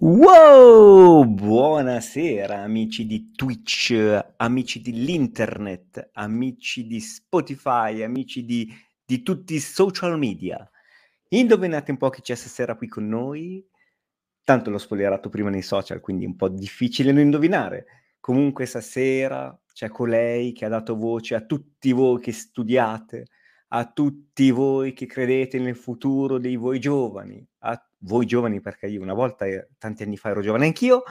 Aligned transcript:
Wow! 0.00 1.24
Buonasera 1.24 2.62
amici 2.62 3.04
di 3.04 3.32
Twitch, 3.32 3.92
amici 4.36 4.80
dell'internet, 4.80 6.10
amici 6.12 6.86
di 6.86 7.00
Spotify, 7.00 8.02
amici 8.02 8.44
di, 8.44 8.72
di 9.04 9.24
tutti 9.24 9.54
i 9.54 9.58
social 9.58 10.16
media. 10.16 10.70
Indovinate 11.30 11.90
un 11.90 11.96
po' 11.96 12.10
chi 12.10 12.20
c'è 12.20 12.36
stasera 12.36 12.76
qui 12.76 12.86
con 12.86 13.08
noi? 13.08 13.66
Tanto 14.44 14.70
l'ho 14.70 14.78
spoilerato 14.78 15.28
prima 15.30 15.50
nei 15.50 15.62
social, 15.62 15.98
quindi 15.98 16.26
è 16.26 16.28
un 16.28 16.36
po' 16.36 16.48
difficile 16.48 17.10
non 17.10 17.24
indovinare. 17.24 17.86
Comunque 18.20 18.66
stasera 18.66 19.60
c'è 19.72 19.88
colei 19.88 20.52
che 20.52 20.64
ha 20.64 20.68
dato 20.68 20.94
voce 20.94 21.34
a 21.34 21.40
tutti 21.40 21.90
voi 21.90 22.20
che 22.20 22.30
studiate, 22.30 23.26
a 23.70 23.84
tutti 23.90 24.52
voi 24.52 24.92
che 24.92 25.06
credete 25.06 25.58
nel 25.58 25.74
futuro 25.74 26.38
dei 26.38 26.54
voi 26.54 26.78
giovani, 26.78 27.44
a 27.62 27.87
voi 28.00 28.26
giovani 28.26 28.60
perché 28.60 28.86
io 28.86 29.02
una 29.02 29.14
volta, 29.14 29.46
eh, 29.46 29.68
tanti 29.78 30.02
anni 30.02 30.16
fa 30.16 30.30
ero 30.30 30.40
giovane 30.40 30.66
anch'io, 30.66 31.02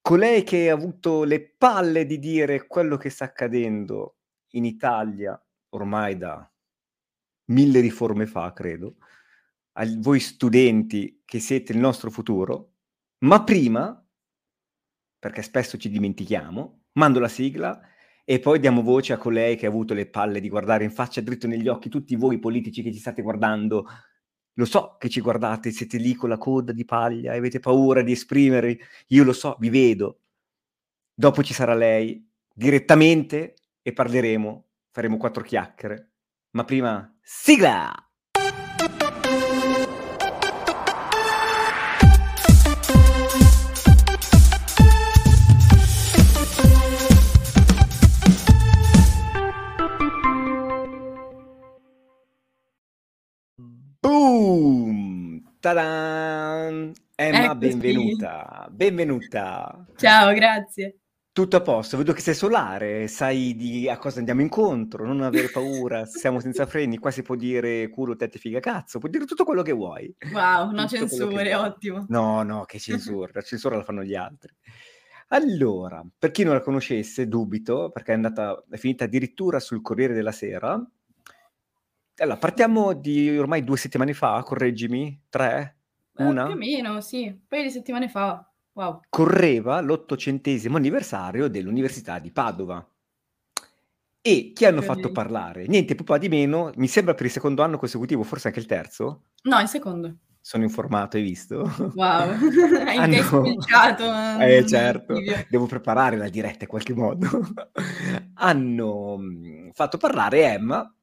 colei 0.00 0.42
che 0.42 0.70
ha 0.70 0.74
avuto 0.74 1.24
le 1.24 1.54
palle 1.56 2.06
di 2.06 2.18
dire 2.18 2.66
quello 2.66 2.96
che 2.96 3.10
sta 3.10 3.24
accadendo 3.24 4.16
in 4.52 4.64
Italia 4.64 5.40
ormai 5.70 6.16
da 6.16 6.50
mille 7.46 7.80
riforme 7.80 8.26
fa, 8.26 8.52
credo, 8.52 8.96
a 9.72 9.86
voi 9.98 10.20
studenti 10.20 11.22
che 11.24 11.38
siete 11.38 11.72
il 11.72 11.78
nostro 11.78 12.10
futuro, 12.10 12.74
ma 13.24 13.42
prima, 13.44 14.04
perché 15.18 15.42
spesso 15.42 15.76
ci 15.76 15.90
dimentichiamo, 15.90 16.84
mando 16.92 17.20
la 17.20 17.28
sigla 17.28 17.80
e 18.24 18.38
poi 18.38 18.58
diamo 18.58 18.82
voce 18.82 19.12
a 19.12 19.18
colei 19.18 19.56
che 19.56 19.66
ha 19.66 19.68
avuto 19.68 19.94
le 19.94 20.08
palle 20.08 20.40
di 20.40 20.48
guardare 20.48 20.84
in 20.84 20.90
faccia 20.90 21.20
dritto 21.20 21.46
negli 21.46 21.68
occhi 21.68 21.88
tutti 21.88 22.14
voi 22.16 22.38
politici 22.38 22.82
che 22.82 22.92
ci 22.92 22.98
state 22.98 23.22
guardando 23.22 23.86
lo 24.54 24.64
so 24.64 24.96
che 24.98 25.08
ci 25.08 25.20
guardate, 25.20 25.70
siete 25.70 25.96
lì 25.96 26.14
con 26.14 26.28
la 26.28 26.38
coda 26.38 26.72
di 26.72 26.84
paglia 26.84 27.32
e 27.32 27.38
avete 27.38 27.60
paura 27.60 28.02
di 28.02 28.12
esprimere. 28.12 28.78
Io 29.08 29.24
lo 29.24 29.32
so, 29.32 29.56
vi 29.58 29.70
vedo. 29.70 30.20
Dopo 31.14 31.42
ci 31.42 31.54
sarà 31.54 31.74
lei 31.74 32.28
direttamente 32.52 33.54
e 33.82 33.92
parleremo, 33.92 34.66
faremo 34.90 35.16
quattro 35.16 35.42
chiacchiere. 35.42 36.12
Ma 36.50 36.64
prima, 36.64 37.16
sigla! 37.22 38.09
Boom! 54.02 55.56
Ta-da! 55.60 56.68
Emma, 56.68 57.44
Eccoci. 57.44 57.58
benvenuta, 57.58 58.66
benvenuta. 58.70 59.86
Ciao, 59.94 60.32
grazie. 60.32 61.00
Tutto 61.30 61.56
a 61.56 61.60
posto, 61.60 61.98
vedo 61.98 62.14
che 62.14 62.22
sei 62.22 62.32
solare, 62.32 63.08
sai 63.08 63.54
di 63.54 63.90
a 63.90 63.98
cosa 63.98 64.18
andiamo 64.20 64.40
incontro, 64.40 65.04
non 65.06 65.20
avere 65.20 65.50
paura, 65.50 66.06
siamo 66.08 66.40
senza 66.40 66.64
freni, 66.64 66.96
qua 66.96 67.10
si 67.10 67.20
può 67.20 67.34
dire 67.34 67.90
culo, 67.90 68.16
tette, 68.16 68.38
figa, 68.38 68.58
cazzo, 68.58 68.98
puoi 68.98 69.10
dire 69.10 69.26
tutto 69.26 69.44
quello 69.44 69.60
che 69.60 69.72
vuoi. 69.72 70.12
Wow, 70.32 70.70
no 70.70 70.86
Tutto 70.86 70.96
censure, 70.96 71.54
ottimo. 71.54 72.06
No, 72.08 72.42
no, 72.42 72.64
che 72.64 72.78
censura, 72.78 73.30
la 73.34 73.42
censura 73.42 73.76
la 73.76 73.84
fanno 73.84 74.02
gli 74.02 74.14
altri. 74.14 74.54
Allora, 75.28 76.02
per 76.18 76.30
chi 76.30 76.42
non 76.42 76.54
la 76.54 76.62
conoscesse, 76.62 77.28
dubito, 77.28 77.90
perché 77.90 78.12
è 78.12 78.14
andata, 78.14 78.64
è 78.70 78.78
finita 78.78 79.04
addirittura 79.04 79.60
sul 79.60 79.82
Corriere 79.82 80.14
della 80.14 80.32
Sera. 80.32 80.82
Allora, 82.20 82.36
partiamo 82.36 82.92
di 82.92 83.36
ormai 83.38 83.64
due 83.64 83.78
settimane 83.78 84.12
fa, 84.12 84.42
correggimi, 84.42 85.24
tre, 85.30 85.78
Eh, 86.16 86.24
una? 86.24 86.44
più 86.44 86.52
o 86.52 86.56
meno, 86.56 87.00
sì, 87.00 87.24
un 87.26 87.46
paio 87.48 87.62
di 87.62 87.70
settimane 87.70 88.08
fa. 88.08 88.44
Wow. 88.72 89.00
correva 89.08 89.80
l'ottocentesimo 89.80 90.76
anniversario 90.76 91.48
dell'Università 91.48 92.18
di 92.18 92.30
Padova. 92.30 92.86
E 94.22 94.52
chi 94.54 94.66
hanno 94.66 94.82
fatto 94.82 95.10
parlare? 95.10 95.66
Niente 95.66 95.94
più 95.94 96.04
po' 96.04 96.18
di 96.18 96.28
meno, 96.28 96.70
mi 96.76 96.88
sembra 96.88 97.14
per 97.14 97.24
il 97.26 97.32
secondo 97.32 97.62
anno 97.62 97.78
consecutivo, 97.78 98.22
forse 98.22 98.48
anche 98.48 98.60
il 98.60 98.66
terzo. 98.66 99.24
No, 99.44 99.58
il 99.60 99.68
secondo. 99.68 100.16
Sono 100.42 100.62
informato, 100.64 101.16
hai 101.16 101.22
visto? 101.22 101.62
Wow. 101.94 102.36
Hai 102.86 102.96
Hanno- 102.98 103.16
hai 103.16 103.22
spulciato. 103.22 104.04
Eh 104.42 104.62
mm, 104.62 104.66
certo, 104.66 105.14
devo 105.48 105.66
preparare 105.66 106.16
la 106.16 106.28
diretta 106.28 106.64
in 106.64 106.68
qualche 106.70 106.94
modo. 106.94 107.26
Hanno 108.34 109.16
mh, 109.16 109.70
fatto 109.72 109.96
parlare 109.96 110.44
Emma 110.52 110.94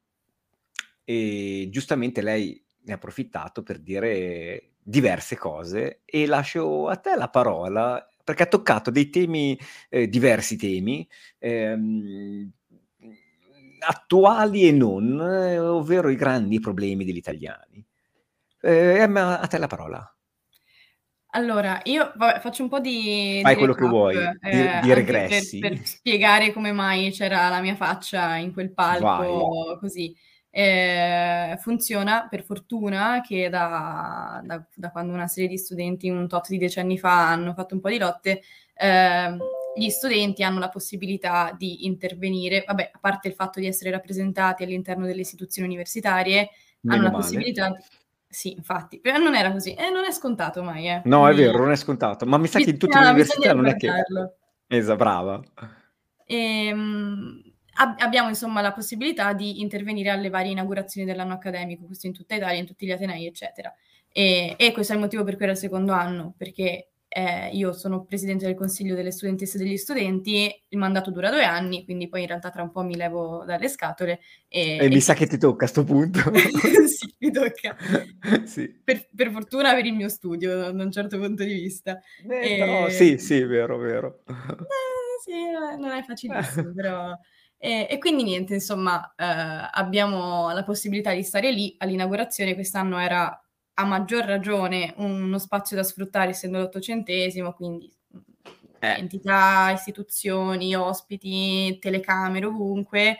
e 1.10 1.68
giustamente 1.70 2.20
lei 2.20 2.62
ne 2.82 2.92
ha 2.92 2.96
approfittato 2.96 3.62
per 3.62 3.78
dire 3.78 4.72
diverse 4.82 5.38
cose 5.38 6.02
e 6.04 6.26
lascio 6.26 6.86
a 6.86 6.96
te 6.96 7.16
la 7.16 7.30
parola 7.30 8.06
perché 8.22 8.42
ha 8.42 8.46
toccato 8.46 8.90
dei 8.90 9.08
temi, 9.08 9.58
eh, 9.88 10.06
diversi 10.06 10.58
temi, 10.58 11.08
ehm, 11.38 12.52
attuali 13.86 14.68
e 14.68 14.72
non, 14.72 15.18
eh, 15.18 15.58
ovvero 15.58 16.10
i 16.10 16.14
grandi 16.14 16.60
problemi 16.60 17.06
degli 17.06 17.16
italiani. 17.16 17.82
Eh, 18.60 18.98
Emma, 18.98 19.40
a 19.40 19.46
te 19.46 19.56
la 19.56 19.66
parola. 19.66 20.14
Allora, 21.30 21.80
io 21.84 22.12
vabbè, 22.16 22.40
faccio 22.40 22.62
un 22.64 22.68
po' 22.68 22.80
di, 22.80 23.40
Fai 23.42 23.52
di 23.54 23.58
quello 23.58 23.72
che 23.72 23.80
recap, 23.80 23.96
vuoi, 23.96 24.14
di- 24.14 24.20
eh, 24.20 24.50
di 24.50 24.58
anche 24.58 24.86
per- 24.88 24.96
regressi. 24.96 25.58
Per, 25.58 25.86
spiegare 25.86 26.52
come 26.52 26.72
mai 26.72 27.10
c'era 27.12 27.48
la 27.48 27.62
mia 27.62 27.76
faccia 27.76 28.36
in 28.36 28.52
quel 28.52 28.74
palco, 28.74 29.78
così. 29.80 30.14
Eh, 30.58 31.56
funziona 31.58 32.26
per 32.28 32.42
fortuna 32.42 33.20
che 33.24 33.48
da, 33.48 34.40
da- 34.42 34.66
da 34.74 34.90
quando 34.90 35.12
una 35.12 35.28
serie 35.28 35.48
di 35.48 35.56
studenti 35.56 36.08
un 36.10 36.26
tot 36.26 36.48
di 36.48 36.58
decenni 36.58 36.98
fa 36.98 37.28
hanno 37.30 37.54
fatto 37.54 37.74
un 37.74 37.80
po' 37.80 37.90
di 37.90 37.98
lotte, 37.98 38.42
ehm, 38.74 39.38
gli 39.76 39.88
studenti 39.88 40.42
hanno 40.42 40.58
la 40.58 40.68
possibilità 40.68 41.54
di 41.56 41.86
intervenire, 41.86 42.64
vabbè, 42.66 42.90
a 42.92 42.98
parte 42.98 43.28
il 43.28 43.34
fatto 43.34 43.60
di 43.60 43.68
essere 43.68 43.92
rappresentati 43.92 44.64
all'interno 44.64 45.06
delle 45.06 45.20
istituzioni 45.20 45.68
universitarie, 45.68 46.50
Meno 46.80 46.96
hanno 46.96 47.04
la 47.04 47.10
male. 47.12 47.22
possibilità 47.22 47.68
di... 47.68 47.76
Sì, 48.26 48.52
infatti, 48.54 48.98
però 48.98 49.18
non 49.18 49.36
era 49.36 49.52
così, 49.52 49.74
e 49.74 49.90
non 49.90 50.02
è 50.02 50.10
scontato 50.10 50.64
mai, 50.64 50.88
eh. 50.88 51.02
No, 51.04 51.28
è 51.28 51.34
vero, 51.36 51.58
non 51.58 51.70
è 51.70 51.76
scontato, 51.76 52.26
ma 52.26 52.36
mi 52.36 52.48
sa 52.48 52.58
che 52.58 52.70
in 52.70 52.78
tutte 52.78 52.98
le 52.98 53.06
università 53.06 53.54
non 53.54 53.66
è 53.66 53.76
che... 53.76 53.88
Esa, 54.66 54.96
brava. 54.96 55.40
Ehm, 56.26 57.47
ab- 57.78 58.00
abbiamo 58.00 58.28
insomma 58.28 58.60
la 58.60 58.72
possibilità 58.72 59.32
di 59.32 59.60
intervenire 59.60 60.10
alle 60.10 60.28
varie 60.30 60.52
inaugurazioni 60.52 61.06
dell'anno 61.06 61.34
accademico, 61.34 61.84
questo 61.86 62.06
in 62.06 62.12
tutta 62.12 62.34
Italia, 62.34 62.58
in 62.60 62.66
tutti 62.66 62.86
gli 62.86 62.92
atenei, 62.92 63.26
eccetera. 63.26 63.72
E, 64.10 64.54
e 64.58 64.72
questo 64.72 64.92
è 64.92 64.96
il 64.96 65.02
motivo 65.02 65.24
per 65.24 65.34
cui 65.34 65.44
era 65.44 65.52
il 65.52 65.58
secondo 65.58 65.92
anno, 65.92 66.34
perché 66.36 66.88
eh, 67.10 67.48
io 67.52 67.72
sono 67.72 68.04
presidente 68.04 68.44
del 68.44 68.54
consiglio 68.54 68.94
delle 68.94 69.10
studentesse 69.10 69.56
e 69.56 69.60
degli 69.64 69.76
studenti, 69.76 70.62
il 70.68 70.78
mandato 70.78 71.10
dura 71.10 71.30
due 71.30 71.44
anni, 71.44 71.84
quindi 71.84 72.08
poi 72.08 72.22
in 72.22 72.26
realtà 72.26 72.50
tra 72.50 72.62
un 72.62 72.70
po' 72.70 72.82
mi 72.82 72.96
levo 72.96 73.44
dalle 73.46 73.68
scatole. 73.68 74.20
E, 74.48 74.76
E 74.76 74.88
mi 74.88 74.96
e 74.96 75.00
sa 75.00 75.14
che 75.14 75.26
ti 75.26 75.38
tocca 75.38 75.64
a 75.64 75.68
sto 75.68 75.84
punto. 75.84 76.20
sì, 76.86 77.14
mi 77.18 77.30
tocca. 77.30 77.76
sì. 78.44 78.68
Per, 78.84 79.08
per 79.14 79.30
fortuna 79.30 79.74
per 79.74 79.86
il 79.86 79.94
mio 79.94 80.08
studio, 80.08 80.70
da 80.70 80.82
un 80.84 80.92
certo 80.92 81.18
punto 81.18 81.44
di 81.44 81.54
vista. 81.54 81.98
Eh, 82.28 82.54
E- 82.54 82.58
però 82.58 82.88
sì, 82.90 83.18
sì, 83.18 83.42
vero, 83.42 83.78
vero. 83.78 84.22
Eh, 84.28 85.22
sì, 85.22 85.32
non 85.80 85.90
è 85.90 86.02
facilissimo, 86.02 86.72
però... 86.74 87.18
E, 87.60 87.86
e 87.90 87.98
quindi 87.98 88.22
niente, 88.22 88.54
insomma, 88.54 89.12
eh, 89.16 89.24
abbiamo 89.72 90.52
la 90.52 90.62
possibilità 90.64 91.12
di 91.12 91.22
stare 91.24 91.50
lì 91.52 91.74
all'inaugurazione. 91.78 92.54
Quest'anno 92.54 92.98
era 92.98 93.42
a 93.74 93.84
maggior 93.84 94.24
ragione 94.24 94.94
uno 94.98 95.38
spazio 95.38 95.76
da 95.76 95.82
sfruttare, 95.82 96.30
essendo 96.30 96.58
l'ottocentesimo, 96.58 97.52
quindi 97.54 97.92
mm, 98.16 98.20
Eh. 98.80 98.96
entità, 98.98 99.70
istituzioni, 99.72 100.74
ospiti, 100.76 101.78
telecamere 101.80 102.46
ovunque. 102.46 103.18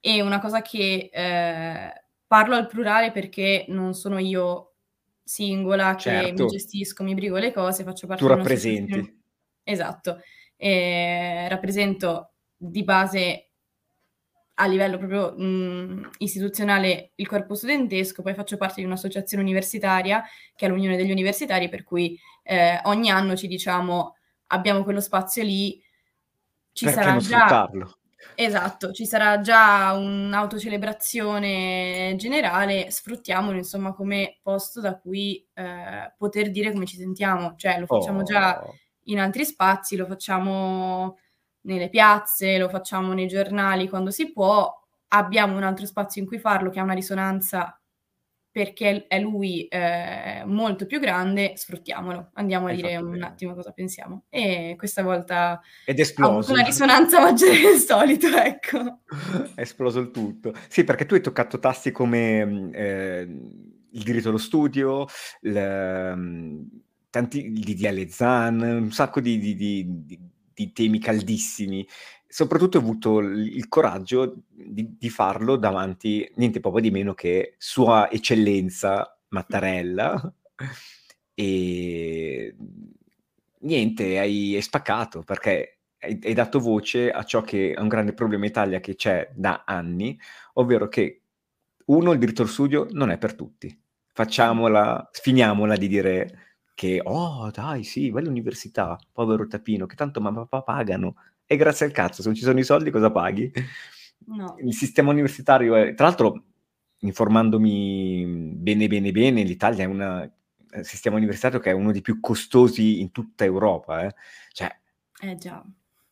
E 0.00 0.20
una 0.22 0.40
cosa 0.40 0.62
che 0.62 1.10
eh, 1.12 1.92
parlo 2.26 2.54
al 2.56 2.66
plurale 2.66 3.12
perché 3.12 3.66
non 3.68 3.94
sono 3.94 4.18
io 4.18 4.74
singola 5.22 5.94
che 5.94 6.00
Certo. 6.10 6.44
mi 6.44 6.48
gestisco, 6.50 7.02
mi 7.04 7.14
brigo 7.14 7.36
le 7.36 7.52
cose, 7.52 7.84
faccio 7.84 8.06
parte 8.08 8.22
Tu 8.24 8.28
rappresenti. 8.28 9.22
Esatto, 9.62 10.20
Eh, 10.56 11.46
rappresento 11.48 12.32
di 12.56 12.82
base 12.84 13.49
a 14.60 14.66
livello 14.66 14.98
proprio 14.98 15.32
mh, 15.36 16.10
istituzionale 16.18 17.12
il 17.16 17.26
corpo 17.26 17.54
studentesco, 17.54 18.20
poi 18.22 18.34
faccio 18.34 18.58
parte 18.58 18.80
di 18.80 18.86
un'associazione 18.86 19.42
universitaria 19.42 20.22
che 20.54 20.66
è 20.66 20.68
l'Unione 20.68 20.96
degli 20.96 21.10
Universitari, 21.10 21.68
per 21.70 21.82
cui 21.82 22.18
eh, 22.42 22.78
ogni 22.84 23.10
anno 23.10 23.36
ci 23.36 23.46
diciamo 23.46 24.16
abbiamo 24.48 24.82
quello 24.84 25.00
spazio 25.00 25.42
lì, 25.42 25.82
ci 26.72 26.84
Perché 26.84 27.00
sarà 27.00 27.16
già 27.16 27.20
sfruttarlo? 27.20 27.94
Esatto, 28.34 28.92
ci 28.92 29.06
sarà 29.06 29.40
già 29.40 29.92
un'autocelebrazione 29.92 32.14
generale, 32.16 32.90
sfruttiamolo 32.90 33.56
insomma 33.56 33.94
come 33.94 34.38
posto 34.42 34.80
da 34.80 34.98
cui 34.98 35.46
eh, 35.54 36.12
poter 36.16 36.50
dire 36.50 36.72
come 36.72 36.86
ci 36.86 36.96
sentiamo, 36.96 37.54
cioè 37.56 37.78
lo 37.78 37.86
facciamo 37.86 38.22
già 38.22 38.60
Oh. 38.62 38.74
in 39.04 39.20
altri 39.20 39.44
spazi, 39.44 39.96
lo 39.96 40.06
facciamo 40.06 41.18
nelle 41.62 41.88
piazze, 41.88 42.58
lo 42.58 42.68
facciamo 42.68 43.12
nei 43.12 43.26
giornali 43.26 43.88
quando 43.88 44.10
si 44.10 44.32
può, 44.32 44.72
abbiamo 45.08 45.56
un 45.56 45.62
altro 45.62 45.86
spazio 45.86 46.20
in 46.20 46.26
cui 46.26 46.38
farlo 46.38 46.70
che 46.70 46.80
ha 46.80 46.84
una 46.84 46.94
risonanza 46.94 47.80
perché 48.52 49.06
è 49.06 49.20
lui 49.20 49.66
eh, 49.68 50.42
molto 50.44 50.84
più 50.84 50.98
grande, 50.98 51.52
sfruttiamolo, 51.54 52.30
andiamo 52.34 52.66
a 52.66 52.72
dire 52.72 52.96
un 52.96 53.12
bene. 53.12 53.26
attimo 53.26 53.54
cosa 53.54 53.70
pensiamo. 53.70 54.24
E 54.28 54.74
questa 54.76 55.02
volta 55.04 55.60
Ed 55.84 55.98
è 55.98 56.00
esploso. 56.00 56.50
ha 56.50 56.54
una 56.54 56.64
risonanza 56.64 57.20
maggiore 57.20 57.60
del 57.60 57.78
solito, 57.78 58.26
ecco. 58.26 59.02
è 59.54 59.60
esploso 59.60 60.00
il 60.00 60.10
tutto. 60.10 60.52
Sì, 60.68 60.82
perché 60.82 61.06
tu 61.06 61.14
hai 61.14 61.20
toccato 61.20 61.60
tasti 61.60 61.92
come 61.92 62.70
eh, 62.72 63.20
il 63.92 64.02
diritto 64.02 64.30
allo 64.30 64.38
studio, 64.38 65.06
il, 65.42 66.12
mm, 66.16 66.62
tanti, 67.08 67.46
il 67.46 67.60
DDL 67.60 68.08
ZAN, 68.08 68.60
un 68.60 68.90
sacco 68.90 69.20
di, 69.20 69.38
di, 69.38 69.54
di, 69.54 69.84
di 69.86 70.29
temi 70.72 70.98
caldissimi 70.98 71.86
soprattutto 72.30 72.78
ho 72.78 72.80
avuto 72.80 73.18
il, 73.18 73.68
coraggio 73.68 74.44
di, 74.46 74.96
di, 74.96 75.10
farlo 75.10 75.56
davanti 75.56 76.30
niente 76.36 76.60
proprio 76.60 76.80
di 76.80 76.92
meno 76.92 77.12
che 77.12 77.56
Sua 77.58 78.08
Eccellenza 78.08 79.18
Mattarella 79.30 80.32
e 81.34 82.54
niente, 83.58 84.18
hai, 84.20 84.54
hai 84.54 84.62
spaccato 84.62 85.22
perché 85.22 85.80
hai, 85.98 86.20
hai, 86.22 86.32
dato 86.32 86.60
voce 86.60 87.10
a 87.10 87.24
ciò 87.24 87.42
che 87.42 87.72
è 87.72 87.80
un 87.80 87.88
grande 87.88 88.14
problema 88.14 88.44
in 88.44 88.50
Italia 88.50 88.78
che 88.78 88.94
c'è 88.94 89.28
da 89.34 89.64
anni, 89.66 90.16
ovvero 90.54 90.86
che 90.86 91.22
uno, 91.86 92.12
il 92.12 92.18
diritto 92.20 92.42
al 92.42 92.48
studio 92.48 92.86
non 92.92 93.10
è 93.10 93.18
per 93.18 93.34
tutti. 93.34 93.76
Facciamola, 94.12 95.10
finiamola 95.12 95.76
di 95.76 95.88
dire 95.88 96.49
che, 96.80 96.98
oh 97.04 97.50
dai 97.50 97.84
sì, 97.84 98.08
vai 98.08 98.22
all'università, 98.22 98.98
povero 99.12 99.46
tapino, 99.46 99.84
che 99.84 99.96
tanto 99.96 100.18
mamma 100.22 100.44
e 100.44 100.46
papà 100.48 100.72
pagano, 100.72 101.16
e 101.44 101.56
grazie 101.56 101.84
al 101.84 101.92
cazzo, 101.92 102.22
se 102.22 102.28
non 102.28 102.34
ci 102.34 102.42
sono 102.42 102.58
i 102.58 102.64
soldi 102.64 102.90
cosa 102.90 103.10
paghi? 103.10 103.52
No. 104.28 104.56
Il 104.62 104.72
sistema 104.72 105.10
universitario 105.10 105.74
è... 105.74 105.92
Tra 105.92 106.06
l'altro, 106.06 106.42
informandomi 107.00 108.24
bene 108.54 108.86
bene 108.86 109.12
bene, 109.12 109.42
l'Italia 109.42 109.84
è 109.84 109.86
un 109.86 110.30
sistema 110.80 111.16
universitario 111.16 111.58
che 111.58 111.68
è 111.68 111.74
uno 111.74 111.92
dei 111.92 112.00
più 112.00 112.18
costosi 112.18 113.02
in 113.02 113.10
tutta 113.10 113.44
Europa. 113.44 114.06
Eh? 114.06 114.14
Cioè... 114.52 114.74
Eh 115.20 115.36
già. 115.36 115.62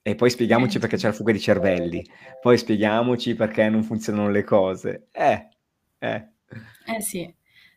E 0.03 0.14
poi 0.17 0.29
spieghiamoci 0.29 0.76
eh, 0.76 0.81
perché 0.81 0.97
c'è 0.99 1.06
la 1.06 1.14
fuga 1.14 1.32
di 1.32 1.41
cervelli, 1.41 2.05
poi 2.43 2.59
spieghiamoci 2.59 3.35
perché 3.35 3.71
non 3.71 3.85
funzionano 3.85 4.29
le 4.29 4.44
cose. 4.44 5.06
Eh, 5.12 5.49
eh. 5.99 6.29
Eh 6.85 7.00
sì. 7.00 7.35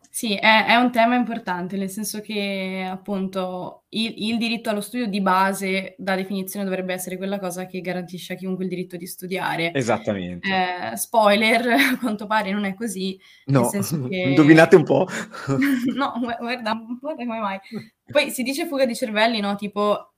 Sì, 0.10 0.36
è, 0.36 0.66
è 0.66 0.76
un 0.76 0.92
tema 0.92 1.16
importante, 1.16 1.78
nel 1.78 1.90
senso 1.90 2.20
che 2.20 2.86
appunto 2.90 3.84
il, 3.90 4.14
il 4.30 4.38
diritto 4.38 4.70
allo 4.70 4.82
studio 4.82 5.08
di 5.08 5.22
base, 5.22 5.96
da 5.98 6.16
definizione, 6.16 6.66
dovrebbe 6.66 6.94
essere 6.94 7.16
quella 7.16 7.40
cosa 7.40 7.66
che 7.66 7.80
garantisce 7.80 8.34
a 8.34 8.36
chiunque 8.36 8.66
il 8.66 8.70
diritto 8.70 8.98
di 8.98 9.08
studiare. 9.08 9.74
Esattamente. 9.74 10.48
Eh, 10.48 10.98
spoiler, 10.98 11.66
a 11.94 11.98
quanto 11.98 12.28
pare 12.28 12.52
non 12.52 12.66
è 12.66 12.74
così. 12.74 13.18
No, 13.46 13.70
che... 14.10 14.16
indovinate 14.16 14.76
un 14.76 14.84
po'. 14.84 15.08
no, 15.96 16.14
guarda, 16.20 16.74
guarda 17.00 17.26
come 17.26 17.40
mai. 17.40 17.60
Poi 18.06 18.32
si 18.32 18.44
dice 18.44 18.68
fuga 18.68 18.86
di 18.86 18.96
cervelli, 18.96 19.40
no? 19.40 19.56
Tipo 19.56 20.12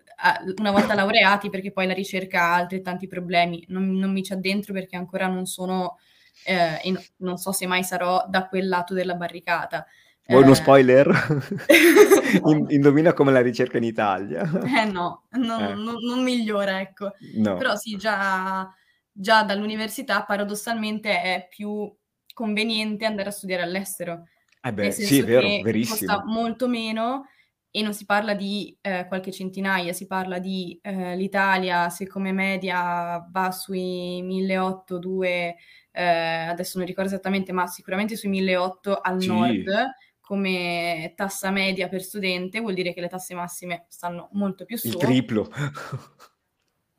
una 0.58 0.72
volta 0.72 0.96
laureati, 0.96 1.50
perché 1.50 1.72
poi 1.72 1.86
la 1.86 1.94
ricerca 1.94 2.42
ha 2.42 2.56
altrettanti 2.56 3.08
problemi. 3.08 3.64
Non, 3.68 3.92
non 3.92 4.12
mi 4.12 4.24
ci 4.24 4.34
addentro 4.34 4.74
perché 4.74 4.96
ancora 4.96 5.28
non 5.28 5.46
sono 5.46 5.98
eh, 6.46 6.80
e 6.84 6.92
no, 6.92 7.02
non 7.18 7.38
so 7.38 7.52
se 7.52 7.68
mai 7.68 7.84
sarò 7.84 8.26
da 8.28 8.48
quel 8.48 8.68
lato 8.68 8.94
della 8.94 9.16
barricata. 9.16 9.86
Vuoi 10.26 10.42
eh... 10.42 10.46
uno 10.46 10.54
spoiler? 10.54 11.08
in, 12.46 12.66
indovina 12.70 13.14
come 13.14 13.32
la 13.32 13.42
ricerca 13.42 13.78
in 13.78 13.84
Italia. 13.84 14.44
eh 14.64 14.86
no, 14.86 15.24
non, 15.32 15.62
eh. 15.62 15.74
non, 15.74 15.96
non 16.02 16.24
migliora, 16.24 16.80
ecco. 16.80 17.14
No. 17.36 17.58
Però 17.58 17.76
sì, 17.76 17.98
già, 17.98 18.72
già 19.12 19.44
dall'università 19.44 20.24
paradossalmente 20.24 21.22
è 21.22 21.48
più 21.50 21.94
conveniente 22.34 23.06
andare 23.06 23.30
a 23.30 23.34
studiare 23.34 23.64
all'estero. 23.64 24.24
Eh 24.62 24.74
beh, 24.74 24.92
sì, 24.92 25.20
è 25.20 25.24
vero, 25.26 25.62
verissimo. 25.62 25.98
Costa 25.98 26.24
molto 26.26 26.68
meno 26.68 27.26
e 27.70 27.82
non 27.82 27.94
si 27.94 28.06
parla 28.06 28.34
di 28.34 28.78
eh, 28.82 29.06
qualche 29.08 29.32
centinaia, 29.32 29.94
si 29.94 30.06
parla 30.08 30.40
di 30.40 30.80
eh, 30.82 31.16
l'Italia, 31.16 31.90
se 31.90 32.08
come 32.08 32.32
media 32.32 33.28
va 33.30 33.52
sui 33.52 34.22
1.800, 34.22 34.98
2 34.98 35.56
eh, 35.94 36.48
adesso 36.50 36.80
non 36.80 36.88
ricordo 36.88 37.12
esattamente, 37.12 37.52
ma 37.52 37.68
sicuramente 37.68 38.16
sui 38.16 38.30
1.800 38.30 39.00
al 39.02 39.22
sì. 39.22 39.28
nord 39.28 39.96
come 40.20 41.14
tassa 41.16 41.52
media 41.52 41.90
per 41.90 42.02
studente, 42.02 42.62
vuol 42.62 42.74
dire 42.74 42.94
che 42.94 43.02
le 43.02 43.10
tasse 43.10 43.36
massime 43.36 43.86
stanno 43.90 44.30
molto 44.32 44.66
più 44.66 44.78
su. 44.78 44.88
Il 44.88 44.96
triplo. 44.96 45.52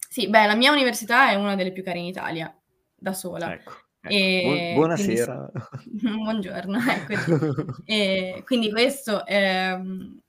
sì, 0.09 0.29
beh, 0.29 0.47
la 0.47 0.55
mia 0.55 0.71
università 0.71 1.31
è 1.31 1.35
una 1.35 1.57
delle 1.57 1.73
più 1.73 1.83
care 1.83 1.99
in 1.99 2.05
Italia, 2.05 2.55
da 2.95 3.13
sola. 3.13 3.53
Ecco. 3.53 3.73
ecco. 4.03 4.15
E 4.15 4.73
buonasera. 4.75 5.51
Quindi, 5.73 6.17
buongiorno. 6.23 6.79
Ecco. 6.79 7.83
e 7.87 8.43
quindi 8.45 8.71
questo 8.71 9.25
ehm, 9.27 10.21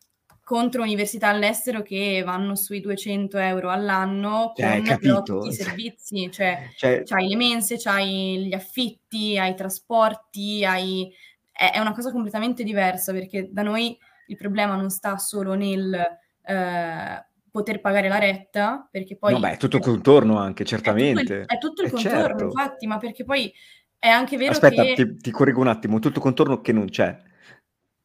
contro 0.45 0.83
università 0.83 1.29
all'estero 1.29 1.81
che 1.81 2.21
vanno 2.23 2.55
sui 2.55 2.79
200 2.79 3.39
euro 3.39 3.71
all'anno 3.71 4.53
con 4.53 4.63
eh, 4.63 4.99
però 4.99 5.23
tutti 5.23 5.47
i 5.47 5.53
servizi, 5.53 6.29
cioè, 6.31 6.69
cioè 6.75 7.01
c'hai 7.03 7.29
le 7.29 7.35
mense, 7.35 7.77
c'hai 7.79 8.45
gli 8.45 8.53
affitti, 8.53 9.37
hai 9.39 9.51
i 9.51 9.55
trasporti, 9.55 10.63
hai... 10.63 11.11
È, 11.51 11.79
una 11.79 11.93
cosa 11.93 12.11
completamente 12.11 12.63
diversa 12.63 13.11
perché 13.11 13.49
da 13.51 13.63
noi 13.63 13.97
il 14.27 14.37
problema 14.37 14.75
non 14.75 14.91
sta 14.91 15.17
solo 15.17 15.55
nel 15.55 15.93
eh, 15.95 17.25
poter 17.49 17.81
pagare 17.81 18.07
la 18.07 18.19
retta, 18.19 18.87
perché 18.91 19.17
poi... 19.17 19.33
No, 19.33 19.39
beh, 19.39 19.53
è 19.53 19.57
tutto 19.57 19.77
il 19.77 19.83
contorno 19.83 20.37
anche, 20.37 20.63
certamente. 20.63 21.45
È 21.47 21.57
tutto 21.57 21.81
il, 21.81 21.87
è 21.87 21.91
tutto 21.91 22.05
il 22.05 22.07
eh, 22.07 22.11
contorno, 22.11 22.27
certo. 22.27 22.43
infatti, 22.43 22.85
ma 22.85 22.97
perché 22.99 23.23
poi 23.23 23.51
è 23.97 24.09
anche 24.09 24.37
vero 24.37 24.51
Aspetta, 24.51 24.83
che... 24.83 24.93
ti, 24.93 25.17
ti 25.17 25.31
correggo 25.31 25.61
un 25.61 25.69
attimo, 25.69 25.97
tutto 25.97 26.17
il 26.17 26.23
contorno 26.23 26.61
che 26.61 26.71
non 26.71 26.87
c'è 26.87 27.19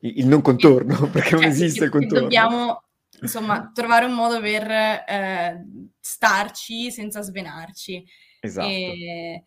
il 0.01 0.27
non 0.27 0.41
contorno, 0.41 1.09
perché 1.11 1.33
non 1.33 1.43
cioè, 1.43 1.51
esiste 1.51 1.85
il 1.85 1.91
contorno. 1.91 2.21
Dobbiamo, 2.21 2.83
insomma, 3.21 3.71
trovare 3.73 4.07
un 4.07 4.15
modo 4.15 4.41
per 4.41 4.71
eh, 4.71 5.67
starci 6.01 6.91
senza 6.91 7.21
svenarci. 7.23 8.05
Esatto. 8.41 8.69
E... 8.69 9.45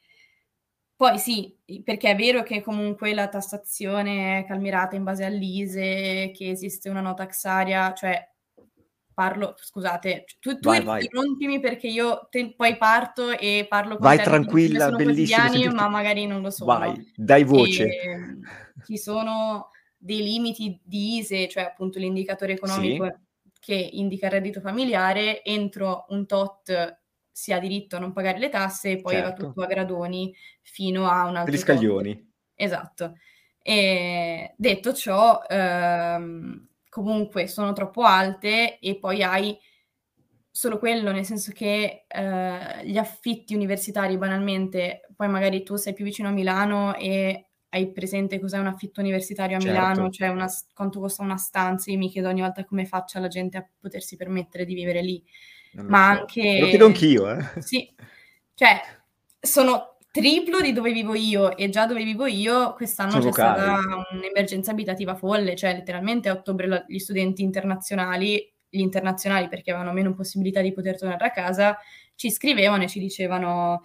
Poi 0.95 1.17
sì, 1.17 1.53
perché 1.83 2.11
è 2.11 2.15
vero 2.15 2.43
che 2.43 2.61
comunque 2.61 3.13
la 3.13 3.27
tassazione 3.27 4.39
è 4.39 4.45
calmirata 4.45 4.95
in 4.95 5.03
base 5.03 5.25
all'ISE, 5.25 6.31
che 6.33 6.49
esiste 6.49 6.89
una 6.89 7.01
nota 7.01 7.23
taxaria, 7.25 7.93
cioè 7.93 8.25
parlo, 9.13 9.53
scusate, 9.57 10.25
tu, 10.39 10.59
tu 10.59 10.69
vai, 10.69 11.03
interrompimi 11.03 11.59
perché 11.59 11.87
io 11.87 12.27
te, 12.29 12.53
poi 12.55 12.77
parto 12.77 13.37
e 13.37 13.65
parlo 13.69 13.97
con 13.97 14.07
vai 14.07 14.17
te 14.17 14.23
tranquilla, 14.23 14.91
bellissimo. 14.91 15.73
ma 15.73 15.87
magari 15.87 16.25
non 16.25 16.41
lo 16.41 16.49
so. 16.49 16.65
Vai, 16.65 17.11
dai 17.15 17.43
voce. 17.43 17.85
E, 17.85 18.37
ci 18.85 18.97
sono 18.97 19.69
dei 20.03 20.21
limiti 20.21 20.79
di 20.83 21.17
ISE, 21.17 21.47
cioè 21.47 21.63
appunto 21.63 21.97
l'indicatore 21.97 22.53
economico 22.53 23.05
sì. 23.05 23.51
che 23.59 23.89
indica 23.93 24.25
il 24.25 24.33
reddito 24.33 24.59
familiare, 24.59 25.43
entro 25.43 26.05
un 26.09 26.25
tot 26.25 27.01
si 27.31 27.51
ha 27.51 27.59
diritto 27.59 27.95
a 27.95 27.99
non 27.99 28.11
pagare 28.11 28.37
le 28.37 28.49
tasse 28.49 28.91
e 28.91 29.01
poi 29.01 29.13
certo. 29.13 29.29
va 29.29 29.33
tutto 29.35 29.61
a 29.63 29.65
gradoni 29.65 30.35
fino 30.61 31.09
a 31.09 31.25
un 31.25 31.37
altro 31.37 31.53
Gli 31.53 31.57
scaglioni. 31.57 32.13
Tot. 32.13 32.25
Esatto. 32.55 33.13
E 33.61 34.53
detto 34.57 34.93
ciò, 34.93 35.41
ehm, 35.47 36.67
comunque 36.89 37.47
sono 37.47 37.71
troppo 37.71 38.03
alte 38.03 38.77
e 38.79 38.99
poi 38.99 39.23
hai 39.23 39.57
solo 40.51 40.77
quello, 40.77 41.11
nel 41.11 41.25
senso 41.25 41.51
che 41.53 42.05
eh, 42.07 42.85
gli 42.85 42.97
affitti 42.97 43.55
universitari 43.55 44.17
banalmente, 44.17 45.07
poi 45.15 45.29
magari 45.29 45.63
tu 45.63 45.77
sei 45.77 45.93
più 45.93 46.03
vicino 46.03 46.27
a 46.27 46.31
Milano 46.31 46.93
e 46.95 47.47
hai 47.73 47.91
presente 47.91 48.39
cos'è 48.39 48.59
un 48.59 48.67
affitto 48.67 48.99
universitario 48.99 49.57
a 49.57 49.59
certo. 49.59 49.75
Milano, 49.75 50.09
cioè 50.11 50.27
una, 50.27 50.47
quanto 50.75 50.99
costa 50.99 51.23
una 51.23 51.37
stanza, 51.37 51.89
io 51.89 51.97
mi 51.97 52.09
chiedo 52.09 52.29
ogni 52.29 52.41
volta 52.41 52.63
come 52.65 52.85
faccia 52.85 53.19
la 53.19 53.27
gente 53.27 53.57
a 53.57 53.67
potersi 53.79 54.15
permettere 54.15 54.63
di 54.63 54.75
vivere 54.75 55.01
lì. 55.01 55.21
Ma 55.73 56.13
so. 56.13 56.19
anche... 56.19 56.59
Lo 56.59 56.67
chiedo 56.67 56.85
anch'io, 56.85 57.31
eh. 57.31 57.61
Sì, 57.61 57.91
cioè 58.53 58.79
sono 59.39 59.97
triplo 60.11 60.61
di 60.61 60.71
dove 60.71 60.91
vivo 60.91 61.15
io 61.15 61.57
e 61.57 61.69
già 61.69 61.87
dove 61.87 62.03
vivo 62.03 62.27
io 62.27 62.73
quest'anno 62.73 63.09
sono 63.09 63.23
c'è 63.23 63.29
vocali. 63.29 63.59
stata 63.59 64.07
un'emergenza 64.11 64.69
abitativa 64.69 65.15
folle, 65.15 65.55
cioè 65.55 65.73
letteralmente 65.73 66.29
a 66.29 66.33
ottobre 66.33 66.85
gli 66.87 66.99
studenti 66.99 67.41
internazionali, 67.41 68.53
gli 68.69 68.81
internazionali 68.81 69.47
perché 69.47 69.71
avevano 69.71 69.93
meno 69.93 70.13
possibilità 70.13 70.61
di 70.61 70.71
poter 70.73 70.99
tornare 70.99 71.25
a 71.25 71.31
casa, 71.31 71.75
ci 72.13 72.29
scrivevano 72.29 72.83
e 72.83 72.87
ci 72.87 72.99
dicevano 72.99 73.81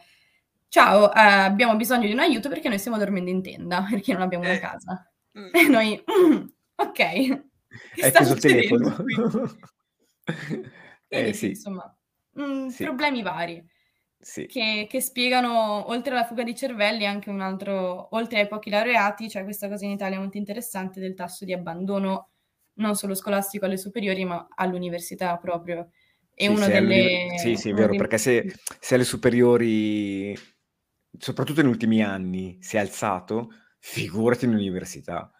ciao, 0.69 1.13
eh, 1.13 1.21
abbiamo 1.21 1.77
bisogno 1.77 2.07
di 2.07 2.13
un 2.13 2.21
aiuto 2.21 2.49
perché 2.49 2.69
noi 2.69 2.79
stiamo 2.79 2.99
dormendo 2.99 3.31
in 3.31 3.43
tenda, 3.43 3.85
perché 3.89 4.13
non 4.13 4.23
abbiamo 4.23 4.45
una 4.45 4.55
eh. 4.55 4.61
casa. 4.61 5.11
Mm. 5.39 5.55
E 5.55 5.69
noi, 5.69 6.05
mm, 6.11 6.47
ok. 6.77 7.01
Hai 7.01 8.13
preso 8.13 8.35
il 8.35 8.41
telefono. 8.41 8.97
Quindi, 11.09 11.29
eh, 11.29 11.33
sì. 11.33 11.49
insomma, 11.49 11.97
mh, 12.33 12.43
mm, 12.43 12.67
sì. 12.69 12.85
problemi 12.85 13.23
vari. 13.23 13.65
Sì. 14.21 14.47
Che, 14.47 14.87
che, 14.91 15.01
spiegano, 15.01 15.89
oltre 15.91 16.13
alla 16.13 16.25
fuga 16.25 16.43
di 16.43 16.55
cervelli, 16.55 17.07
anche 17.07 17.31
un 17.31 17.41
altro, 17.41 18.09
oltre 18.17 18.41
ai 18.41 18.49
pochi 18.49 18.69
laureati, 18.69 19.25
c'è 19.25 19.31
cioè 19.31 19.45
questa 19.45 19.69
cosa 19.69 19.85
in 19.85 19.93
Italia 19.93 20.19
molto 20.19 20.37
interessante 20.37 20.99
del 21.01 21.15
tasso 21.15 21.45
di 21.45 21.53
abbandono 21.53 22.31
non 22.79 22.95
solo 22.95 23.15
scolastico 23.15 23.65
alle 23.65 23.77
superiori, 23.77 24.25
ma 24.25 24.49
all'università 24.55 25.37
proprio. 25.37 25.91
E 26.35 26.47
sì, 26.47 26.51
una 26.53 26.69
delle... 26.69 27.39
Sì, 27.39 27.57
sì, 27.57 27.71
è 27.71 27.75
vero, 27.75 27.91
dei... 27.91 27.99
perché 27.99 28.19
se, 28.19 28.55
se 28.79 28.95
alle 28.95 29.05
superiori 29.05 30.37
soprattutto 31.19 31.63
negli 31.63 31.71
ultimi 31.71 32.03
anni, 32.03 32.59
si 32.61 32.77
è 32.77 32.81
alzato, 32.81 33.53
figurati 33.79 34.45
in 34.45 34.53
università. 34.53 35.31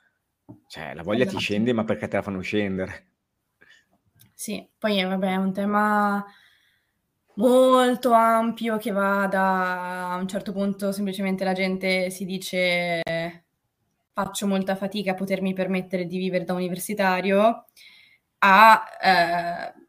Cioè, 0.69 0.95
la 0.95 1.03
voglia 1.03 1.23
esatto. 1.23 1.39
ti 1.39 1.43
scende, 1.43 1.73
ma 1.73 1.85
perché 1.85 2.09
te 2.09 2.17
la 2.17 2.23
fanno 2.23 2.41
scendere? 2.41 3.07
Sì, 4.33 4.67
poi 4.79 5.03
vabbè, 5.03 5.33
è 5.33 5.37
un 5.37 5.53
tema 5.53 6.25
molto 7.39 8.13
ampio 8.13 8.77
che 8.79 8.91
va 8.91 9.27
da 9.27 10.13
a 10.13 10.17
un 10.17 10.27
certo 10.27 10.53
punto 10.53 10.91
semplicemente 10.93 11.45
la 11.45 11.53
gente 11.53 12.11
si 12.11 12.25
dice 12.25 13.01
faccio 14.13 14.47
molta 14.49 14.75
fatica 14.75 15.13
a 15.13 15.15
potermi 15.15 15.53
permettere 15.53 16.07
di 16.07 16.19
vivere 16.19 16.45
da 16.45 16.55
universitario 16.55 17.67
a 18.39 18.85
eh, 19.01 19.88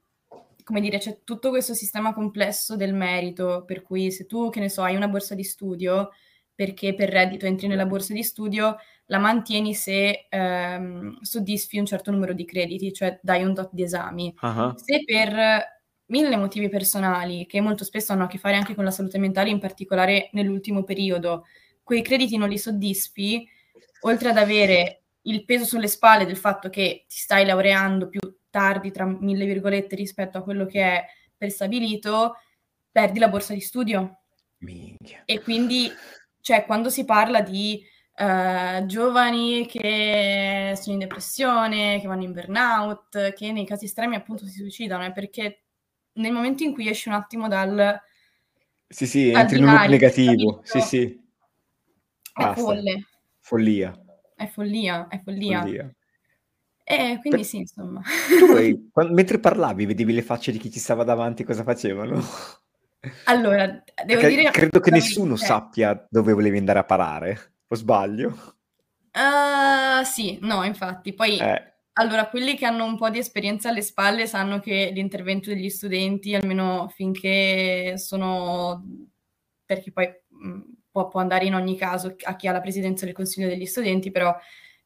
come 0.69 0.81
dire, 0.81 0.99
c'è 0.99 1.21
tutto 1.23 1.49
questo 1.49 1.73
sistema 1.73 2.13
complesso 2.13 2.75
del 2.75 2.93
merito, 2.93 3.63
per 3.65 3.81
cui 3.81 4.11
se 4.11 4.27
tu, 4.27 4.51
che 4.51 4.59
ne 4.59 4.69
so, 4.69 4.83
hai 4.83 4.95
una 4.95 5.07
borsa 5.07 5.33
di 5.33 5.43
studio, 5.43 6.11
perché 6.53 6.93
per 6.93 7.09
reddito 7.09 7.47
entri 7.47 7.65
nella 7.65 7.87
borsa 7.87 8.13
di 8.13 8.21
studio, 8.21 8.75
la 9.07 9.17
mantieni 9.17 9.73
se 9.73 10.27
ehm, 10.29 11.21
soddisfi 11.21 11.79
un 11.79 11.87
certo 11.87 12.11
numero 12.11 12.33
di 12.33 12.45
crediti, 12.45 12.93
cioè 12.93 13.19
dai 13.23 13.43
un 13.43 13.55
tot 13.55 13.71
di 13.71 13.81
esami. 13.81 14.31
Uh-huh. 14.39 14.73
Se 14.75 15.03
per 15.03 15.81
mille 16.05 16.37
motivi 16.37 16.69
personali, 16.69 17.47
che 17.47 17.61
molto 17.61 17.83
spesso 17.83 18.13
hanno 18.13 18.25
a 18.25 18.27
che 18.27 18.37
fare 18.37 18.55
anche 18.55 18.75
con 18.75 18.83
la 18.83 18.91
salute 18.91 19.17
mentale, 19.17 19.49
in 19.49 19.57
particolare 19.57 20.29
nell'ultimo 20.33 20.83
periodo, 20.83 21.45
quei 21.81 22.03
crediti 22.03 22.37
non 22.37 22.47
li 22.47 22.59
soddisfi, 22.59 23.43
oltre 24.01 24.29
ad 24.29 24.37
avere 24.37 25.05
il 25.23 25.45
peso 25.45 25.65
sulle 25.65 25.87
spalle 25.87 26.27
del 26.27 26.37
fatto 26.37 26.69
che 26.69 27.05
ti 27.07 27.17
stai 27.17 27.43
laureando 27.43 28.07
più 28.07 28.19
tardi, 28.59 28.91
tra 28.91 29.05
mille 29.05 29.45
virgolette, 29.45 29.95
rispetto 29.95 30.37
a 30.37 30.43
quello 30.43 30.65
che 30.65 30.81
è 30.81 31.05
prestabilito, 31.37 32.35
perdi 32.91 33.19
la 33.19 33.29
borsa 33.29 33.53
di 33.53 33.61
studio. 33.61 34.19
Minchia. 34.59 35.21
E 35.25 35.39
quindi, 35.41 35.89
cioè, 36.41 36.65
quando 36.65 36.89
si 36.89 37.05
parla 37.05 37.39
di 37.39 37.81
uh, 38.17 38.85
giovani 38.85 39.65
che 39.65 40.73
sono 40.75 40.93
in 40.93 40.99
depressione, 40.99 41.99
che 42.01 42.07
vanno 42.07 42.23
in 42.23 42.33
burnout, 42.33 43.33
che 43.33 43.51
nei 43.53 43.65
casi 43.65 43.85
estremi 43.85 44.15
appunto 44.15 44.45
si 44.45 44.51
suicidano, 44.51 45.05
è 45.05 45.13
perché 45.13 45.63
nel 46.13 46.33
momento 46.33 46.63
in 46.63 46.73
cui 46.73 46.89
esci 46.89 47.07
un 47.07 47.15
attimo 47.15 47.47
dal... 47.47 47.97
Sì, 48.89 49.07
sì, 49.07 49.29
entri 49.29 49.59
in 49.59 49.63
un 49.63 49.71
loop 49.71 49.87
negativo. 49.87 50.61
Sì, 50.63 50.81
sì. 50.81 51.03
È 52.33 52.41
Basta. 52.41 52.61
folle. 52.61 53.07
Follia. 53.39 53.97
È 54.35 54.47
follia, 54.47 55.07
è 55.07 55.21
follia. 55.21 55.61
follia. 55.61 55.93
E 56.91 57.19
quindi 57.21 57.41
per... 57.41 57.45
sì, 57.45 57.57
insomma. 57.57 58.01
Tu, 58.39 58.89
quando, 58.91 59.13
mentre 59.13 59.37
parlavi, 59.37 59.85
vedevi 59.85 60.11
le 60.11 60.23
facce 60.23 60.51
di 60.51 60.57
chi 60.57 60.69
ti 60.69 60.79
stava 60.79 61.03
davanti, 61.03 61.43
cosa 61.43 61.61
facevano? 61.61 62.19
Allora, 63.25 63.67
devo 63.67 64.21
Perché 64.21 64.35
dire... 64.35 64.49
Credo 64.49 64.79
che 64.79 64.89
nessuno 64.89 65.35
sappia 65.35 66.07
dove 66.09 66.33
volevi 66.33 66.57
andare 66.57 66.79
a 66.79 66.83
parare, 66.85 67.57
o 67.67 67.75
sbaglio? 67.75 68.55
Uh, 69.13 70.03
sì, 70.03 70.39
no, 70.41 70.63
infatti. 70.63 71.13
Poi, 71.13 71.37
eh. 71.37 71.73
allora, 71.93 72.27
quelli 72.27 72.55
che 72.55 72.65
hanno 72.65 72.85
un 72.85 72.97
po' 72.97 73.11
di 73.11 73.19
esperienza 73.19 73.69
alle 73.69 73.83
spalle 73.83 74.25
sanno 74.25 74.59
che 74.59 74.89
l'intervento 74.91 75.51
degli 75.51 75.69
studenti, 75.69 76.33
almeno 76.33 76.91
finché 76.91 77.99
sono... 77.99 78.83
perché 79.63 79.91
poi 79.91 80.11
mh, 80.27 80.59
può, 80.89 81.07
può, 81.07 81.19
andare 81.19 81.45
in 81.45 81.53
ogni 81.53 81.77
caso 81.77 82.15
a 82.23 82.35
chi 82.35 82.47
ha 82.47 82.51
la 82.51 82.61
presidenza 82.61 83.05
del 83.05 83.13
Consiglio 83.13 83.47
degli 83.47 83.67
studenti, 83.67 84.09
però... 84.09 84.35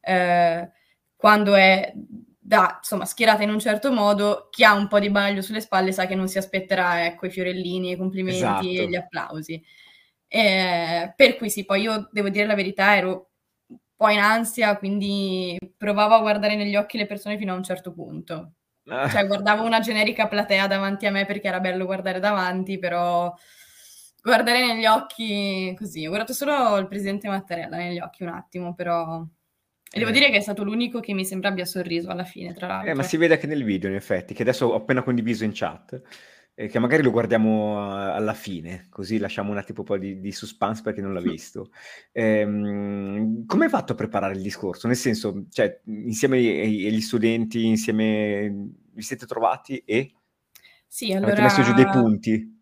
Eh, 0.00 0.70
quando 1.24 1.54
è 1.54 1.90
da, 2.38 2.74
insomma, 2.76 3.06
schierata 3.06 3.42
in 3.42 3.48
un 3.48 3.58
certo 3.58 3.90
modo, 3.90 4.48
chi 4.50 4.62
ha 4.62 4.74
un 4.74 4.88
po' 4.88 4.98
di 4.98 5.08
baglio 5.08 5.40
sulle 5.40 5.62
spalle 5.62 5.90
sa 5.90 6.04
che 6.04 6.14
non 6.14 6.28
si 6.28 6.36
aspetterà 6.36 7.06
ecco, 7.06 7.24
i 7.24 7.30
fiorellini, 7.30 7.92
i 7.92 7.96
complimenti 7.96 8.40
esatto. 8.42 8.66
e 8.66 8.88
gli 8.90 8.94
applausi. 8.94 9.64
Eh, 10.28 11.14
per 11.16 11.36
cui 11.36 11.48
sì, 11.48 11.64
poi 11.64 11.80
io 11.80 12.10
devo 12.12 12.28
dire 12.28 12.44
la 12.44 12.54
verità, 12.54 12.94
ero 12.94 13.30
un 13.68 13.78
po' 13.96 14.10
in 14.10 14.18
ansia, 14.18 14.76
quindi 14.76 15.58
provavo 15.78 16.12
a 16.12 16.20
guardare 16.20 16.56
negli 16.56 16.76
occhi 16.76 16.98
le 16.98 17.06
persone 17.06 17.38
fino 17.38 17.54
a 17.54 17.56
un 17.56 17.62
certo 17.62 17.94
punto. 17.94 18.56
Ah. 18.88 19.08
Cioè 19.08 19.26
guardavo 19.26 19.64
una 19.64 19.80
generica 19.80 20.28
platea 20.28 20.66
davanti 20.66 21.06
a 21.06 21.10
me 21.10 21.24
perché 21.24 21.48
era 21.48 21.60
bello 21.60 21.86
guardare 21.86 22.20
davanti, 22.20 22.78
però 22.78 23.34
guardare 24.22 24.66
negli 24.66 24.84
occhi 24.84 25.74
così. 25.74 26.04
Ho 26.04 26.10
guardato 26.10 26.34
solo 26.34 26.76
il 26.76 26.86
presidente 26.86 27.28
Mattarella 27.28 27.78
negli 27.78 27.98
occhi 27.98 28.24
un 28.24 28.28
attimo, 28.28 28.74
però 28.74 29.24
e 29.94 29.98
devo 30.00 30.10
eh. 30.10 30.12
dire 30.12 30.30
che 30.30 30.38
è 30.38 30.40
stato 30.40 30.64
l'unico 30.64 30.98
che 30.98 31.14
mi 31.14 31.24
sembra 31.24 31.50
abbia 31.50 31.64
sorriso 31.64 32.10
alla 32.10 32.24
fine, 32.24 32.52
tra 32.52 32.66
l'altro. 32.66 32.90
Eh, 32.90 32.94
ma 32.94 33.04
si 33.04 33.16
vede 33.16 33.34
anche 33.34 33.46
nel 33.46 33.62
video, 33.62 33.88
in 33.88 33.94
effetti, 33.94 34.34
che 34.34 34.42
adesso 34.42 34.66
ho 34.66 34.74
appena 34.74 35.04
condiviso 35.04 35.44
in 35.44 35.52
chat, 35.54 36.02
e 36.52 36.66
che 36.66 36.78
magari 36.80 37.04
lo 37.04 37.12
guardiamo 37.12 37.80
alla 38.12 38.34
fine, 38.34 38.86
così 38.88 39.18
lasciamo 39.18 39.52
un 39.52 39.58
attimo 39.58 39.80
un 39.80 39.84
po' 39.84 39.96
di, 39.96 40.18
di 40.18 40.32
suspense 40.32 40.82
perché 40.82 41.00
non 41.00 41.12
l'ha 41.12 41.20
visto. 41.20 41.70
Ehm, 42.10 43.46
come 43.46 43.64
hai 43.64 43.70
fatto 43.70 43.92
a 43.92 43.96
preparare 43.96 44.34
il 44.34 44.42
discorso? 44.42 44.88
Nel 44.88 44.96
senso, 44.96 45.46
cioè, 45.50 45.80
insieme 45.84 46.38
agli 46.38 47.00
studenti, 47.00 47.64
insieme 47.64 48.52
vi 48.92 49.02
siete 49.02 49.26
trovati 49.26 49.80
e... 49.84 50.12
Sì, 50.86 51.12
allora... 51.12 51.32
Avete 51.32 51.42
messo 51.42 51.62
giù 51.62 51.72
dei 51.72 51.88
punti? 51.88 52.53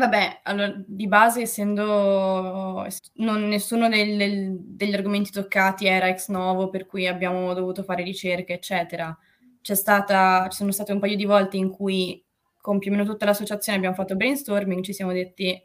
Vabbè, 0.00 0.40
allora, 0.44 0.72
di 0.86 1.06
base, 1.08 1.42
essendo 1.42 2.86
non, 3.16 3.48
nessuno 3.48 3.86
del, 3.86 4.16
del, 4.16 4.56
degli 4.58 4.94
argomenti 4.94 5.30
toccati 5.30 5.86
era 5.86 6.08
ex 6.08 6.28
novo, 6.28 6.70
per 6.70 6.86
cui 6.86 7.06
abbiamo 7.06 7.52
dovuto 7.52 7.82
fare 7.82 8.02
ricerche, 8.02 8.54
eccetera. 8.54 9.14
C'è 9.60 9.74
stata, 9.74 10.48
ci 10.48 10.56
sono 10.56 10.72
state 10.72 10.92
un 10.92 11.00
paio 11.00 11.16
di 11.16 11.26
volte 11.26 11.58
in 11.58 11.68
cui 11.68 12.24
con 12.62 12.78
più 12.78 12.90
o 12.90 12.94
meno 12.94 13.06
tutta 13.06 13.26
l'associazione 13.26 13.76
abbiamo 13.76 13.94
fatto 13.94 14.16
brainstorming, 14.16 14.82
ci 14.82 14.94
siamo 14.94 15.12
detti, 15.12 15.62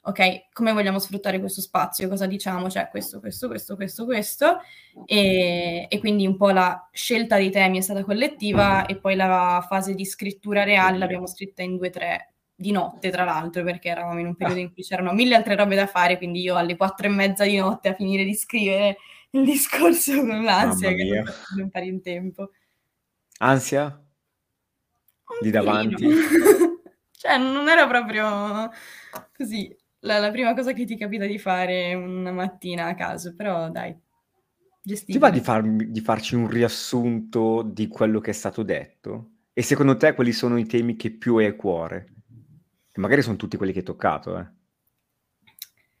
ok, 0.00 0.48
come 0.52 0.72
vogliamo 0.72 0.98
sfruttare 0.98 1.38
questo 1.38 1.60
spazio, 1.60 2.08
cosa 2.08 2.26
diciamo, 2.26 2.68
cioè 2.68 2.88
questo, 2.90 3.20
questo, 3.20 3.46
questo, 3.46 3.76
questo, 3.76 4.04
questo, 4.04 4.58
e, 5.04 5.86
e 5.88 5.98
quindi 6.00 6.26
un 6.26 6.36
po' 6.36 6.50
la 6.50 6.88
scelta 6.92 7.36
dei 7.36 7.52
temi 7.52 7.78
è 7.78 7.82
stata 7.82 8.02
collettiva 8.02 8.84
e 8.86 8.98
poi 8.98 9.14
la 9.14 9.64
fase 9.68 9.94
di 9.94 10.04
scrittura 10.04 10.64
reale 10.64 10.98
l'abbiamo 10.98 11.28
scritta 11.28 11.62
in 11.62 11.76
due 11.76 11.86
o 11.88 11.90
tre 11.90 12.30
di 12.58 12.70
notte, 12.70 13.10
tra 13.10 13.24
l'altro, 13.24 13.62
perché 13.62 13.90
eravamo 13.90 14.18
in 14.18 14.26
un 14.26 14.34
periodo 14.34 14.60
in 14.60 14.72
cui 14.72 14.82
c'erano 14.82 15.12
mille 15.12 15.34
altre 15.34 15.54
robe 15.54 15.76
da 15.76 15.86
fare, 15.86 16.16
quindi 16.16 16.40
io 16.40 16.56
alle 16.56 16.76
quattro 16.76 17.06
e 17.06 17.10
mezza 17.10 17.44
di 17.44 17.58
notte 17.58 17.90
a 17.90 17.94
finire 17.94 18.24
di 18.24 18.34
scrivere 18.34 18.96
il 19.30 19.44
discorso 19.44 20.16
con 20.24 20.42
l'ansia 20.42 20.90
che 20.92 21.04
non 21.04 21.24
posso 21.24 21.68
fare 21.70 21.84
in 21.84 22.00
tempo. 22.00 22.50
Ansia? 23.38 23.84
Un 23.84 25.38
di 25.40 25.50
davanti? 25.50 26.08
cioè, 27.12 27.36
non 27.36 27.68
era 27.68 27.86
proprio 27.86 28.70
così 29.36 29.76
la, 30.00 30.18
la, 30.18 30.30
prima 30.30 30.54
cosa 30.54 30.72
che 30.72 30.86
ti 30.86 30.96
capita 30.96 31.26
di 31.26 31.38
fare 31.38 31.92
una 31.94 32.32
mattina 32.32 32.86
a 32.86 32.94
caso, 32.94 33.34
però 33.34 33.68
dai, 33.70 33.94
gestibile. 34.80 35.18
Ti 35.18 35.24
va 35.24 35.30
di, 35.30 35.40
farmi, 35.40 35.90
di 35.90 36.00
farci 36.00 36.36
un 36.36 36.48
riassunto 36.48 37.62
di 37.62 37.86
quello 37.88 38.20
che 38.20 38.30
è 38.30 38.34
stato 38.34 38.62
detto? 38.62 39.32
E 39.52 39.62
secondo 39.62 39.96
te 39.96 40.14
quali 40.14 40.32
sono 40.32 40.56
i 40.58 40.64
temi 40.64 40.96
che 40.96 41.10
più 41.10 41.36
hai 41.36 41.46
a 41.46 41.54
cuore? 41.54 42.15
Che 42.96 43.02
magari 43.02 43.20
sono 43.20 43.36
tutti 43.36 43.58
quelli 43.58 43.72
che 43.72 43.80
hai 43.80 43.84
toccato, 43.84 44.38
eh. 44.38 44.46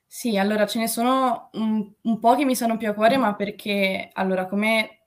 Sì, 0.06 0.38
allora 0.38 0.66
ce 0.66 0.78
ne 0.78 0.88
sono 0.88 1.50
un, 1.52 1.92
un 2.00 2.18
po' 2.18 2.34
che 2.36 2.46
mi 2.46 2.56
sono 2.56 2.78
più 2.78 2.88
a 2.88 2.94
cuore, 2.94 3.18
ma 3.18 3.34
perché, 3.34 4.08
allora, 4.14 4.46
come 4.46 5.00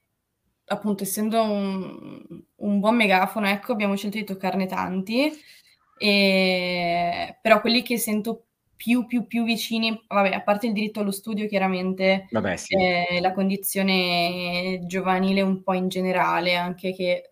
appunto 0.66 1.02
essendo 1.02 1.42
un, 1.42 2.44
un 2.58 2.80
buon 2.80 2.96
megafono, 2.96 3.48
ecco, 3.48 3.72
abbiamo 3.72 3.96
scelto 3.96 4.20
di 4.20 4.24
toccarne 4.24 4.68
tanti, 4.68 5.32
e... 5.98 7.40
però 7.42 7.60
quelli 7.60 7.82
che 7.82 7.98
sento 7.98 8.46
più, 8.76 9.08
più, 9.08 9.26
più 9.26 9.44
vicini, 9.44 10.00
vabbè, 10.08 10.30
a 10.30 10.42
parte 10.44 10.68
il 10.68 10.74
diritto 10.74 11.00
allo 11.00 11.10
studio, 11.10 11.48
chiaramente, 11.48 12.28
vabbè, 12.30 12.56
sì. 12.56 12.76
eh, 12.76 13.20
la 13.20 13.34
condizione 13.34 14.82
giovanile 14.86 15.42
un 15.42 15.64
po' 15.64 15.74
in 15.74 15.88
generale, 15.88 16.56
anche 16.56 16.94
che 16.94 17.32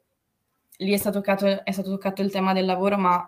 lì 0.78 0.94
è 0.94 0.98
stato 0.98 1.18
toccato, 1.18 1.64
è 1.64 1.72
stato 1.72 1.92
toccato 1.92 2.24
il 2.24 2.32
tema 2.32 2.54
del 2.54 2.66
lavoro, 2.66 2.98
ma 2.98 3.24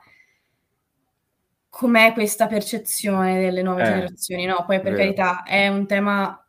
com'è 1.70 2.14
questa 2.14 2.48
percezione 2.48 3.40
delle 3.40 3.62
nuove 3.62 3.84
eh, 3.84 3.86
generazioni, 3.86 4.46
no? 4.46 4.66
Poi 4.66 4.82
per 4.82 4.92
vero. 4.92 4.98
carità 4.98 5.44
è 5.44 5.68
un 5.68 5.86
tema 5.86 6.44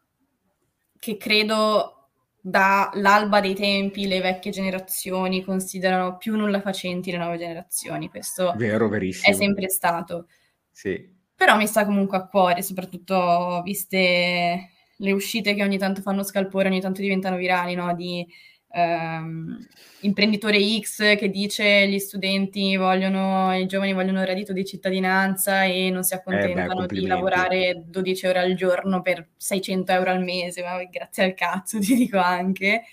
che 0.98 1.16
credo 1.16 1.94
dall'alba 2.42 3.40
dei 3.40 3.54
tempi 3.54 4.06
le 4.06 4.20
vecchie 4.20 4.50
generazioni 4.50 5.44
considerano 5.44 6.16
più 6.16 6.36
nulla 6.36 6.60
facenti 6.60 7.10
le 7.10 7.18
nuove 7.18 7.36
generazioni, 7.36 8.08
questo 8.08 8.54
vero, 8.56 8.88
verissimo. 8.88 9.32
è 9.32 9.36
sempre 9.36 9.68
stato. 9.68 10.26
Sì. 10.70 11.18
Però 11.34 11.56
mi 11.56 11.66
sta 11.66 11.84
comunque 11.84 12.16
a 12.18 12.26
cuore, 12.26 12.62
soprattutto 12.62 13.60
viste 13.62 14.70
le 14.96 15.12
uscite 15.12 15.54
che 15.54 15.62
ogni 15.62 15.78
tanto 15.78 16.02
fanno 16.02 16.22
scalpore, 16.22 16.68
ogni 16.68 16.80
tanto 16.80 17.00
diventano 17.00 17.36
virali, 17.36 17.74
no? 17.74 17.94
Di 17.94 18.26
ehm, 18.72 19.66
imprenditore 20.00 20.58
X 20.80 21.16
che 21.16 21.28
dice 21.28 21.88
gli 21.88 21.98
studenti 21.98 22.76
vogliono, 22.76 23.54
i 23.54 23.66
giovani 23.66 23.92
vogliono 23.92 24.20
il 24.20 24.26
reddito 24.26 24.52
di 24.52 24.64
cittadinanza 24.64 25.64
e 25.64 25.90
non 25.90 26.02
si 26.04 26.14
accontentano 26.14 26.84
eh 26.84 26.86
beh, 26.86 27.00
di 27.00 27.06
lavorare 27.06 27.82
12 27.86 28.26
ore 28.26 28.38
al 28.38 28.54
giorno 28.54 29.02
per 29.02 29.28
600 29.36 29.92
euro 29.92 30.10
al 30.10 30.22
mese, 30.22 30.62
ma 30.62 30.82
grazie 30.84 31.24
al 31.24 31.34
cazzo 31.34 31.78
ti 31.80 31.94
dico 31.94 32.18
anche. 32.18 32.84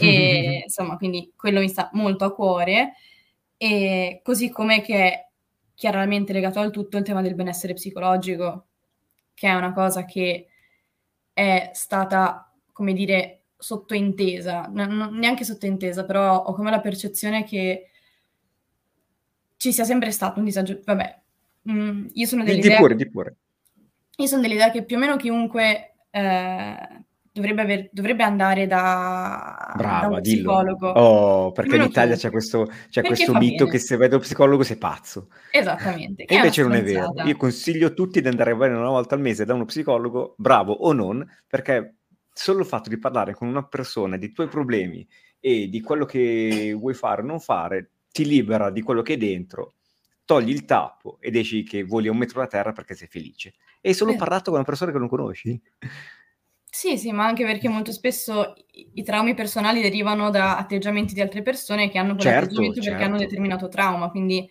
E 0.00 0.62
insomma, 0.64 0.96
quindi 0.96 1.32
quello 1.36 1.60
mi 1.60 1.68
sta 1.68 1.90
molto 1.92 2.24
a 2.24 2.34
cuore. 2.34 2.94
E 3.56 4.20
così 4.22 4.48
come 4.48 4.80
che 4.80 4.94
è 4.94 5.26
chiaramente 5.74 6.32
legato 6.32 6.60
al 6.60 6.70
tutto 6.70 6.96
il 6.96 7.04
tema 7.04 7.20
del 7.20 7.34
benessere 7.34 7.74
psicologico, 7.74 8.66
che 9.34 9.48
è 9.48 9.54
una 9.54 9.72
cosa 9.72 10.04
che 10.04 10.46
è 11.32 11.70
stata, 11.72 12.52
come 12.72 12.92
dire, 12.92 13.39
sottointesa, 13.60 14.68
n- 14.72 15.10
neanche 15.12 15.44
sottointesa, 15.44 16.04
però 16.04 16.42
ho 16.42 16.52
come 16.54 16.70
la 16.70 16.80
percezione 16.80 17.44
che 17.44 17.90
ci 19.56 19.72
sia 19.72 19.84
sempre 19.84 20.10
stato 20.10 20.38
un 20.38 20.46
disagio. 20.46 20.80
Vabbè, 20.82 21.20
mm, 21.70 22.06
io 22.14 22.26
sono 22.26 22.42
dell'idea... 22.42 22.76
Di 22.76 22.82
pure, 22.82 22.96
di 22.96 23.08
pure. 23.08 23.36
Io 24.16 24.26
sono 24.26 24.40
dell'idea 24.42 24.70
che 24.70 24.84
più 24.84 24.96
o 24.96 24.98
meno 24.98 25.16
chiunque 25.16 25.92
eh, 26.10 27.04
dovrebbe, 27.32 27.62
aver, 27.62 27.88
dovrebbe, 27.92 28.22
andare 28.22 28.66
da, 28.66 29.72
Brava, 29.76 30.00
da 30.00 30.06
uno 30.08 30.20
psicologo. 30.20 30.88
Oh, 30.88 31.52
perché 31.52 31.76
in 31.76 31.82
Italia 31.82 32.16
c'è 32.16 32.30
questo, 32.30 32.70
c'è 32.88 33.02
questo 33.02 33.34
mito 33.34 33.64
bene. 33.64 33.70
che 33.70 33.78
se 33.78 33.96
vedo 33.96 34.18
psicologo 34.18 34.62
sei 34.62 34.76
pazzo. 34.76 35.28
Esattamente. 35.50 36.24
E 36.24 36.34
invece 36.34 36.62
non 36.62 36.72
è 36.72 36.82
vero. 36.82 37.12
Io 37.24 37.36
consiglio 37.36 37.88
a 37.88 37.90
tutti 37.90 38.20
di 38.20 38.28
andare 38.28 38.52
a 38.52 38.56
vedere 38.56 38.78
una 38.78 38.88
volta 38.88 39.14
al 39.14 39.20
mese 39.20 39.44
da 39.44 39.54
uno 39.54 39.66
psicologo, 39.66 40.34
bravo 40.38 40.72
o 40.72 40.92
non, 40.92 41.26
perché 41.46 41.96
solo 42.40 42.60
il 42.60 42.66
fatto 42.66 42.88
di 42.88 42.98
parlare 42.98 43.34
con 43.34 43.48
una 43.48 43.62
persona 43.62 44.16
di 44.16 44.32
tuoi 44.32 44.48
problemi 44.48 45.06
e 45.38 45.68
di 45.68 45.80
quello 45.82 46.06
che 46.06 46.74
vuoi 46.76 46.94
fare 46.94 47.20
o 47.20 47.26
non 47.26 47.38
fare 47.38 47.90
ti 48.10 48.24
libera 48.24 48.70
di 48.70 48.80
quello 48.80 49.02
che 49.02 49.14
è 49.14 49.16
dentro, 49.16 49.74
togli 50.24 50.48
il 50.48 50.64
tappo 50.64 51.18
ed 51.20 51.36
esci 51.36 51.62
che 51.62 51.84
voli 51.84 52.08
a 52.08 52.12
un 52.12 52.16
metro 52.16 52.40
da 52.40 52.46
terra 52.46 52.72
perché 52.72 52.94
sei 52.94 53.08
felice. 53.08 53.54
E 53.80 53.90
hai 53.90 53.94
solo 53.94 54.12
eh. 54.12 54.16
parlato 54.16 54.44
con 54.46 54.54
una 54.54 54.64
persona 54.64 54.90
che 54.90 54.98
non 54.98 55.08
conosci. 55.08 55.60
Sì, 56.64 56.96
sì, 56.96 57.12
ma 57.12 57.26
anche 57.26 57.44
perché 57.44 57.68
molto 57.68 57.92
spesso 57.92 58.54
i, 58.94 59.02
traumi 59.02 59.34
personali 59.34 59.82
derivano 59.82 60.30
da 60.30 60.56
atteggiamenti 60.56 61.14
di 61.14 61.20
altre 61.20 61.42
persone 61.42 61.90
che 61.90 61.98
hanno 61.98 62.14
quell'atteggiamento 62.14 62.80
certo, 62.80 62.80
perché 62.80 62.90
certo. 62.90 63.04
hanno 63.04 63.18
determinato 63.18 63.68
trauma, 63.68 64.08
quindi 64.08 64.48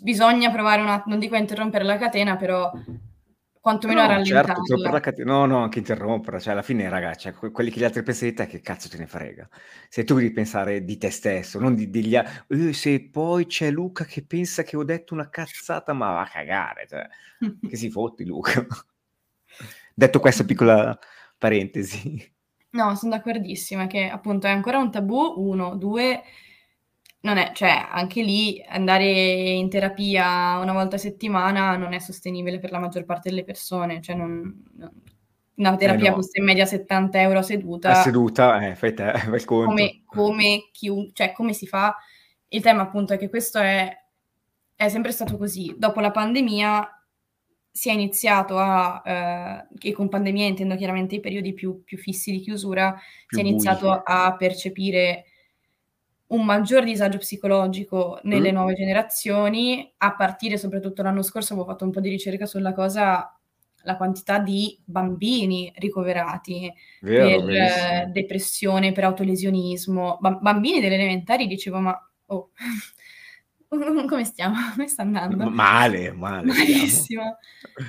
bisogna 0.00 0.50
provare 0.50 0.80
un 0.80 0.88
attimo, 0.88 1.14
non 1.14 1.18
dico 1.18 1.34
a 1.34 1.38
interrompere 1.38 1.84
la 1.84 1.98
catena, 1.98 2.36
però 2.36 2.70
quantomeno 3.60 4.06
no, 4.06 4.14
a 4.14 4.24
certo, 4.24 4.62
cate- 5.00 5.24
no, 5.24 5.46
no, 5.46 5.62
anche 5.62 5.78
interrompere, 5.78 6.40
cioè 6.40 6.52
alla 6.52 6.62
fine 6.62 6.88
ragazzi, 6.88 7.32
cioè, 7.32 7.50
quelli 7.50 7.70
che 7.70 7.80
gli 7.80 7.84
altri 7.84 8.02
pensano 8.02 8.30
di 8.30 8.36
te, 8.36 8.46
che 8.46 8.60
cazzo 8.60 8.88
te 8.88 8.98
ne 8.98 9.06
frega? 9.06 9.48
Se 9.88 10.04
tu 10.04 10.14
devi 10.14 10.30
pensare 10.30 10.84
di 10.84 10.96
te 10.98 11.10
stesso, 11.10 11.58
non 11.58 11.74
di, 11.74 11.90
degli 11.90 12.16
altri, 12.16 12.68
eh, 12.68 12.72
se 12.72 13.08
poi 13.10 13.46
c'è 13.46 13.70
Luca 13.70 14.04
che 14.04 14.24
pensa 14.24 14.62
che 14.62 14.76
ho 14.76 14.84
detto 14.84 15.14
una 15.14 15.28
cazzata, 15.28 15.92
ma 15.92 16.12
va 16.12 16.22
a 16.22 16.28
cagare, 16.28 16.86
cioè, 16.88 17.06
che 17.68 17.76
si 17.76 17.90
fotti 17.90 18.24
Luca. 18.24 18.66
Detto 19.94 20.20
questa 20.20 20.44
piccola 20.44 20.96
parentesi. 21.36 22.36
No, 22.70 22.94
sono 22.94 23.16
d'accordissima 23.16 23.86
che 23.86 24.08
appunto 24.08 24.46
è 24.46 24.50
ancora 24.50 24.78
un 24.78 24.90
tabù, 24.90 25.34
uno, 25.38 25.74
due 25.74 26.22
non 27.20 27.36
è, 27.36 27.50
cioè, 27.52 27.86
anche 27.90 28.22
lì 28.22 28.64
andare 28.68 29.04
in 29.06 29.68
terapia 29.68 30.58
una 30.58 30.72
volta 30.72 30.96
a 30.96 31.00
settimana 31.00 31.76
non 31.76 31.92
è 31.92 31.98
sostenibile 31.98 32.60
per 32.60 32.70
la 32.70 32.78
maggior 32.78 33.04
parte 33.04 33.28
delle 33.30 33.44
persone, 33.44 34.00
cioè 34.00 34.14
non, 34.14 34.62
non, 34.76 34.90
una 35.56 35.76
terapia 35.76 36.06
eh 36.06 36.10
no. 36.10 36.14
costa 36.14 36.38
in 36.38 36.44
media 36.44 36.64
70 36.64 37.20
euro 37.20 37.38
a 37.40 37.42
seduta. 37.42 37.90
A 37.90 38.02
seduta, 38.02 38.66
eh, 38.66 38.74
fai 38.76 38.94
te, 38.94 39.12
fai 39.18 39.34
il 39.34 39.44
conto. 39.44 39.66
Come, 39.70 40.02
come, 40.06 40.68
chiun- 40.72 41.10
cioè, 41.12 41.32
come 41.32 41.52
si 41.52 41.66
fa? 41.66 41.96
Il 42.48 42.62
tema 42.62 42.82
appunto 42.82 43.12
è 43.12 43.18
che 43.18 43.28
questo 43.28 43.58
è, 43.58 43.92
è 44.76 44.88
sempre 44.88 45.10
stato 45.10 45.36
così. 45.36 45.74
Dopo 45.76 46.00
la 46.00 46.12
pandemia 46.12 46.92
si 47.70 47.90
è 47.90 47.92
iniziato 47.92 48.58
a, 48.58 49.02
eh, 49.04 49.66
che 49.76 49.92
con 49.92 50.08
pandemia 50.08 50.46
intendo 50.46 50.76
chiaramente 50.76 51.16
i 51.16 51.20
periodi 51.20 51.52
più, 51.52 51.82
più 51.84 51.98
fissi 51.98 52.30
di 52.30 52.40
chiusura, 52.40 52.92
più 53.26 53.38
si 53.38 53.44
è 53.44 53.46
iniziato 53.46 53.88
bui. 53.88 54.00
a 54.04 54.36
percepire 54.36 55.24
un 56.28 56.44
maggior 56.44 56.84
disagio 56.84 57.18
psicologico 57.18 58.18
nelle 58.24 58.50
mm. 58.50 58.54
nuove 58.54 58.74
generazioni, 58.74 59.92
a 59.98 60.14
partire 60.14 60.58
soprattutto 60.58 61.02
l'anno 61.02 61.22
scorso 61.22 61.52
avevo 61.52 61.68
fatto 61.68 61.84
un 61.84 61.90
po' 61.90 62.00
di 62.00 62.10
ricerca 62.10 62.44
sulla 62.44 62.74
cosa, 62.74 63.34
la 63.82 63.96
quantità 63.96 64.38
di 64.38 64.78
bambini 64.84 65.72
ricoverati 65.76 66.72
Vero, 67.00 67.44
per 67.44 67.50
eh, 67.50 68.10
depressione, 68.12 68.92
per 68.92 69.04
autolesionismo, 69.04 70.18
ba- 70.20 70.38
bambini 70.40 70.80
delle 70.80 70.96
elementari, 70.96 71.46
dicevo 71.46 71.78
ma 71.78 72.10
oh, 72.26 72.50
come 74.08 74.24
stiamo? 74.24 74.56
Come 74.74 74.88
sta 74.88 75.02
andando? 75.02 75.48
Male, 75.48 76.12
male. 76.12 76.46
Malissimo. 76.46 77.38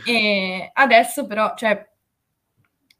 E 0.05 0.69
adesso 0.73 1.25
però, 1.25 1.53
cioè, 1.55 1.87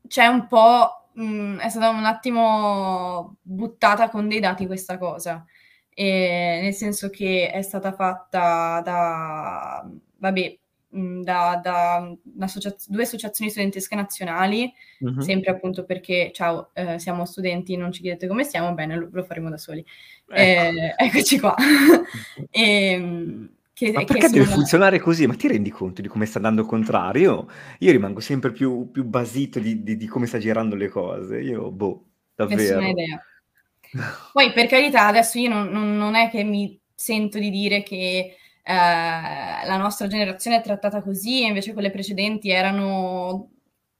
c'è 0.07 0.25
un 0.27 0.47
po' 0.47 0.98
mh, 1.13 1.23
mm, 1.23 1.59
è 1.59 1.69
stata 1.69 1.89
un 1.89 2.05
attimo 2.05 3.37
buttata 3.41 4.09
con 4.09 4.27
dei 4.27 4.39
dati 4.39 4.65
questa 4.65 4.97
cosa, 4.97 5.45
e 5.93 6.59
nel 6.61 6.73
senso 6.73 7.09
che 7.09 7.51
è 7.51 7.61
stata 7.61 7.91
fatta 7.91 8.81
da, 8.83 9.89
vabbè, 10.17 10.57
mm, 10.95 11.21
da, 11.23 11.59
da 11.61 12.15
due 12.23 13.03
associazioni 13.03 13.51
studentesche 13.51 13.95
nazionali, 13.95 14.71
uh-huh. 14.99 15.19
sempre 15.19 15.51
appunto 15.51 15.83
perché, 15.83 16.31
ciao, 16.33 16.69
eh, 16.73 16.99
siamo 16.99 17.25
studenti, 17.25 17.75
non 17.75 17.91
ci 17.91 18.01
chiedete 18.01 18.27
come 18.27 18.43
stiamo, 18.43 18.73
bene, 18.73 18.95
lo, 18.95 19.09
lo 19.11 19.23
faremo 19.23 19.49
da 19.49 19.57
soli. 19.57 19.85
Ecco. 20.27 20.77
Eh, 20.77 20.95
eccoci 21.05 21.39
qua. 21.39 21.55
e, 22.49 22.61
ehm, 22.93 23.49
che, 23.79 23.93
Ma 23.93 24.03
perché 24.03 24.27
deve 24.27 24.43
funzionare 24.43 24.99
così? 24.99 25.25
Ma 25.25 25.35
ti 25.35 25.47
rendi 25.47 25.69
conto 25.69 26.01
di 26.01 26.09
come 26.09 26.25
sta 26.25 26.35
andando 26.35 26.63
il 26.63 26.67
contrario? 26.67 27.47
Io 27.79 27.91
rimango 27.93 28.19
sempre 28.19 28.51
più, 28.51 28.91
più 28.91 29.05
basito 29.05 29.57
di, 29.59 29.83
di, 29.83 29.95
di, 29.95 30.05
come 30.05 30.25
sta 30.25 30.37
girando 30.37 30.75
le 30.75 30.89
cose. 30.89 31.39
Io, 31.39 31.71
boh, 31.71 32.03
davvero. 32.35 32.61
Nessuna 32.61 32.89
idea. 32.89 33.23
Poi, 34.33 34.51
per 34.51 34.67
carità, 34.67 35.07
adesso 35.07 35.39
io 35.39 35.47
non, 35.47 35.69
non, 35.69 35.95
non 35.95 36.15
è 36.15 36.29
che 36.29 36.43
mi 36.43 36.77
sento 36.93 37.39
di 37.39 37.49
dire 37.49 37.81
che 37.81 38.35
eh, 38.61 38.73
la 38.73 39.77
nostra 39.77 40.07
generazione 40.07 40.57
è 40.57 40.61
trattata 40.61 41.01
così 41.01 41.43
e 41.43 41.47
invece 41.47 41.71
quelle 41.71 41.89
precedenti 41.89 42.49
erano 42.49 43.51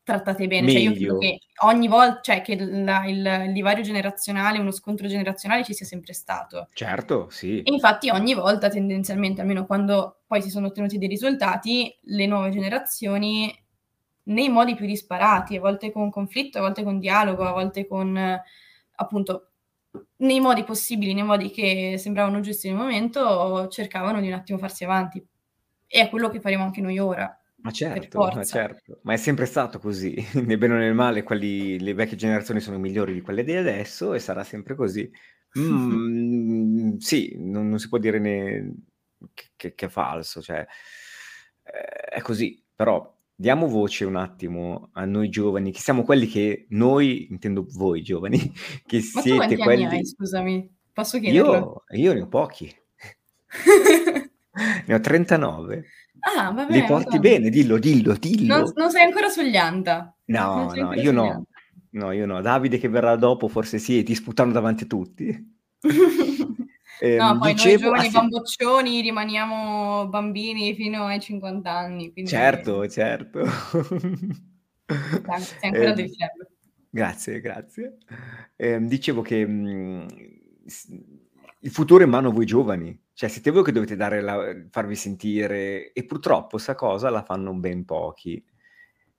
trattate 0.10 0.48
bene. 0.48 0.72
Cioè, 0.72 0.82
io 0.82 0.94
credo 0.94 1.18
che 1.20 1.40
ogni 1.64 1.88
volta, 1.88 2.20
cioè 2.22 2.42
che 2.42 2.58
la, 2.58 3.06
il, 3.06 3.46
il, 3.48 3.54
divario 3.54 3.84
generazionale, 3.84 4.60
uno 4.60 4.72
scontro 4.72 5.08
generazionale 5.08 5.64
ci 5.64 5.74
sia 5.74 5.86
sempre 5.86 6.14
stato. 6.14 6.68
Certo, 6.74 7.30
sì. 7.30 7.62
E 7.62 7.72
infatti 7.72 8.10
ogni 8.10 8.34
volta, 8.34 8.70
tendenzialmente, 8.70 9.42
almeno 9.42 9.66
quando 9.66 10.22
poi 10.26 10.42
si 10.42 10.50
sono 10.50 10.68
ottenuti 10.68 10.98
dei 10.98 11.08
risultati, 11.08 11.96
le 12.02 12.26
nuove 12.26 12.50
generazioni, 12.50 13.56
nei 14.24 14.50
modi 14.50 14.76
più 14.76 14.86
disparati, 14.86 15.58
a 15.58 15.60
volte 15.60 15.92
con 15.92 16.10
conflitto, 16.10 16.58
a 16.58 16.62
volte 16.62 16.84
con 16.84 17.00
dialogo, 17.00 17.44
a 17.44 17.52
volte 17.52 17.88
con, 17.88 18.18
appunto, 18.96 19.52
nei 20.18 20.40
modi 20.40 20.64
possibili, 20.64 21.14
nei 21.14 21.24
modi 21.24 21.52
che 21.52 21.96
sembravano 21.98 22.40
giusti 22.40 22.68
nel 22.68 22.78
momento, 22.78 23.68
cercavano 23.70 24.20
di 24.20 24.28
un 24.28 24.34
attimo 24.34 24.58
farsi 24.58 24.84
avanti. 24.84 25.24
E 25.88 26.02
è 26.02 26.10
quello 26.10 26.30
che 26.30 26.40
faremo 26.40 26.64
anche 26.64 26.82
noi 26.82 27.00
ora. 27.00 27.39
Ma 27.62 27.72
certo, 27.72 28.20
ma 28.20 28.44
certo, 28.44 29.00
ma 29.04 29.14
è 29.14 29.18
sempre 29.18 29.46
stato 29.46 29.80
così, 29.80 30.16
né 30.46 30.58
bene 30.58 30.74
o 30.74 30.78
nel 30.78 30.94
male, 30.94 31.24
quelli, 31.24 31.80
le 31.80 31.94
vecchie 31.94 32.16
generazioni 32.16 32.62
sono 32.62 32.80
migliori 32.80 33.14
di 33.14 33.22
quelle 33.22 33.44
di 33.44 33.56
adesso 33.56 34.14
e 34.14 34.20
sarà 34.20 34.44
sempre 34.44 34.76
così. 34.76 35.10
Mm, 35.58 36.98
sì, 36.98 37.34
non, 37.40 37.70
non, 37.70 37.80
si 37.80 37.90
può 37.90 37.98
dire 37.98 38.20
né 38.20 38.72
che, 39.34 39.46
che, 39.56 39.74
che 39.74 39.86
è 39.88 39.90
falso, 39.90 40.44
cioè 40.44 40.64
eh, 41.64 42.16
è 42.18 42.22
così, 42.22 42.62
però 42.76 43.12
diamo 43.34 43.68
voce 43.68 44.06
un 44.06 44.16
attimo 44.16 44.90
a 44.94 45.06
noi 45.06 45.30
giovani, 45.30 45.72
che 45.72 45.80
siamo 45.80 46.04
quelli 46.04 46.28
che 46.28 46.68
noi, 46.70 47.32
intendo 47.32 47.66
voi 47.68 48.04
giovani, 48.04 48.38
che 48.86 49.02
ma 49.14 49.22
siete 49.22 49.58
quelli... 49.58 49.86
Hai, 49.86 50.06
scusami, 50.06 50.72
posso 50.94 51.20
chiederlo? 51.20 51.84
Io, 51.90 52.00
io 52.00 52.14
ne 52.14 52.22
ho 52.22 52.28
pochi, 52.28 52.72
ne 54.86 54.94
ho 54.94 55.00
39. 55.00 55.86
Ah, 56.20 56.52
va 56.52 56.66
Li 56.70 56.84
porti 56.84 57.16
va. 57.16 57.20
bene, 57.20 57.50
dillo, 57.50 57.78
dillo, 57.78 58.16
dillo. 58.16 58.58
Non, 58.58 58.72
non 58.76 58.92
sei 58.92 59.04
ancora 59.04 59.30
sugli 59.30 59.56
Anta. 59.56 60.14
No, 60.26 60.72
no, 60.74 60.94
io 60.94 61.12
no. 61.12 61.46
No, 61.92 62.12
io 62.12 62.26
no. 62.26 62.42
Davide 62.42 62.78
che 62.78 62.88
verrà 62.88 63.16
dopo 63.16 63.48
forse 63.48 63.80
sì, 63.80 64.00
e 64.00 64.04
ti 64.04 64.14
sputano 64.14 64.52
davanti 64.52 64.84
a 64.84 64.88
tutti. 64.88 65.58
eh, 67.02 67.16
no, 67.16 67.38
poi 67.40 67.54
dicevo, 67.54 67.90
noi 67.90 67.92
giovani 67.92 68.08
ah, 68.08 68.12
bamboccioni 68.12 69.02
rimaniamo 69.02 70.08
bambini 70.08 70.76
fino 70.76 71.06
ai 71.06 71.20
50 71.20 71.72
anni. 71.72 72.12
Quindi... 72.12 72.30
Certo, 72.30 72.88
certo. 72.88 73.44
Grazie, 75.22 75.58
ancora 75.62 75.92
eh, 75.92 75.94
del 75.94 76.12
club. 76.16 76.48
Grazie, 76.90 77.40
grazie. 77.40 77.98
Eh, 78.56 78.80
dicevo 78.82 79.22
che 79.22 79.46
mh, 79.46 80.08
il 81.60 81.72
futuro 81.72 82.02
è 82.02 82.06
in 82.06 82.12
mano 82.12 82.30
a 82.30 82.32
voi 82.32 82.46
giovani, 82.46 83.00
cioè 83.20 83.28
siete 83.28 83.52
voi 83.52 83.66
che 83.66 83.74
dovete 83.74 83.98
la, 83.98 84.56
farvi 84.70 84.96
sentire 84.96 85.92
e 85.92 86.06
purtroppo 86.06 86.58
sta 86.58 86.74
cosa 86.74 87.10
la 87.10 87.22
fanno 87.22 87.54
ben 87.54 87.84
pochi. 87.84 88.42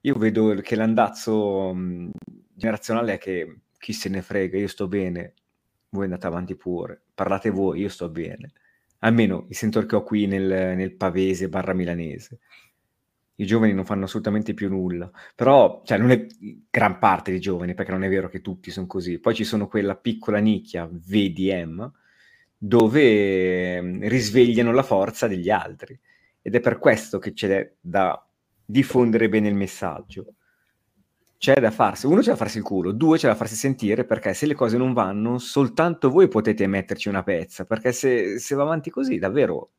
Io 0.00 0.14
vedo 0.14 0.54
che 0.62 0.74
l'andazzo 0.74 1.74
mh, 1.74 2.10
generazionale 2.54 3.12
è 3.12 3.18
che 3.18 3.58
chi 3.76 3.92
se 3.92 4.08
ne 4.08 4.22
frega, 4.22 4.56
io 4.56 4.68
sto 4.68 4.88
bene, 4.88 5.34
voi 5.90 6.04
andate 6.04 6.26
avanti 6.26 6.56
pure, 6.56 7.02
parlate 7.12 7.50
voi, 7.50 7.80
io 7.80 7.90
sto 7.90 8.08
bene. 8.08 8.52
Almeno 9.00 9.44
il 9.50 9.54
sentore 9.54 9.84
che 9.84 9.96
ho 9.96 10.02
qui 10.02 10.24
nel, 10.24 10.46
nel 10.46 10.96
pavese 10.96 11.50
barra 11.50 11.74
milanese. 11.74 12.38
I 13.34 13.44
giovani 13.44 13.74
non 13.74 13.84
fanno 13.84 14.04
assolutamente 14.04 14.54
più 14.54 14.70
nulla, 14.70 15.10
però, 15.34 15.82
cioè, 15.84 15.98
non 15.98 16.10
è 16.10 16.26
gran 16.70 16.98
parte 16.98 17.32
dei 17.32 17.40
giovani, 17.40 17.74
perché 17.74 17.92
non 17.92 18.04
è 18.04 18.08
vero 18.08 18.30
che 18.30 18.40
tutti 18.40 18.70
sono 18.70 18.86
così. 18.86 19.18
Poi 19.18 19.34
ci 19.34 19.44
sono 19.44 19.68
quella 19.68 19.94
piccola 19.94 20.38
nicchia 20.38 20.88
VDM, 20.90 21.92
dove 22.62 23.76
ehm, 23.76 24.06
risvegliano 24.06 24.70
la 24.70 24.82
forza 24.82 25.26
degli 25.26 25.48
altri. 25.48 25.98
Ed 26.42 26.54
è 26.54 26.60
per 26.60 26.78
questo 26.78 27.18
che 27.18 27.32
c'è 27.32 27.72
da 27.80 28.22
diffondere 28.62 29.30
bene 29.30 29.48
il 29.48 29.54
messaggio. 29.54 30.34
c'è 31.38 31.54
da 31.58 31.70
farsi, 31.70 32.04
uno 32.06 32.20
c'è 32.20 32.30
da 32.30 32.36
farsi 32.36 32.58
il 32.58 32.64
culo, 32.64 32.92
due 32.92 33.16
c'è 33.16 33.26
da 33.28 33.34
farsi 33.34 33.54
sentire 33.56 34.04
perché 34.04 34.34
se 34.34 34.44
le 34.44 34.54
cose 34.54 34.76
non 34.76 34.92
vanno, 34.92 35.38
soltanto 35.38 36.10
voi 36.10 36.28
potete 36.28 36.66
metterci 36.66 37.08
una 37.08 37.22
pezza, 37.22 37.64
perché 37.64 37.92
se, 37.92 38.38
se 38.38 38.54
va 38.54 38.62
avanti 38.62 38.90
così, 38.90 39.18
davvero, 39.18 39.70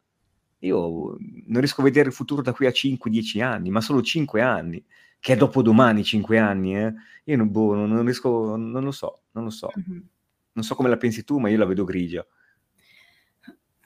io 0.60 1.18
non 1.46 1.60
riesco 1.60 1.82
a 1.82 1.84
vedere 1.84 2.10
il 2.10 2.16
futuro 2.16 2.42
da 2.42 2.52
qui 2.54 2.66
a 2.66 2.72
5-10 2.72 3.44
anni, 3.44 3.70
ma 3.70 3.80
solo 3.82 4.02
5 4.02 4.42
anni, 4.42 4.84
che 5.20 5.34
è 5.34 5.36
dopo 5.36 5.62
domani 5.62 6.04
5 6.04 6.40
anni, 6.40 6.78
eh? 6.78 6.94
io 7.26 7.38
non, 7.38 7.52
boh, 7.52 7.76
non, 7.76 7.90
non, 7.92 8.06
riesco, 8.06 8.56
non 8.56 8.84
lo 8.84 8.92
so, 8.92 9.22
non 9.34 9.44
lo 9.44 9.52
so. 9.52 9.70
Mm-hmm. 9.78 10.02
Non 10.54 10.64
so 10.64 10.74
come 10.74 10.90
la 10.90 10.98
pensi 10.98 11.24
tu, 11.24 11.38
ma 11.38 11.50
io 11.50 11.60
la 11.60 11.66
vedo 11.66 11.84
grigia. 11.84 12.26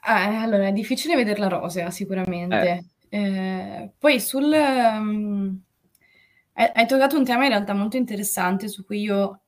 Eh, 0.04 0.10
allora, 0.10 0.68
è 0.68 0.72
difficile 0.72 1.16
vederla 1.16 1.48
rosea, 1.48 1.90
sicuramente. 1.90 2.84
Eh. 3.08 3.18
Eh, 3.18 3.90
poi 3.98 4.20
sul... 4.20 4.52
Um, 4.52 5.60
hai 6.58 6.86
toccato 6.86 7.18
un 7.18 7.24
tema 7.24 7.42
in 7.42 7.50
realtà 7.50 7.74
molto 7.74 7.98
interessante 7.98 8.68
su 8.68 8.86
cui 8.86 9.02
io 9.02 9.42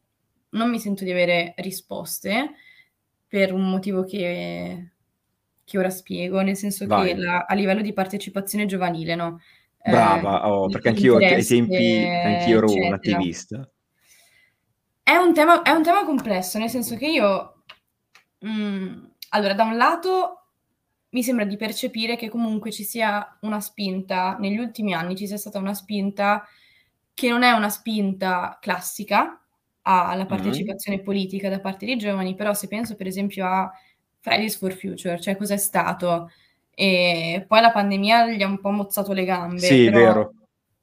non 0.51 0.69
mi 0.69 0.79
sento 0.79 1.05
di 1.05 1.11
avere 1.11 1.55
risposte 1.57 2.51
per 3.27 3.53
un 3.53 3.69
motivo 3.69 4.05
che, 4.05 4.93
che 5.65 5.79
ora 5.79 5.89
spiego, 5.89 6.41
nel 6.43 6.57
senso 6.57 6.87
Vai. 6.87 7.09
che 7.09 7.17
la, 7.17 7.47
a 7.49 7.55
livello 7.55 7.81
di 7.81 7.95
partecipazione 7.95 8.67
giovanile, 8.67 9.15
no? 9.15 9.41
Brava, 9.83 10.43
eh, 10.43 10.49
oh, 10.49 10.69
perché 10.69 10.89
anch'io 10.89 11.17
ai 11.17 11.45
tempi 11.45 12.05
anch'io 12.05 12.59
ero 12.59 12.67
eccetera. 12.67 12.87
un 12.89 12.93
attivista. 12.93 13.71
È 15.03 15.17
un, 15.17 15.33
tema, 15.33 15.63
è 15.63 15.71
un 15.71 15.83
tema 15.83 16.05
complesso, 16.05 16.59
nel 16.59 16.69
senso 16.69 16.97
che 16.97 17.07
io... 17.07 17.63
Mh, 18.41 18.51
mm, 18.51 19.05
allora, 19.31 19.55
da 19.55 19.65
un 19.65 19.77
lato 19.77 20.38
mi 21.11 21.23
sembra 21.23 21.45
di 21.45 21.57
percepire 21.57 22.17
che 22.17 22.29
comunque 22.29 22.71
ci 22.71 22.85
sia 22.85 23.39
una 23.43 23.61
spinta, 23.61 24.37
negli 24.39 24.59
ultimi 24.59 24.93
anni 24.95 25.17
ci 25.17 25.27
sia 25.27 25.39
stata 25.39 25.59
una 25.59 25.75
spinta 25.75 26.45
che 27.15 27.31
non 27.31 27.43
è 27.43 27.51
una 27.53 27.71
spinta 27.71 28.59
classica 28.61 29.43
alla 29.83 30.17
mm-hmm. 30.17 30.27
partecipazione 30.27 30.99
mm-hmm. 30.99 31.07
politica 31.07 31.49
da 31.49 31.61
parte 31.61 31.87
dei 31.87 31.97
giovani, 31.97 32.35
però 32.35 32.53
se 32.53 32.69
penso 32.69 32.95
per 32.95 33.07
esempio 33.07 33.47
a 33.47 33.71
Fridays 34.21 34.57
for 34.57 34.73
Future, 34.73 35.19
cioè 35.19 35.37
cos'è 35.37 35.57
stato, 35.57 36.31
e 36.71 37.45
poi 37.49 37.61
la 37.61 37.73
pandemia 37.73 38.29
gli 38.29 38.43
ha 38.43 38.47
un 38.47 38.61
po' 38.61 38.71
mozzato 38.71 39.13
le 39.13 39.25
gambe. 39.25 39.59
Sì, 39.59 39.89
vero. 39.89 40.35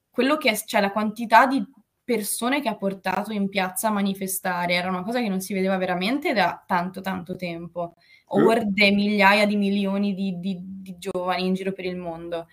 Quello 0.10 0.38
che 0.38 0.50
è, 0.50 0.56
cioè 0.58 0.82
la 0.82 0.92
quantità 0.92 1.46
di 1.46 1.64
persone 2.04 2.62
che 2.62 2.70
ha 2.70 2.76
portato 2.76 3.32
in 3.32 3.48
piazza 3.48 3.88
a 3.88 3.92
manifestare 3.92 4.74
era 4.74 4.90
una 4.90 5.04
cosa 5.04 5.20
che 5.22 5.30
non 5.30 5.40
si 5.40 5.54
vedeva 5.54 5.78
veramente 5.78 6.34
da 6.34 6.64
tanto 6.66 7.02
tanto 7.02 7.36
tempo. 7.36 7.96
Orde, 8.28 8.92
migliaia 8.92 9.46
di 9.46 9.56
milioni 9.56 10.14
di, 10.14 10.40
di, 10.40 10.58
di 10.60 10.98
giovani 10.98 11.46
in 11.46 11.54
giro 11.54 11.72
per 11.72 11.86
il 11.86 11.96
mondo. 11.96 12.48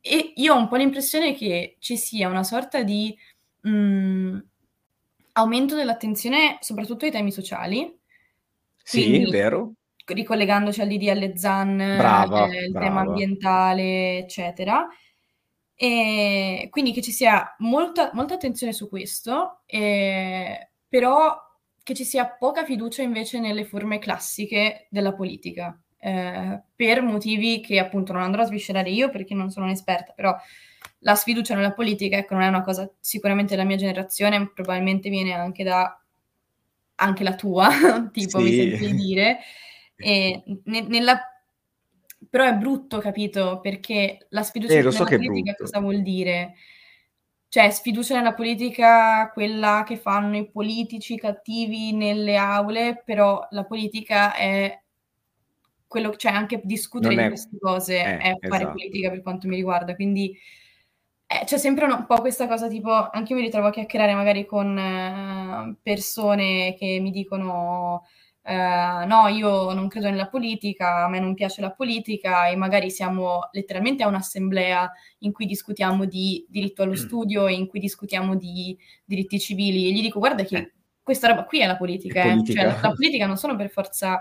E 0.00 0.32
io 0.36 0.54
ho 0.54 0.58
un 0.58 0.68
po' 0.68 0.76
l'impressione 0.76 1.34
che 1.34 1.76
ci 1.78 1.96
sia 1.96 2.28
una 2.28 2.42
sorta 2.42 2.82
di 2.82 3.16
mh, 3.60 3.70
mm, 3.70 4.38
aumento 5.32 5.74
dell'attenzione 5.74 6.58
soprattutto 6.60 7.04
ai 7.04 7.10
temi 7.10 7.32
sociali. 7.32 7.98
Sì, 8.82 9.28
vero. 9.30 9.72
Ricollegandoci 10.04 10.82
al 10.82 10.88
DDL 10.88 11.36
ZAN, 11.36 11.76
brava, 11.76 12.46
eh, 12.48 12.64
il 12.66 12.72
brava. 12.72 12.86
tema 12.86 13.00
ambientale, 13.00 14.18
eccetera. 14.18 14.86
E 15.74 16.68
quindi 16.70 16.92
che 16.92 17.00
ci 17.00 17.10
sia 17.10 17.54
molta, 17.58 18.10
molta 18.12 18.34
attenzione 18.34 18.72
su 18.72 18.88
questo, 18.88 19.62
eh, 19.66 20.70
però 20.86 21.34
che 21.84 21.94
ci 21.94 22.04
sia 22.04 22.26
poca 22.26 22.64
fiducia 22.64 23.02
invece 23.02 23.38
nelle 23.38 23.64
forme 23.64 24.00
classiche 24.00 24.86
della 24.90 25.12
politica 25.12 25.78
eh, 26.04 26.60
per 26.76 27.00
motivi 27.00 27.60
che 27.60 27.78
appunto 27.78 28.12
non 28.12 28.20
andrò 28.20 28.42
a 28.42 28.46
sviscerare 28.46 28.90
io 28.90 29.08
perché 29.08 29.32
non 29.34 29.50
sono 29.50 29.64
un'esperta, 29.64 30.12
però 30.12 30.36
la 30.98 31.14
sfiducia 31.14 31.54
nella 31.54 31.72
politica 31.72 32.18
ecco, 32.18 32.34
non 32.34 32.42
è 32.42 32.48
una 32.48 32.62
cosa 32.62 32.90
sicuramente 33.00 33.54
della 33.54 33.66
mia 33.66 33.76
generazione, 33.76 34.50
probabilmente 34.52 35.08
viene 35.08 35.32
anche 35.32 35.64
da 35.64 35.98
anche 36.96 37.24
la 37.24 37.34
tua, 37.34 37.68
tipo 38.12 38.38
sì. 38.38 38.44
mi 38.44 38.52
senti 38.52 38.86
di 38.86 38.94
dire. 38.94 39.38
E 39.96 40.42
ne, 40.64 40.82
nella... 40.82 41.18
Però 42.28 42.44
è 42.44 42.54
brutto, 42.54 42.98
capito? 42.98 43.60
Perché 43.60 44.26
la 44.30 44.42
sfiducia 44.42 44.74
eh, 44.74 44.76
nella 44.78 44.90
so 44.90 45.04
politica 45.04 45.54
cosa 45.54 45.80
vuol 45.80 46.02
dire? 46.02 46.54
Cioè, 47.54 47.70
sfiducia 47.70 48.16
nella 48.16 48.34
politica, 48.34 49.30
quella 49.32 49.84
che 49.86 49.96
fanno 49.96 50.36
i 50.36 50.50
politici 50.50 51.16
cattivi 51.16 51.92
nelle 51.92 52.36
aule, 52.36 53.00
però 53.04 53.46
la 53.50 53.62
politica 53.62 54.34
è 54.34 54.76
quello, 55.86 56.16
cioè 56.16 56.32
anche 56.32 56.60
discutere 56.64 57.14
di 57.14 57.28
queste 57.28 57.56
cose 57.60 57.94
eh, 57.94 58.18
è 58.18 58.36
fare 58.40 58.62
esatto. 58.62 58.70
politica 58.72 59.08
per 59.08 59.22
quanto 59.22 59.46
mi 59.46 59.54
riguarda, 59.54 59.94
quindi 59.94 60.36
eh, 61.28 61.44
c'è 61.44 61.56
sempre 61.56 61.84
un 61.84 62.06
po' 62.06 62.20
questa 62.20 62.48
cosa 62.48 62.66
tipo, 62.66 62.90
anche 62.90 63.32
io 63.32 63.38
mi 63.38 63.44
ritrovo 63.44 63.68
a 63.68 63.70
chiacchierare 63.70 64.14
magari 64.14 64.46
con 64.46 64.76
eh, 64.76 65.76
persone 65.80 66.74
che 66.76 66.98
mi 67.00 67.12
dicono 67.12 68.04
eh, 68.46 69.04
no, 69.06 69.26
io 69.28 69.72
non 69.72 69.88
credo 69.88 70.10
nella 70.10 70.28
politica, 70.28 71.04
a 71.04 71.08
me 71.08 71.18
non 71.18 71.32
piace 71.32 71.62
la 71.62 71.70
politica 71.70 72.48
e 72.48 72.56
magari 72.56 72.90
siamo 72.90 73.48
letteralmente 73.52 74.02
a 74.02 74.06
un'assemblea 74.08 74.92
in 75.20 75.32
cui 75.32 75.46
discutiamo 75.46 76.04
di 76.04 76.44
diritto 76.46 76.82
allo 76.82 76.92
mm. 76.92 76.96
studio 76.96 77.46
e 77.46 77.54
in 77.54 77.66
cui 77.66 77.80
discutiamo 77.80 78.36
di 78.36 78.76
diritti 79.02 79.40
civili 79.40 79.88
e 79.88 79.92
gli 79.92 80.02
dico 80.02 80.18
guarda 80.18 80.44
che 80.44 80.56
eh. 80.56 80.72
questa 81.02 81.28
roba 81.28 81.44
qui 81.44 81.60
è 81.60 81.66
la 81.66 81.78
politica, 81.78 82.22
è 82.22 82.28
politica. 82.28 82.60
Eh. 82.60 82.70
Cioè, 82.70 82.80
la 82.82 82.92
politica 82.92 83.26
non 83.26 83.38
sono 83.38 83.56
per 83.56 83.70
forza 83.70 84.20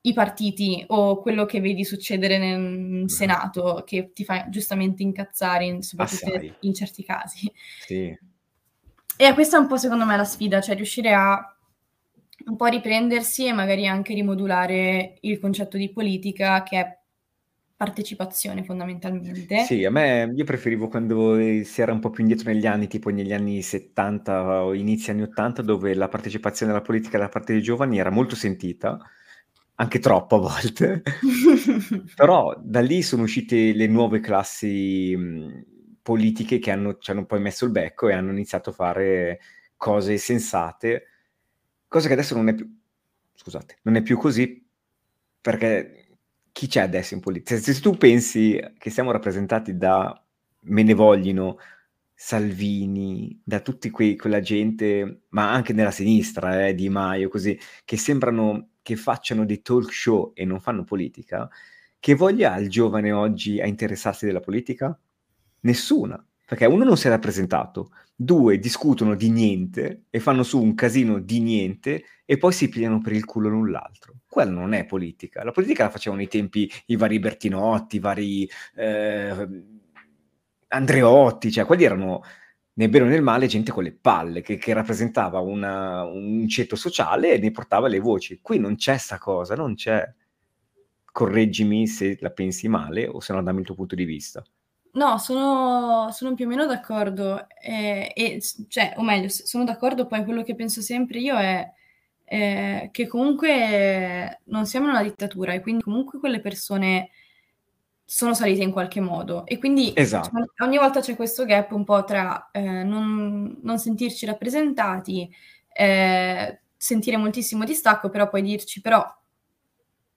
i 0.00 0.12
partiti 0.12 0.84
o 0.88 1.20
quello 1.20 1.46
che 1.46 1.60
vedi 1.60 1.84
succedere 1.84 2.38
nel 2.38 3.08
Senato 3.08 3.84
che 3.86 4.10
ti 4.12 4.24
fa 4.24 4.48
giustamente 4.48 5.02
incazzare, 5.04 5.64
in, 5.64 5.82
soprattutto 5.82 6.26
Assai. 6.26 6.54
in 6.60 6.74
certi 6.74 7.04
casi. 7.04 7.50
Sì. 7.86 8.18
E 9.16 9.32
questa 9.32 9.56
è 9.56 9.60
un 9.60 9.68
po' 9.68 9.76
secondo 9.76 10.04
me 10.04 10.16
la 10.16 10.24
sfida, 10.24 10.60
cioè 10.60 10.74
riuscire 10.74 11.14
a 11.14 11.53
un 12.46 12.56
po' 12.56 12.66
riprendersi 12.66 13.46
e 13.46 13.52
magari 13.52 13.86
anche 13.86 14.14
rimodulare 14.14 15.16
il 15.20 15.38
concetto 15.38 15.76
di 15.76 15.90
politica 15.90 16.62
che 16.62 16.78
è 16.78 16.98
partecipazione 17.76 18.64
fondamentalmente. 18.64 19.64
Sì, 19.64 19.84
a 19.84 19.90
me 19.90 20.32
io 20.34 20.44
preferivo 20.44 20.88
quando 20.88 21.36
si 21.64 21.80
era 21.80 21.92
un 21.92 22.00
po' 22.00 22.10
più 22.10 22.22
indietro 22.22 22.50
negli 22.50 22.66
anni, 22.66 22.86
tipo 22.86 23.10
negli 23.10 23.32
anni 23.32 23.62
70 23.62 24.64
o 24.64 24.74
inizi 24.74 25.10
anni 25.10 25.22
80, 25.22 25.62
dove 25.62 25.94
la 25.94 26.08
partecipazione 26.08 26.72
alla 26.72 26.80
politica 26.80 27.18
da 27.18 27.28
parte 27.28 27.52
dei 27.52 27.62
giovani 27.62 27.98
era 27.98 28.10
molto 28.10 28.36
sentita 28.36 28.98
anche 29.76 29.98
troppo 29.98 30.36
a 30.36 30.38
volte. 30.38 31.02
Però 32.14 32.54
da 32.62 32.80
lì 32.80 33.02
sono 33.02 33.22
uscite 33.22 33.72
le 33.72 33.86
nuove 33.86 34.20
classi 34.20 35.14
mh, 35.16 35.64
politiche 36.02 36.58
che 36.58 36.70
hanno, 36.70 36.96
ci 36.98 37.10
hanno 37.10 37.26
poi 37.26 37.40
messo 37.40 37.64
il 37.64 37.72
becco 37.72 38.08
e 38.08 38.12
hanno 38.12 38.30
iniziato 38.30 38.70
a 38.70 38.74
fare 38.74 39.40
cose 39.76 40.16
sensate, 40.16 41.06
cosa 41.94 42.08
che 42.08 42.14
adesso 42.14 42.34
non 42.34 42.48
è 42.48 42.54
più, 42.54 42.68
scusate, 43.34 43.78
non 43.82 43.94
è 43.94 44.02
più 44.02 44.18
così, 44.18 44.66
perché 45.40 46.16
chi 46.50 46.66
c'è 46.66 46.80
adesso 46.80 47.14
in 47.14 47.20
politica? 47.20 47.56
Se, 47.56 47.72
se 47.72 47.80
tu 47.80 47.96
pensi 47.96 48.60
che 48.78 48.90
siamo 48.90 49.12
rappresentati 49.12 49.76
da 49.76 50.20
me 50.62 50.82
ne 50.82 50.92
voglino 50.92 51.58
Salvini, 52.12 53.40
da 53.44 53.60
tutti 53.60 53.90
quei, 53.90 54.16
quella 54.16 54.40
gente, 54.40 55.26
ma 55.28 55.52
anche 55.52 55.72
nella 55.72 55.92
sinistra, 55.92 56.66
eh, 56.66 56.74
Di 56.74 56.88
Maio, 56.88 57.28
così, 57.28 57.56
che 57.84 57.96
sembrano 57.96 58.70
che 58.82 58.96
facciano 58.96 59.44
dei 59.44 59.62
talk 59.62 59.92
show 59.92 60.32
e 60.34 60.44
non 60.44 60.60
fanno 60.60 60.82
politica, 60.82 61.48
che 62.00 62.14
voglia 62.16 62.54
ha 62.54 62.58
il 62.58 62.68
giovane 62.70 63.12
oggi 63.12 63.60
a 63.60 63.66
interessarsi 63.66 64.26
della 64.26 64.40
politica? 64.40 64.98
Nessuna, 65.60 66.26
perché 66.54 66.66
uno 66.72 66.84
non 66.84 66.96
si 66.96 67.08
è 67.08 67.10
rappresentato, 67.10 67.90
due 68.14 68.60
discutono 68.60 69.16
di 69.16 69.28
niente 69.28 70.04
e 70.08 70.20
fanno 70.20 70.44
su 70.44 70.62
un 70.62 70.74
casino 70.74 71.18
di 71.18 71.40
niente 71.40 72.04
e 72.24 72.38
poi 72.38 72.52
si 72.52 72.68
pigliano 72.68 73.00
per 73.00 73.12
il 73.12 73.24
culo 73.24 73.48
l'un 73.48 73.72
l'altro. 73.72 74.14
Quella 74.28 74.52
non 74.52 74.72
è 74.72 74.84
politica. 74.86 75.42
La 75.42 75.50
politica 75.50 75.82
la 75.82 75.90
facevano 75.90 76.22
ai 76.22 76.28
tempi 76.28 76.70
i 76.86 76.96
vari 76.96 77.18
Bertinotti, 77.18 77.96
i 77.96 77.98
vari 77.98 78.48
eh, 78.76 79.48
Andreotti, 80.68 81.50
cioè 81.50 81.64
quelli 81.64 81.82
erano 81.82 82.22
nel 82.74 82.88
bene 82.88 83.04
o 83.04 83.08
nel 83.08 83.22
male 83.22 83.48
gente 83.48 83.72
con 83.72 83.82
le 83.82 83.92
palle, 83.92 84.40
che, 84.40 84.56
che 84.56 84.72
rappresentava 84.72 85.40
una, 85.40 86.04
un 86.04 86.46
ceto 86.48 86.76
sociale 86.76 87.32
e 87.32 87.38
ne 87.38 87.50
portava 87.50 87.88
le 87.88 87.98
voci. 87.98 88.38
Qui 88.40 88.60
non 88.60 88.76
c'è 88.76 88.96
sta 88.96 89.18
cosa, 89.18 89.56
non 89.56 89.74
c'è. 89.74 90.08
Correggimi 91.10 91.86
se 91.88 92.16
la 92.20 92.30
pensi 92.30 92.68
male 92.68 93.08
o 93.08 93.20
se 93.20 93.32
no 93.32 93.42
dammi 93.42 93.60
il 93.60 93.66
tuo 93.66 93.74
punto 93.74 93.94
di 93.96 94.04
vista. 94.04 94.44
No, 94.94 95.18
sono, 95.18 96.10
sono 96.12 96.34
più 96.34 96.46
o 96.46 96.48
meno 96.48 96.66
d'accordo, 96.66 97.46
eh, 97.60 98.12
e, 98.14 98.42
cioè, 98.68 98.94
o 98.96 99.02
meglio, 99.02 99.28
sono 99.28 99.64
d'accordo, 99.64 100.06
poi 100.06 100.24
quello 100.24 100.42
che 100.44 100.54
penso 100.54 100.80
sempre 100.80 101.18
io 101.18 101.36
è 101.36 101.68
eh, 102.24 102.88
che 102.92 103.06
comunque 103.06 104.40
non 104.44 104.66
siamo 104.66 104.86
in 104.86 104.92
una 104.92 105.02
dittatura 105.02 105.52
e 105.52 105.60
quindi 105.60 105.82
comunque 105.82 106.18
quelle 106.18 106.40
persone 106.40 107.10
sono 108.04 108.34
salite 108.34 108.62
in 108.62 108.70
qualche 108.70 109.00
modo 109.00 109.46
e 109.46 109.58
quindi 109.58 109.92
esatto. 109.94 110.30
Cioè, 110.30 110.66
ogni 110.66 110.78
volta 110.78 111.00
c'è 111.00 111.16
questo 111.16 111.44
gap 111.44 111.72
un 111.72 111.84
po' 111.84 112.04
tra 112.04 112.50
eh, 112.52 112.84
non, 112.84 113.58
non, 113.62 113.78
sentirci 113.78 114.26
rappresentati, 114.26 115.28
eh, 115.72 116.60
sentire 116.76 117.16
moltissimo 117.16 117.64
distacco, 117.64 118.10
però 118.10 118.28
poi 118.28 118.42
dirci 118.42 118.80
però 118.80 119.04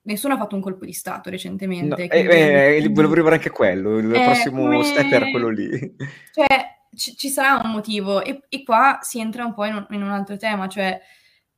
nessuno 0.08 0.34
ha 0.34 0.38
fatto 0.38 0.56
un 0.56 0.62
colpo 0.62 0.84
di 0.84 0.92
Stato 0.92 1.30
recentemente. 1.30 2.02
No, 2.02 2.08
quindi, 2.08 2.28
eh, 2.28 2.76
eh, 2.82 2.88
volevo 2.88 3.12
arrivare 3.12 3.36
anche 3.36 3.48
a 3.48 3.52
quello, 3.52 3.98
il 3.98 4.08
prossimo 4.10 4.62
come... 4.62 4.82
step 4.82 5.12
era 5.12 5.30
quello 5.30 5.48
lì. 5.50 5.68
Cioè, 6.32 6.76
ci, 6.94 7.16
ci 7.16 7.28
sarà 7.28 7.60
un 7.62 7.70
motivo 7.70 8.22
e, 8.22 8.42
e, 8.48 8.62
qua 8.62 8.98
si 9.02 9.20
entra 9.20 9.44
un 9.44 9.54
po' 9.54 9.64
in 9.64 9.74
un, 9.74 9.86
in 9.90 10.02
un 10.02 10.10
altro 10.10 10.36
tema, 10.36 10.68
cioè 10.68 10.98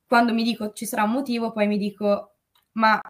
quando 0.06 0.34
mi 0.34 0.42
dico 0.42 0.72
ci 0.72 0.86
sarà 0.86 1.04
un 1.04 1.12
motivo, 1.12 1.52
poi 1.52 1.68
mi 1.68 1.78
dico 1.78 2.36
ma 2.72 3.00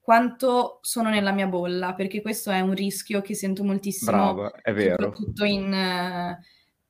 quanto 0.00 0.78
sono 0.82 1.08
nella 1.08 1.32
mia 1.32 1.46
bolla, 1.46 1.94
perché 1.94 2.20
questo 2.20 2.50
è 2.50 2.60
un 2.60 2.74
rischio 2.74 3.20
che 3.20 3.34
sento 3.34 3.64
moltissimo, 3.64 4.10
Brava, 4.10 4.52
è 4.62 4.72
vero. 4.72 4.96
soprattutto 5.02 5.44
in, 5.44 6.36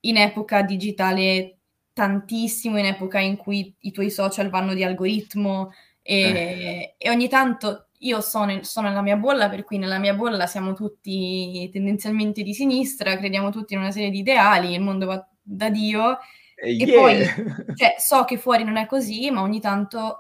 in 0.01 0.17
epoca 0.17 0.63
digitale 0.63 1.59
tantissimo, 1.93 2.79
in 2.79 2.87
epoca 2.87 3.19
in 3.19 3.37
cui 3.37 3.75
i 3.81 3.93
tuoi 3.93 4.11
social 4.11 4.51
vanno 4.51 4.75
di 4.75 4.85
algoritmo 4.85 5.73
e, 6.03 6.21
eh. 6.21 6.95
e 6.99 7.11
ogni 7.11 7.29
tanto 7.29 7.89
io 7.99 8.21
sono, 8.21 8.63
sono, 8.63 8.89
nella 8.89 9.03
mia 9.03 9.17
bolla, 9.17 9.49
per 9.49 9.65
cui 9.65 9.79
nella 9.79 9.99
mia 9.99 10.15
bolla 10.15 10.47
siamo 10.47 10.73
tutti 10.75 11.69
tendenzialmente 11.73 12.43
di 12.43 12.53
sinistra, 12.53 13.17
crediamo 13.17 13.51
tutti 13.51 13.75
in 13.75 13.81
una 13.81 13.93
serie 13.93 14.11
di 14.11 14.19
ideali, 14.19 14.75
il 14.75 14.81
mondo 14.81 15.07
va 15.07 15.27
da 15.41 15.71
Dio, 15.71 16.19
e 16.57 16.73
yeah. 16.73 16.99
poi 16.99 17.25
cioè, 17.77 17.95
so 17.99 18.25
che 18.25 18.39
fuori 18.39 18.65
non 18.65 18.77
è 18.77 18.87
così, 18.87 19.31
ma 19.31 19.43
ogni 19.43 19.61
tanto... 19.61 20.19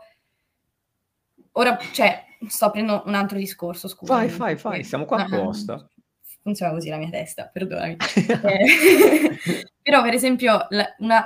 Ora, 1.53 1.77
cioè, 1.93 2.25
sto 2.49 2.67
aprendo 2.67 3.03
un 3.07 3.15
altro 3.15 3.37
discorso, 3.37 3.89
scusa. 3.89 4.15
Vai, 4.15 4.29
vai, 4.29 4.55
vai, 4.57 4.85
siamo 4.85 5.05
qua 5.05 5.19
apposta. 5.19 5.87
Funziona 6.43 6.73
così 6.73 6.89
la 6.89 6.97
mia 6.97 7.11
testa, 7.11 7.49
perdonami. 7.53 7.97
eh, 8.17 9.39
però, 9.83 10.03
per 10.03 10.15
esempio, 10.15 10.67
la, 10.71 10.95
una, 10.99 11.25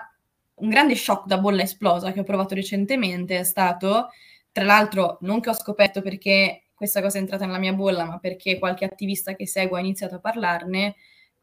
un 0.55 0.69
grande 0.69 0.95
shock 0.97 1.27
da 1.27 1.39
bolla 1.39 1.63
esplosa 1.63 2.13
che 2.13 2.21
ho 2.21 2.25
provato 2.25 2.55
recentemente 2.55 3.39
è 3.39 3.45
stato 3.45 4.09
tra 4.57 4.65
l'altro, 4.65 5.19
non 5.21 5.41
che 5.41 5.51
ho 5.51 5.53
scoperto 5.53 6.01
perché 6.01 6.69
questa 6.75 7.03
cosa 7.03 7.19
è 7.19 7.21
entrata 7.21 7.45
nella 7.45 7.59
mia 7.59 7.75
bolla, 7.75 8.07
ma 8.07 8.19
perché 8.19 8.59
qualche 8.59 8.87
attivista 8.87 9.35
che 9.35 9.47
seguo 9.47 9.77
ha 9.77 9.81
iniziato 9.81 10.15
a 10.15 10.19
parlarne, 10.19 10.95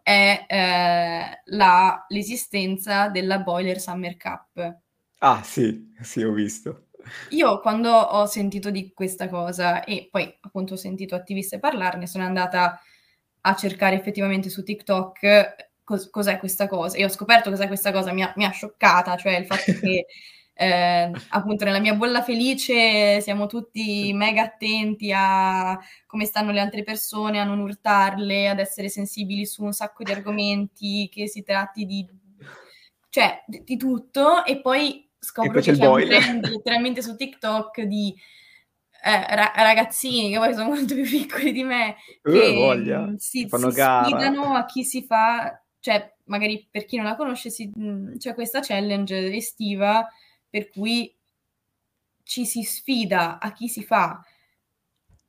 è 0.02 0.46
eh, 0.48 1.42
la, 1.44 2.06
l'esistenza 2.08 3.10
della 3.10 3.38
Boiler 3.38 3.80
Summer 3.80 4.18
Cup. 4.18 4.78
Ah, 5.20 5.44
sì, 5.44 5.94
sì, 6.02 6.24
ho 6.24 6.32
visto. 6.32 6.88
Io 7.30 7.60
quando 7.60 7.92
ho 7.92 8.26
sentito 8.26 8.72
di 8.72 8.92
questa 8.96 9.30
cosa 9.30 9.84
e 9.84 10.08
poi 10.10 10.36
appunto 10.42 10.74
ho 10.74 10.78
sentito 10.78 11.14
attiviste 11.14 11.60
parlarne, 11.60 12.08
sono 12.08 12.24
andata 12.24 12.82
a 13.42 13.56
cercare 13.56 13.96
effettivamente 13.96 14.50
su 14.50 14.64
TikTok 14.64 15.70
cos- 15.84 16.10
cos'è 16.10 16.40
questa 16.40 16.68
cosa 16.68 16.98
e 16.98 17.06
ho 17.06 17.10
scoperto 17.10 17.52
cos'è 17.52 17.68
questa 17.68 17.92
cosa, 17.92 18.12
mi 18.12 18.24
ha, 18.24 18.34
mi 18.38 18.46
ha 18.46 18.50
scioccata, 18.50 19.16
cioè 19.18 19.38
il 19.38 19.46
fatto 19.46 19.72
che 19.80 20.08
eh, 20.56 21.12
appunto 21.30 21.66
nella 21.66 21.80
mia 21.80 21.96
bolla 21.96 22.22
felice 22.22 23.20
siamo 23.22 23.48
tutti 23.48 24.14
mega 24.14 24.44
attenti 24.44 25.12
a 25.14 25.80
come 26.06 26.26
stanno 26.26 26.52
le 26.52 26.60
altre 26.60 26.84
persone, 26.84 27.40
a 27.40 27.44
non 27.44 27.60
urtarle, 27.60 28.48
ad 28.48 28.60
essere 28.60 28.90
sensibili 28.90 29.46
su 29.46 29.64
un 29.64 29.74
sacco 29.74 30.04
di 30.04 30.12
argomenti, 30.12 31.10
che 31.12 31.28
si 31.28 31.44
tratti 31.44 31.86
di, 31.86 32.08
cioè, 33.10 33.44
di, 33.48 33.78
tutto, 33.78 34.46
e 34.46 34.62
poi 34.62 35.10
scopro 35.18 35.50
e 35.50 35.54
poi 35.54 35.64
che 35.64 35.72
c'è 35.74 35.88
un 35.88 36.08
trend 36.08 36.48
letteralmente 36.48 37.02
su 37.02 37.16
TikTok 37.16 37.82
di 37.82 38.14
eh, 39.06 39.36
ra- 39.36 39.54
ragazzini 39.56 40.32
che 40.32 40.38
poi 40.38 40.54
sono 40.54 40.70
molto 40.70 40.94
più 40.94 41.04
piccoli 41.04 41.52
di 41.52 41.64
me, 41.64 41.96
uh, 42.22 42.32
che 42.32 42.54
voglia. 42.54 43.12
si, 43.18 43.50
si 43.50 43.72
sfidano 43.72 44.54
a 44.54 44.66
chi 44.66 44.84
si 44.84 45.04
fa, 45.04 45.60
cioè 45.80 46.14
magari 46.26 46.68
per 46.70 46.86
chi 46.86 46.98
non 46.98 47.06
la 47.06 47.16
conosce 47.16 47.50
si, 47.50 47.72
c'è 48.18 48.36
questa 48.36 48.60
challenge 48.62 49.34
estiva 49.36 50.08
per 50.54 50.70
cui 50.70 51.12
ci 52.22 52.46
si 52.46 52.62
sfida 52.62 53.40
a 53.40 53.52
chi 53.54 53.68
si 53.68 53.84
fa 53.84 54.24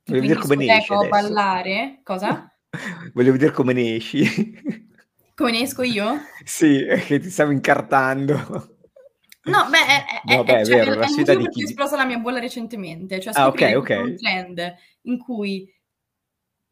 Voglio 0.03 0.21
vedere 0.21 0.39
come 0.39 0.55
ne 0.55 0.77
esci 0.77 0.93
a 0.93 1.07
ballare, 1.07 2.01
cosa? 2.03 2.55
Voglio 3.15 3.31
vedere 3.31 3.51
come 3.51 3.73
ne 3.73 3.95
esci. 3.95 4.23
Come 5.33 5.49
ne 5.49 5.61
esco 5.61 5.81
io? 5.81 6.19
sì, 6.43 6.85
che 7.07 7.19
ti 7.19 7.31
stavo 7.31 7.49
incartando. 7.49 8.35
No, 9.45 9.67
beh, 9.67 9.77
è, 10.27 10.35
no, 10.35 10.43
beh, 10.43 10.59
è, 10.59 10.63
cioè, 10.63 10.75
vero, 10.75 11.01
è, 11.01 11.05
è 11.07 11.37
di 11.37 11.49
chi... 11.49 11.61
è 11.61 11.65
esplosa 11.65 11.95
la 11.95 12.05
mia 12.05 12.19
bolla 12.19 12.37
recentemente, 12.37 13.19
cioè 13.19 13.33
ah, 13.35 13.47
okay, 13.47 13.73
okay. 13.73 13.99
un 13.99 14.15
trend 14.15 14.75
in 15.01 15.17
cui 15.17 15.67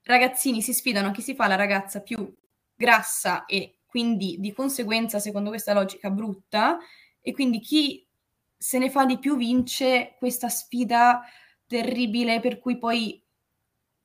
ragazzini 0.04 0.62
si 0.62 0.74
sfidano 0.74 1.08
a 1.08 1.12
chi 1.12 1.24
si 1.24 1.34
fa 1.34 1.48
la 1.48 1.56
ragazza 1.56 2.02
più 2.02 2.32
grassa 2.76 3.46
e 3.46 3.80
quindi 3.88 4.38
di 4.40 4.54
conseguenza, 4.54 5.18
secondo 5.18 5.50
questa 5.50 5.74
logica 5.74 6.12
brutta, 6.12 6.78
e 7.20 7.32
quindi 7.32 7.60
chi 7.60 8.06
se 8.64 8.78
ne 8.78 8.90
fa 8.90 9.04
di 9.04 9.20
più 9.20 9.36
vince 9.36 10.16
questa 10.18 10.48
sfida 10.48 11.22
terribile 11.68 12.40
per 12.40 12.60
cui 12.60 12.78
poi 12.78 13.22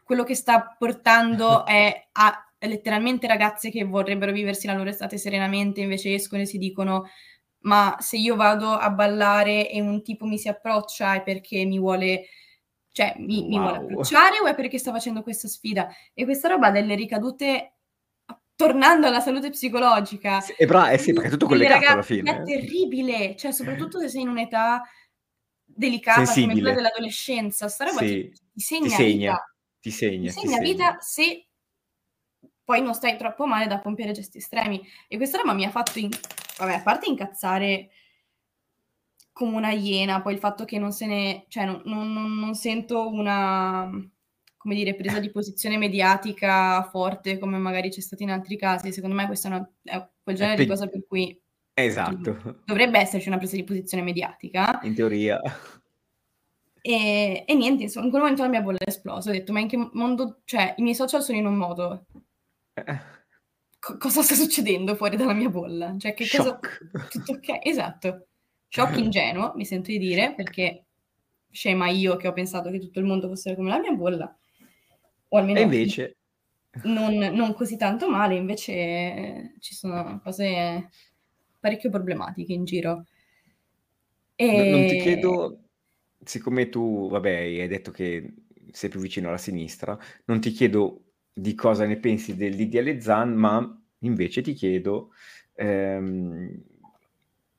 quello 0.03 0.25
che 0.25 0.35
sta 0.35 0.75
portando 0.77 1.63
è 1.65 2.09
a 2.11 2.43
letteralmente 2.59 3.29
ragazze 3.29 3.71
che 3.71 3.85
vorrebbero 3.85 4.33
viversi 4.33 4.67
la 4.67 4.75
loro 4.75 4.91
estate 4.91 5.17
serenamente, 5.17 5.81
invece 5.81 6.13
escono 6.13 6.43
e 6.43 6.47
si 6.47 6.59
dicono 6.59 7.09
ma 7.61 7.97
se 8.01 8.17
io 8.17 8.35
vado 8.35 8.73
a 8.73 8.91
ballare 8.91 9.71
e 9.71 9.81
un 9.81 10.03
tipo 10.03 10.27
mi 10.27 10.39
si 10.39 10.49
approccia 10.49 11.15
è 11.15 11.23
perché 11.23 11.65
mi 11.65 11.79
vuole 11.79 12.27
cioè 12.91 13.15
mi, 13.19 13.39
wow. 13.39 13.49
mi 13.49 13.59
vuole 13.59 13.77
approcciare 13.77 14.41
o 14.41 14.47
è 14.47 14.57
perché 14.57 14.79
sta 14.79 14.91
facendo 14.91 15.23
questa 15.23 15.47
sfida? 15.47 15.87
E 16.13 16.25
questa 16.25 16.49
roba 16.49 16.67
ha 16.67 16.73
delle 16.73 16.97
ricadute 16.97 17.78
tornando 18.59 19.07
alla 19.07 19.21
salute 19.21 19.51
psicologica. 19.51 20.41
Sì, 20.41 20.53
bra- 20.67 20.91
eh 20.91 20.99
sì, 20.99 21.13
perché 21.13 21.29
è 21.29 21.31
tutto 21.31 21.47
collegato 21.47 21.75
ragazzi, 21.75 21.93
alla 21.93 22.03
fine. 22.03 22.39
È 22.39 22.43
terribile, 22.43 23.37
cioè 23.37 23.53
soprattutto 23.53 24.01
se 24.01 24.09
sei 24.09 24.23
in 24.23 24.29
un'età 24.29 24.83
delicata 25.65 26.25
Sensibile. 26.25 26.49
come 26.49 26.61
quella 26.61 26.75
dell'adolescenza, 26.75 27.69
sta 27.69 27.85
roba 27.85 28.01
sì, 28.01 28.07
ti, 28.07 28.33
ti, 28.55 28.61
segna, 28.61 28.89
ti 28.89 28.91
segna 28.91 29.07
vita. 29.07 29.55
Ti 29.79 29.91
segna, 29.93 30.33
ti 30.33 30.41
segna 30.41 30.59
vita 30.59 30.97
se 30.99 31.47
poi 32.65 32.83
non 32.83 32.95
stai 32.95 33.17
troppo 33.17 33.47
male 33.47 33.69
da 33.69 33.81
compiere 33.81 34.11
gesti 34.11 34.39
estremi. 34.39 34.85
E 35.07 35.17
questa 35.17 35.39
roba 35.39 35.53
mi 35.53 35.65
ha 35.65 35.71
fatto, 35.71 36.01
in... 36.01 36.09
vabbè, 36.59 36.75
a 36.75 36.83
parte 36.83 37.09
incazzare 37.09 37.91
come 39.31 39.55
una 39.55 39.71
iena, 39.71 40.21
poi 40.21 40.33
il 40.33 40.41
fatto 40.41 40.65
che 40.65 40.81
non 40.81 40.91
se 40.91 41.07
ne, 41.07 41.45
cioè 41.47 41.65
non, 41.65 41.83
non, 41.85 42.35
non 42.41 42.57
sento 42.57 43.09
una 43.09 43.89
come 44.69 44.81
dire, 44.81 44.95
presa 44.95 45.19
di 45.19 45.31
posizione 45.31 45.79
mediatica 45.79 46.83
forte 46.83 47.39
come 47.39 47.57
magari 47.57 47.89
c'è 47.89 48.01
stato 48.01 48.23
in 48.23 48.31
altri 48.31 48.59
casi. 48.59 48.93
Secondo 48.93 49.17
me 49.17 49.25
questa 49.25 49.49
è, 49.49 49.53
una, 49.53 49.71
è 49.83 50.09
quel 50.23 50.37
genere 50.37 50.57
pe- 50.57 50.63
di 50.65 50.69
cosa 50.69 50.87
per 50.89 51.07
cui 51.09 51.41
esatto. 51.73 52.61
dovrebbe 52.67 52.99
esserci 52.99 53.29
una 53.29 53.39
presa 53.39 53.57
di 53.57 53.65
posizione 53.65 54.03
mediatica. 54.03 54.81
In 54.83 54.95
teoria. 54.95 55.41
E, 56.83 57.45
e, 57.47 57.55
niente, 57.55 57.85
insomma, 57.85 58.05
in 58.05 58.11
quel 58.11 58.23
momento 58.23 58.43
la 58.43 58.51
mia 58.51 58.61
bolla 58.61 58.79
è 58.79 58.89
esplosa. 58.89 59.31
Ho 59.31 59.33
detto, 59.33 59.53
ma 59.53 59.61
in 59.61 59.69
che 59.69 59.89
mondo... 59.93 60.41
Cioè, 60.45 60.75
i 60.77 60.83
miei 60.83 60.95
social 60.95 61.23
sono 61.23 61.39
in 61.39 61.47
un 61.47 61.55
modo... 61.55 62.05
Co- 63.79 63.97
cosa 63.97 64.23
sta 64.23 64.35
succedendo 64.35 64.97
fuori 64.97 65.17
dalla 65.17 65.33
mia 65.33 65.49
bolla? 65.49 65.97
Cioè, 65.99 66.13
che 66.13 66.27
Shock. 66.27 66.91
cosa... 66.91 67.07
Tutto 67.09 67.33
ok? 67.33 67.59
Esatto. 67.63 68.27
Shock 68.69 68.99
ingenuo, 68.99 69.53
mi 69.55 69.65
sento 69.65 69.91
di 69.91 69.99
dire, 69.99 70.35
perché 70.35 70.85
scema 71.51 71.89
io 71.89 72.17
che 72.17 72.29
ho 72.29 72.33
pensato 72.35 72.71
che 72.71 72.79
tutto 72.79 72.99
il 72.99 73.07
mondo 73.07 73.29
fosse 73.29 73.57
come 73.57 73.71
la 73.71 73.79
mia 73.79 73.93
bolla 73.93 74.39
o 75.29 75.37
almeno 75.37 75.59
e 75.59 75.63
invece... 75.63 76.17
non, 76.85 77.17
non 77.17 77.55
così 77.55 77.77
tanto 77.77 78.09
male, 78.09 78.35
invece 78.35 79.55
ci 79.61 79.75
sono 79.75 80.21
cose 80.23 80.91
parecchio 81.61 81.91
problematiche 81.91 82.53
in 82.53 82.65
giro. 82.65 83.05
E... 84.35 84.71
Non 84.71 84.87
ti 84.87 84.99
chiedo, 84.99 85.65
siccome 86.25 86.69
tu, 86.69 87.09
vabbè, 87.09 87.31
hai 87.31 87.69
detto 87.69 87.91
che 87.91 88.33
sei 88.71 88.89
più 88.91 89.01
vicino 89.01 89.29
alla 89.29 89.39
sinistra, 89.39 89.99
non 90.27 90.41
ti 90.41 90.51
chiedo 90.51 91.05
di 91.33 91.55
cosa 91.55 91.85
ne 91.87 91.99
pensi 91.99 92.37
dell'ideale 92.37 93.01
Zan, 93.01 93.33
ma 93.35 93.83
invece 94.01 94.43
ti 94.43 94.53
chiedo, 94.53 95.13
ehm, 95.55 96.63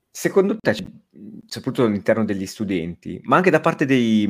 secondo 0.10 0.58
te, 0.58 0.74
soprattutto 1.46 1.88
all'interno 1.88 2.24
degli 2.24 2.46
studenti, 2.46 3.20
ma 3.24 3.38
anche 3.38 3.50
da 3.50 3.60
parte 3.60 3.86
dei, 3.86 4.28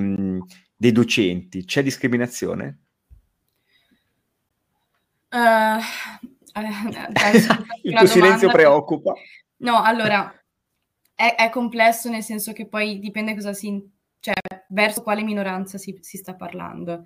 dei 0.75 0.91
docenti, 0.91 1.65
c'è 1.65 1.83
discriminazione? 1.83 2.85
Uh, 5.29 5.79
Il 7.83 7.95
tuo 7.95 8.07
silenzio 8.07 8.49
preoccupa. 8.49 9.13
No, 9.57 9.81
allora, 9.81 10.33
è, 11.15 11.35
è, 11.35 11.49
complesso 11.49 12.09
nel 12.09 12.23
senso 12.23 12.53
che 12.53 12.67
poi 12.67 12.99
dipende 12.99 13.33
cosa 13.33 13.53
si... 13.53 13.87
cioè, 14.19 14.33
verso 14.69 15.01
quale 15.03 15.23
minoranza 15.23 15.77
si, 15.77 15.97
si 16.01 16.17
sta 16.17 16.35
parlando. 16.35 17.05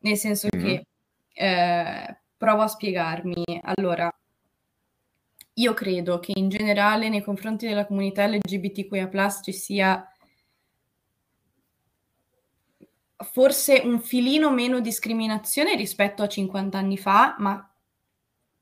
Nel 0.00 0.16
senso 0.16 0.48
mm-hmm. 0.54 0.64
che, 0.64 0.86
eh, 1.34 2.16
provo 2.36 2.62
a 2.62 2.68
spiegarmi. 2.68 3.44
Allora, 3.62 4.12
io 5.54 5.74
credo 5.74 6.18
che 6.20 6.32
in 6.34 6.48
generale 6.48 7.08
nei 7.08 7.22
confronti 7.22 7.66
della 7.66 7.86
comunità 7.86 8.26
LGBTQIA+, 8.26 9.10
ci 9.42 9.52
sia 9.52 10.04
forse 13.22 13.82
un 13.84 14.00
filino 14.00 14.50
meno 14.50 14.80
discriminazione 14.80 15.74
rispetto 15.76 16.22
a 16.22 16.28
50 16.28 16.78
anni 16.78 16.96
fa, 16.96 17.36
ma 17.38 17.70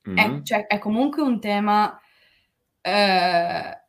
mm-hmm. 0.08 0.38
è, 0.38 0.42
cioè, 0.42 0.66
è, 0.66 0.78
comunque 0.78 1.22
un 1.22 1.40
tema 1.40 1.98
eh, 2.80 3.80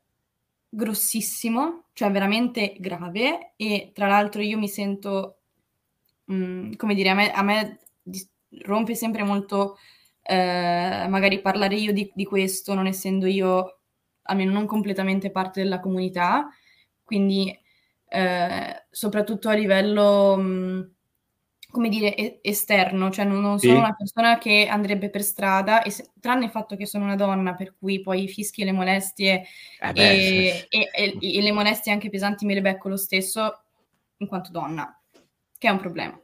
grossissimo, 0.69 1.85
cioè 1.93 2.11
veramente 2.11 2.75
grave 2.79 3.53
e 3.55 3.91
tra 3.93 4.07
l'altro 4.07 4.41
io 4.41 4.57
mi 4.57 4.67
sento, 4.67 5.39
mh, 6.25 6.35
mm, 6.35 6.73
come 6.73 6.93
dire, 6.93 7.09
a 7.09 7.13
me, 7.15 7.31
a 7.31 7.41
me 7.41 7.79
rompe 8.63 8.95
sempre 8.95 9.23
molto 9.23 9.77
eh, 10.21 11.07
magari 11.09 11.41
parlare 11.41 11.75
io 11.75 11.91
di, 11.91 12.11
di, 12.13 12.25
questo, 12.25 12.75
non 12.75 12.85
essendo 12.85 13.25
io, 13.25 13.79
almeno 14.23 14.51
non 14.51 14.67
completamente 14.67 15.31
parte 15.31 15.63
della 15.63 15.79
comunità, 15.79 16.47
quindi 17.03 17.58
eh, 18.09 18.85
soprattutto 18.89 19.49
a 19.49 19.53
livello, 19.53 20.35
mh, 20.35 20.91
come 21.69 21.89
dire, 21.89 22.41
esterno, 22.41 23.11
cioè 23.11 23.25
non, 23.25 23.41
non 23.41 23.59
sono 23.59 23.73
sì. 23.73 23.79
una 23.79 23.95
persona 23.95 24.37
che 24.37 24.67
andrebbe 24.67 25.09
per 25.09 25.21
strada, 25.21 25.83
se, 25.87 26.11
tranne 26.19 26.45
il 26.45 26.51
fatto 26.51 26.75
che 26.75 26.85
sono 26.85 27.05
una 27.05 27.15
donna, 27.15 27.53
per 27.53 27.75
cui 27.77 28.01
poi 28.01 28.23
i 28.23 28.27
fischi 28.27 28.61
e 28.61 28.65
le 28.65 28.71
molestie 28.71 29.45
eh 29.79 29.91
e, 29.93 30.67
e, 30.69 30.89
e, 30.91 31.17
e 31.19 31.41
le 31.41 31.51
molestie 31.51 31.91
anche 31.91 32.09
pesanti 32.09 32.45
me 32.45 32.55
le 32.55 32.61
becco 32.61 32.89
lo 32.89 32.97
stesso 32.97 33.63
in 34.17 34.27
quanto 34.27 34.51
donna, 34.51 34.99
che 35.57 35.67
è 35.67 35.71
un 35.71 35.79
problema 35.79 36.19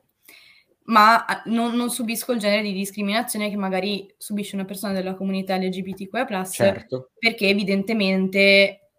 ma 0.85 1.25
non, 1.45 1.75
non, 1.75 1.89
subisco 1.89 2.31
il 2.31 2.39
genere 2.39 2.61
di 2.61 2.73
discriminazione 2.73 3.49
che 3.49 3.55
magari 3.55 4.13
subisce 4.17 4.55
una 4.55 4.65
persona 4.65 4.93
della 4.93 5.15
comunità 5.15 5.55
LGBTQIA+, 5.57 6.45
certo. 6.45 7.11
perché 7.17 7.47
evidentemente, 7.47 8.91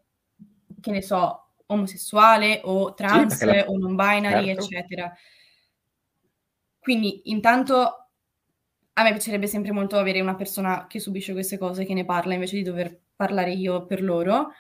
che 0.81 0.90
ne 0.90 1.03
so, 1.03 1.46
omosessuale 1.66 2.61
o 2.64 2.94
trans 2.94 3.35
sì, 3.37 3.44
la... 3.44 3.64
o 3.66 3.76
non 3.79 3.94
binary, 3.96 4.46
certo. 4.46 4.64
eccetera. 4.64 5.12
Quindi 6.79 7.22
intanto 7.24 8.07
a 8.98 9.02
me 9.02 9.11
piacerebbe 9.11 9.46
sempre 9.46 9.72
molto 9.72 9.98
avere 9.98 10.20
una 10.20 10.35
persona 10.35 10.87
che 10.87 11.00
subisce 11.00 11.33
queste 11.33 11.59
cose, 11.59 11.85
che 11.85 11.94
ne 11.94 12.05
parla, 12.05 12.35
invece 12.35 12.57
di 12.57 12.62
dover 12.62 12.98
parlare 13.14 13.52
io 13.52 13.85
per 13.85 14.02
loro. 14.02 14.52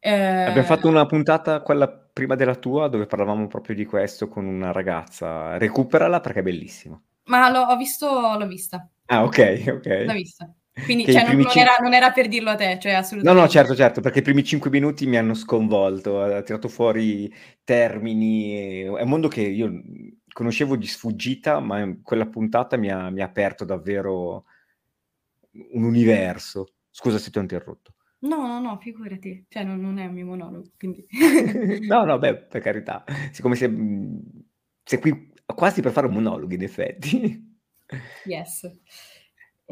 Eh... 0.00 0.10
Abbiamo 0.10 0.66
fatto 0.66 0.88
una 0.88 1.06
puntata, 1.06 1.60
quella 1.60 1.88
prima 1.88 2.34
della 2.34 2.56
tua, 2.56 2.88
dove 2.88 3.06
parlavamo 3.06 3.46
proprio 3.46 3.76
di 3.76 3.84
questo 3.84 4.28
con 4.28 4.46
una 4.46 4.72
ragazza. 4.72 5.58
Recuperala 5.58 6.20
perché 6.20 6.40
è 6.40 6.42
bellissimo. 6.42 7.02
Ma 7.24 7.48
l'ho, 7.50 7.60
ho 7.60 7.76
visto, 7.76 8.36
l'ho 8.36 8.46
vista. 8.46 8.88
Ah, 9.06 9.22
ok, 9.22 9.64
ok. 9.68 9.86
L'ho 10.06 10.12
vista. 10.12 10.52
Quindi 10.82 11.04
cioè, 11.04 11.24
non, 11.24 11.36
non, 11.36 11.50
cin- 11.50 11.62
era, 11.62 11.76
non, 11.80 11.94
era, 11.94 12.10
per 12.10 12.26
dirlo 12.26 12.50
a 12.50 12.56
te, 12.56 12.78
cioè 12.80 12.92
assolutamente. 12.92 13.40
No, 13.40 13.46
no, 13.46 13.48
certo, 13.48 13.76
certo, 13.76 14.00
perché 14.00 14.18
i 14.18 14.22
primi 14.22 14.42
cinque 14.42 14.70
minuti 14.70 15.06
mi 15.06 15.16
hanno 15.16 15.34
sconvolto, 15.34 16.20
ha 16.20 16.42
tirato 16.42 16.68
fuori 16.68 17.32
termini, 17.62 18.82
è 18.82 19.02
un 19.02 19.08
mondo 19.08 19.28
che 19.28 19.42
io 19.42 19.82
conoscevo 20.32 20.76
di 20.76 20.86
sfuggita, 20.86 21.60
ma 21.60 21.96
quella 22.02 22.26
puntata 22.26 22.76
mi 22.76 22.90
ha, 22.90 23.08
mi 23.10 23.22
ha 23.22 23.24
aperto 23.24 23.64
davvero 23.64 24.46
un 25.52 25.84
universo. 25.84 26.74
Scusa 26.90 27.18
se 27.18 27.30
ti 27.30 27.38
ho 27.38 27.42
interrotto. 27.42 27.94
No, 28.20 28.46
no, 28.46 28.58
no, 28.58 28.78
figurati, 28.78 29.46
cioè 29.48 29.64
non, 29.64 29.80
non 29.80 29.98
è 29.98 30.06
un 30.06 30.14
mio 30.14 30.26
monologo, 30.26 30.70
quindi... 30.78 31.06
no, 31.86 32.04
no, 32.04 32.18
beh, 32.18 32.36
per 32.36 32.62
carità, 32.62 33.04
siccome 33.30 33.54
sei, 33.54 33.70
sei 34.82 34.98
qui 34.98 35.32
quasi 35.44 35.82
per 35.82 35.92
fare 35.92 36.06
un 36.06 36.14
monologo, 36.14 36.54
in 36.54 36.62
effetti. 36.62 37.52
Yes. 38.24 38.80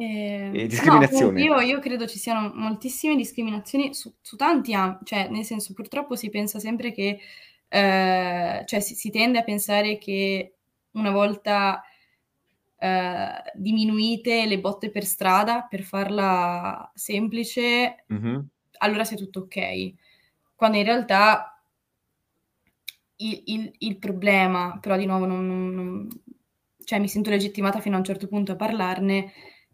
Eh, 0.05 0.67
discriminazione. 0.67 1.45
No, 1.47 1.61
io, 1.61 1.61
io, 1.61 1.79
credo 1.79 2.07
ci 2.09 2.19
siano 2.19 2.51
moltissime 2.55 3.15
discriminazioni 3.15 3.95
su, 3.95 4.12
su 4.21 4.37
tanti 4.37 4.75
ambiti, 4.75 5.05
cioè 5.05 5.29
nel 5.29 5.45
senso 5.45 5.75
purtroppo 5.75 6.17
si 6.17 6.29
pensa 6.29 6.59
sempre 6.59 6.93
che, 6.93 7.21
eh, 7.69 8.62
cioè 8.67 8.81
si, 8.81 8.95
si, 8.97 9.11
tende 9.11 9.38
a 9.38 9.45
pensare 9.45 9.99
che 9.99 10.55
una 10.93 11.12
volta 11.12 11.85
eh, 12.79 13.43
diminuite 13.55 14.47
le 14.47 14.59
botte 14.59 14.91
per 14.91 15.05
strada 15.05 15.67
per 15.71 15.83
farla 15.83 16.91
semplice, 16.95 18.05
mm-hmm. 18.12 18.41
allora 18.79 19.05
sia 19.05 19.17
tutto 19.17 19.41
ok. 19.41 19.93
Quando 20.57 20.79
in 20.79 20.85
realtà 20.85 21.62
il, 23.17 23.43
il, 23.47 23.73
il 23.79 23.99
problema, 23.99 24.79
però 24.81 24.97
di 24.97 25.07
nuovo 25.07 25.27
non, 25.27 25.47
non, 25.47 25.75
non, 25.75 26.09
cioè 26.85 26.99
mi 26.99 27.09
sento 27.09 27.31
legittimata 27.31 27.79
fino 27.81 27.95
a 27.95 27.99
un 27.99 28.05
certo 28.05 28.27
punto 28.27 28.53
a 28.53 28.57
parlarne, 28.57 29.33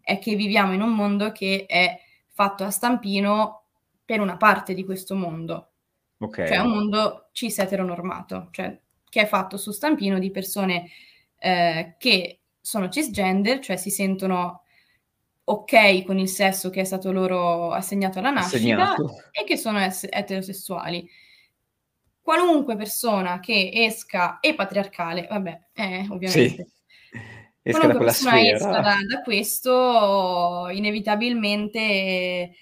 è 0.09 0.19
che 0.19 0.37
viviamo 0.37 0.73
in 0.73 0.81
un 0.81 0.95
mondo 0.95 1.33
che 1.33 1.67
è 1.67 2.01
fatto 2.33 2.65
a 2.65 2.71
stampino 2.71 3.65
per 4.07 4.21
una 4.21 4.39
parte 4.39 4.73
di 4.73 4.83
questo 4.83 5.15
mondo. 5.15 5.73
Okay. 6.17 6.49
Cioè 6.49 6.57
un 6.61 6.71
mondo 6.71 7.29
cis 7.33 7.59
eteronormato, 7.59 8.49
cioè 8.51 8.75
che 9.07 9.21
è 9.21 9.27
fatto 9.27 9.59
su 9.59 9.71
stampino 9.71 10.19
di 10.19 10.31
persone 10.31 10.89
eh, 11.39 11.97
che 11.99 12.41
sono 12.59 12.89
cisgender, 12.89 13.59
cioè 13.59 13.77
si 13.77 13.91
sentono 13.91 14.63
ok 15.45 16.05
con 16.05 16.19
il 16.19 16.29
sesso 16.29 16.71
che 16.71 16.81
è 16.81 16.85
stato 16.85 17.13
loro 17.13 17.73
assegnato 17.73 18.19
alla 18.19 18.31
nascita 18.31 18.93
Assegnato. 18.93 19.15
e 19.31 19.45
che 19.45 19.59
sono 19.59 19.79
es- 19.79 20.09
eterosessuali. 20.09 21.07
Qualunque 22.23 22.77
persona 22.77 23.41
che 23.41 23.71
esca, 23.75 24.41
e 24.41 24.55
patriarcale, 24.55 25.27
vabbè, 25.29 25.61
eh, 25.75 26.07
ovviamente. 26.09 26.31
Sì. 26.31 26.77
Esca 27.71 27.87
da 27.87 27.97
quella 27.97 28.13
sfera. 28.13 28.57
esca 28.57 28.81
da, 28.81 28.97
da 29.07 29.23
questo, 29.23 30.69
inevitabilmente 30.71 32.53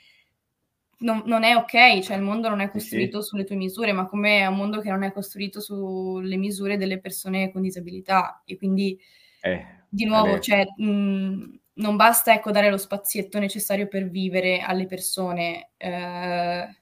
non, 0.98 1.22
non, 1.26 1.42
è 1.42 1.54
ok, 1.54 2.00
cioè 2.00 2.16
il 2.16 2.22
mondo 2.22 2.48
non 2.48 2.60
è 2.60 2.70
costruito 2.70 3.20
sì. 3.20 3.28
sulle 3.28 3.44
tue 3.44 3.56
misure, 3.56 3.92
ma 3.92 4.06
come 4.06 4.40
è 4.40 4.46
un 4.46 4.56
mondo 4.56 4.80
che 4.80 4.90
non 4.90 5.02
è 5.02 5.12
costruito 5.12 5.60
sulle 5.60 6.36
misure 6.36 6.76
delle 6.76 7.00
persone 7.00 7.52
con 7.52 7.60
disabilità 7.62 8.42
e 8.44 8.56
quindi 8.56 8.98
eh, 9.42 9.84
di 9.88 10.04
nuovo, 10.06 10.38
cioè, 10.38 10.64
mh, 10.76 11.58
non 11.74 11.96
basta 11.96 12.32
ecco, 12.32 12.50
dare 12.50 12.70
lo 12.70 12.78
spazietto 12.78 13.38
necessario 13.38 13.88
per 13.88 14.08
vivere 14.08 14.60
alle 14.60 14.86
persone. 14.86 15.70
Eh, 15.76 16.76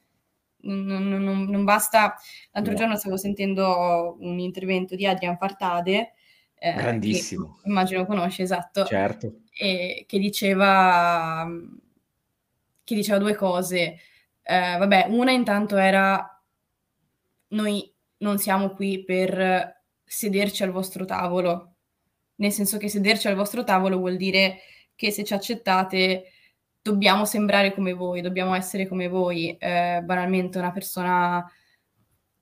non, 0.63 1.09
non, 1.09 1.45
non, 1.45 1.65
basta. 1.65 2.15
L'altro 2.53 2.73
no. 2.73 2.79
giorno 2.79 2.97
stavo 2.97 3.17
sentendo 3.17 4.17
un 4.21 4.39
intervento 4.39 4.95
di 4.95 5.07
Adrian 5.07 5.37
Fartade. 5.37 6.15
Eh, 6.57 6.73
Grandissimo. 6.73 7.61
immagino 7.65 8.07
conosci, 8.07 8.43
esatto. 8.43 8.85
Certo. 8.85 9.41
E, 9.51 10.05
che 10.07 10.19
diceva, 10.19 11.47
che 12.83 12.95
diceva 12.95 13.19
due 13.19 13.35
cose. 13.35 13.97
Eh, 14.43 14.77
vabbè, 14.79 15.07
una 15.09 15.31
intanto 15.33 15.77
era 15.77 16.29
noi 17.49 17.93
non 18.19 18.39
siamo 18.39 18.71
qui 18.71 19.05
per 19.05 19.83
sederci 20.05 20.63
al 20.63 20.71
vostro 20.71 21.05
tavolo, 21.05 21.75
nel 22.37 22.53
senso 22.53 22.79
che 22.79 22.89
sederci 22.89 23.29
al 23.29 23.35
vostro 23.35 23.65
tavolo 23.65 23.99
vuol 23.99 24.17
dire 24.17 24.59
che 24.95 25.11
se 25.11 25.25
ci 25.25 25.35
accettate 25.35 26.31
dobbiamo 26.81 27.25
sembrare 27.25 27.75
come 27.75 27.93
voi, 27.93 28.21
dobbiamo 28.21 28.55
essere 28.55 28.87
come 28.87 29.09
voi. 29.09 29.57
Eh, 29.57 30.01
banalmente 30.05 30.59
una 30.59 30.73
persona 30.73 31.45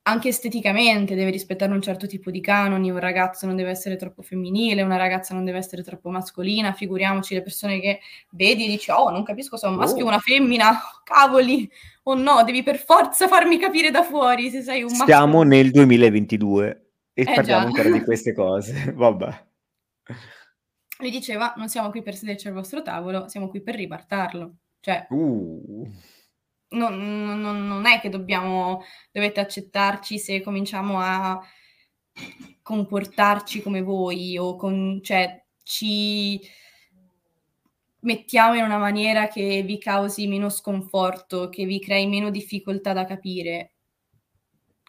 anche 0.04 0.28
esteticamente 0.28 1.14
deve 1.14 1.30
rispettare 1.30 1.72
un 1.72 1.80
certo 1.80 2.06
tipo 2.06 2.30
di 2.30 2.40
canoni, 2.40 2.90
un 2.90 2.98
ragazzo 2.98 3.46
non 3.46 3.54
deve 3.54 3.70
essere 3.70 3.96
troppo 3.96 4.22
femminile, 4.22 4.82
una 4.82 4.96
ragazza 4.96 5.32
non 5.32 5.44
deve 5.44 5.58
essere 5.58 5.84
troppo 5.84 6.10
mascolina, 6.10 6.72
figuriamoci 6.72 7.34
le 7.34 7.42
persone 7.42 7.78
che 7.78 8.00
vedi 8.30 8.64
e 8.64 8.68
dici 8.68 8.90
oh 8.90 9.10
non 9.10 9.22
capisco 9.22 9.56
se 9.56 9.66
è 9.66 9.70
un 9.70 9.76
maschio 9.76 10.02
o 10.02 10.06
oh. 10.06 10.08
una 10.08 10.18
femmina, 10.18 10.80
cavoli, 11.04 11.70
o 12.04 12.12
oh, 12.12 12.14
no, 12.16 12.42
devi 12.42 12.62
per 12.64 12.78
forza 12.78 13.28
farmi 13.28 13.58
capire 13.58 13.90
da 13.90 14.02
fuori 14.02 14.50
se 14.50 14.62
sei 14.62 14.82
un 14.82 14.88
maschio. 14.88 15.06
Siamo 15.06 15.42
nel 15.44 15.70
2022 15.70 16.90
e 17.14 17.22
eh, 17.22 17.24
parliamo 17.24 17.62
già. 17.62 17.66
ancora 17.68 17.90
di 17.90 18.02
queste 18.04 18.34
cose, 18.34 18.92
vabbè. 18.96 19.46
Lui 20.98 21.10
diceva, 21.10 21.54
non 21.56 21.68
siamo 21.68 21.90
qui 21.90 22.02
per 22.02 22.16
sederci 22.16 22.48
al 22.48 22.54
vostro 22.54 22.82
tavolo, 22.82 23.28
siamo 23.28 23.48
qui 23.48 23.60
per 23.60 23.76
ribaltarlo. 23.76 24.54
Cioè, 24.80 25.06
uh. 25.10 25.88
Non, 26.72 27.40
non, 27.40 27.66
non, 27.66 27.86
è 27.86 28.00
che 28.00 28.08
dobbiamo, 28.08 28.82
dovete 29.10 29.40
accettarci 29.40 30.18
se 30.18 30.40
cominciamo 30.40 31.00
a 31.00 31.40
comportarci 32.62 33.62
come 33.62 33.82
voi 33.82 34.36
o 34.38 34.56
con, 34.56 35.00
cioè, 35.02 35.42
ci 35.62 36.40
mettiamo 38.00 38.54
in 38.54 38.64
una 38.64 38.78
maniera 38.78 39.28
che 39.28 39.62
vi 39.62 39.78
causi 39.78 40.26
meno 40.26 40.48
sconforto, 40.48 41.48
che 41.48 41.64
vi 41.64 41.80
crei 41.80 42.06
meno 42.06 42.30
difficoltà 42.30 42.92
da 42.92 43.04
capire. 43.04 43.72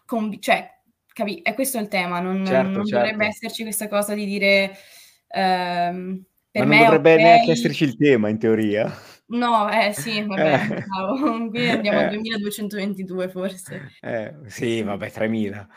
Con, 0.06 0.40
cioè, 0.42 0.70
capi- 1.14 1.42
è 1.42 1.54
questo 1.54 1.80
il 1.80 1.88
tema, 1.88 2.20
non, 2.20 2.46
certo, 2.46 2.72
non 2.72 2.86
certo. 2.86 3.06
dovrebbe 3.06 3.28
esserci 3.28 3.64
questa 3.64 3.88
cosa 3.88 4.14
di 4.14 4.26
dire 4.26 4.78
Ehm, 5.36 6.24
per 6.54 6.68
Ma 6.68 6.76
non 6.76 6.84
dovrebbe 6.84 7.14
okay. 7.14 7.24
neanche 7.24 7.52
esserci 7.52 7.84
il 7.84 7.98
tema 7.98 8.30
in 8.30 8.38
teoria. 8.38 8.96
No, 9.26 9.68
eh 9.72 9.92
sì, 9.92 10.22
vabbè, 10.22 10.54
eh. 10.54 11.50
qui 11.50 11.68
andiamo 11.68 12.00
eh. 12.00 12.04
al 12.04 12.10
2222 12.12 13.30
forse. 13.30 13.92
Eh, 14.02 14.36
sì, 14.46 14.84
vabbè, 14.84 15.10
3000. 15.10 15.68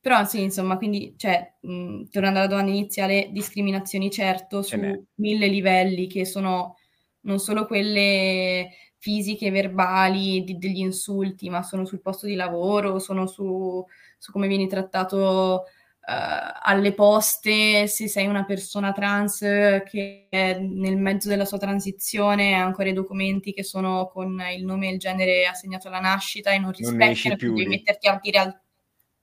Però 0.00 0.24
sì, 0.24 0.40
insomma, 0.40 0.78
quindi, 0.78 1.12
cioè, 1.18 1.56
mh, 1.60 2.04
tornando 2.10 2.38
alla 2.38 2.48
domanda 2.48 2.70
iniziale, 2.70 3.28
discriminazioni 3.32 4.10
certo 4.10 4.62
su 4.62 4.78
mille 5.16 5.46
livelli 5.46 6.06
che 6.06 6.24
sono 6.24 6.76
non 7.22 7.38
solo 7.38 7.66
quelle 7.66 8.70
fisiche, 8.96 9.50
verbali, 9.50 10.42
di, 10.42 10.56
degli 10.56 10.78
insulti, 10.78 11.50
ma 11.50 11.62
sono 11.62 11.84
sul 11.84 12.00
posto 12.00 12.24
di 12.24 12.34
lavoro, 12.34 12.98
sono 12.98 13.26
su, 13.26 13.84
su 14.16 14.32
come 14.32 14.48
vieni 14.48 14.68
trattato 14.68 15.64
alle 16.10 16.92
poste 16.92 17.86
se 17.86 18.08
sei 18.08 18.26
una 18.26 18.44
persona 18.44 18.92
trans 18.92 19.38
che 19.38 20.26
è 20.28 20.58
nel 20.58 20.96
mezzo 20.96 21.28
della 21.28 21.44
sua 21.44 21.58
transizione 21.58 22.54
ha 22.54 22.64
ancora 22.64 22.88
i 22.88 22.92
documenti 22.92 23.52
che 23.52 23.62
sono 23.62 24.08
con 24.12 24.42
il 24.52 24.64
nome 24.64 24.88
e 24.88 24.92
il 24.92 24.98
genere 24.98 25.46
assegnato 25.46 25.86
alla 25.86 26.00
nascita 26.00 26.50
e 26.50 26.58
non 26.58 26.72
rispecchiano, 26.72 27.36
non 27.40 27.54
devi 27.54 27.68
metterti 27.68 28.08
a 28.08 28.18
dire 28.20 28.38
al 28.38 28.60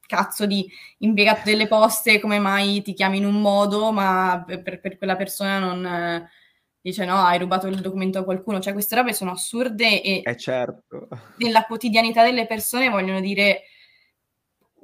cazzo 0.06 0.46
di 0.46 0.66
impiegato 1.00 1.42
delle 1.44 1.68
poste 1.68 2.22
come 2.22 2.40
mai 2.40 2.82
ti 2.82 2.94
chiami 2.94 3.18
in 3.18 3.26
un 3.26 3.42
modo 3.42 3.92
ma 3.92 4.46
per, 4.46 4.80
per 4.80 4.98
quella 4.98 5.18
persona 5.18 5.60
non 5.60 6.26
dice 6.80 7.04
no, 7.04 7.18
hai 7.18 7.38
rubato 7.38 7.68
il 7.68 7.82
documento 7.82 8.20
a 8.20 8.24
qualcuno, 8.24 8.62
cioè 8.62 8.72
queste 8.72 8.96
robe 8.96 9.12
sono 9.12 9.32
assurde 9.32 10.02
e 10.02 10.22
eh 10.24 10.38
certo. 10.38 11.10
nella 11.38 11.66
quotidianità 11.66 12.24
delle 12.24 12.48
persone 12.48 12.88
vogliono 12.88 13.20
dire 13.20 13.64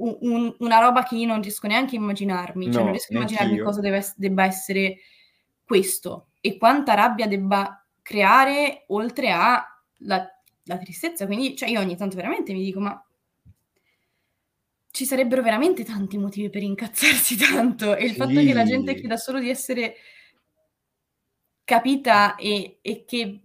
un, 0.03 0.17
un, 0.21 0.55
una 0.59 0.79
roba 0.79 1.03
che 1.03 1.15
io 1.15 1.27
non 1.27 1.41
riesco 1.41 1.67
neanche 1.67 1.95
a 1.95 1.99
immaginarmi, 1.99 2.65
cioè 2.65 2.73
no, 2.75 2.81
non 2.81 2.91
riesco 2.91 3.13
a 3.13 3.15
immaginarmi 3.17 3.59
cosa 3.59 3.81
deve, 3.81 4.05
debba 4.15 4.43
essere 4.43 4.97
questo 5.63 6.27
e 6.41 6.57
quanta 6.57 6.93
rabbia 6.93 7.27
debba 7.27 7.85
creare 8.01 8.83
oltre 8.87 9.31
a 9.31 9.65
la, 9.99 10.27
la 10.63 10.77
tristezza. 10.77 11.25
Quindi, 11.25 11.55
cioè, 11.55 11.69
io 11.69 11.79
ogni 11.79 11.95
tanto 11.95 12.15
veramente 12.15 12.53
mi 12.53 12.63
dico, 12.63 12.79
ma 12.79 13.01
ci 14.91 15.05
sarebbero 15.05 15.41
veramente 15.41 15.83
tanti 15.83 16.17
motivi 16.17 16.49
per 16.49 16.63
incazzarsi 16.63 17.37
tanto. 17.37 17.95
E 17.95 18.03
il 18.03 18.11
sì. 18.11 18.17
fatto 18.17 18.33
che 18.33 18.53
la 18.53 18.65
gente 18.65 18.95
chieda 18.95 19.17
solo 19.17 19.39
di 19.39 19.49
essere 19.49 19.95
capita 21.63 22.35
e, 22.35 22.79
e, 22.81 23.05
che 23.05 23.41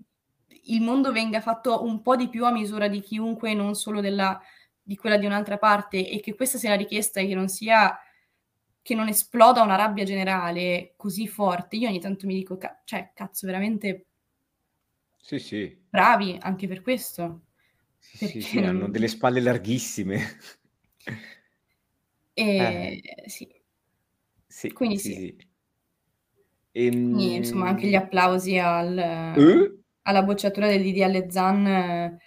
il 0.64 0.80
mondo 0.82 1.12
venga 1.12 1.40
fatto 1.40 1.84
un 1.84 2.02
po' 2.02 2.16
di 2.16 2.28
più 2.28 2.44
a 2.44 2.50
misura 2.50 2.88
di 2.88 3.00
chiunque, 3.00 3.54
non 3.54 3.74
solo 3.74 4.00
della, 4.00 4.38
di 4.89 4.97
quella 4.97 5.18
di 5.18 5.26
un'altra 5.26 5.59
parte, 5.59 6.09
e 6.09 6.20
che 6.20 6.34
questa 6.34 6.57
sia 6.59 6.70
la 6.70 6.76
richiesta 6.76 7.20
e 7.20 7.26
che 7.26 7.34
non 7.34 7.49
sia 7.49 7.99
che 8.82 8.95
non 8.95 9.09
esploda 9.09 9.62
una 9.62 9.76
rabbia 9.76 10.05
generale 10.05 10.95
così 10.97 11.28
forte. 11.28 11.76
Io 11.76 11.89
ogni 11.89 12.01
tanto 12.01 12.26
mi 12.26 12.34
dico, 12.34 12.57
ca- 12.57 12.80
cioè, 12.84 13.12
cazzo, 13.14 13.47
veramente 13.47 14.07
sì, 15.18 15.39
sì. 15.39 15.86
bravi 15.91 16.39
anche 16.41 16.66
per 16.66 16.80
questo. 16.80 17.43
Sì, 18.01 18.18
sì, 18.26 18.43
sì, 18.43 18.62
hanno 18.64 18.89
delle 18.89 19.09
spalle 19.09 19.41
larghissime. 19.41 20.36
E 22.36 22.49
eh. 22.57 22.99
sì. 23.26 23.47
Sì, 24.49 24.70
Quindi 24.72 24.99
sì, 24.99 25.12
sì. 25.12 25.14
sì. 25.14 25.36
Quindi, 26.80 27.34
insomma, 27.36 27.68
anche 27.68 27.89
gli 27.89 27.95
Ehm, 27.95 27.95
applausi 27.95 28.59
al, 28.59 28.97
eh? 29.34 29.78
alla 30.03 30.22
bocciatura 30.22 30.68
del 30.68 30.82
DDL 30.82 31.30
Zan. 31.30 32.18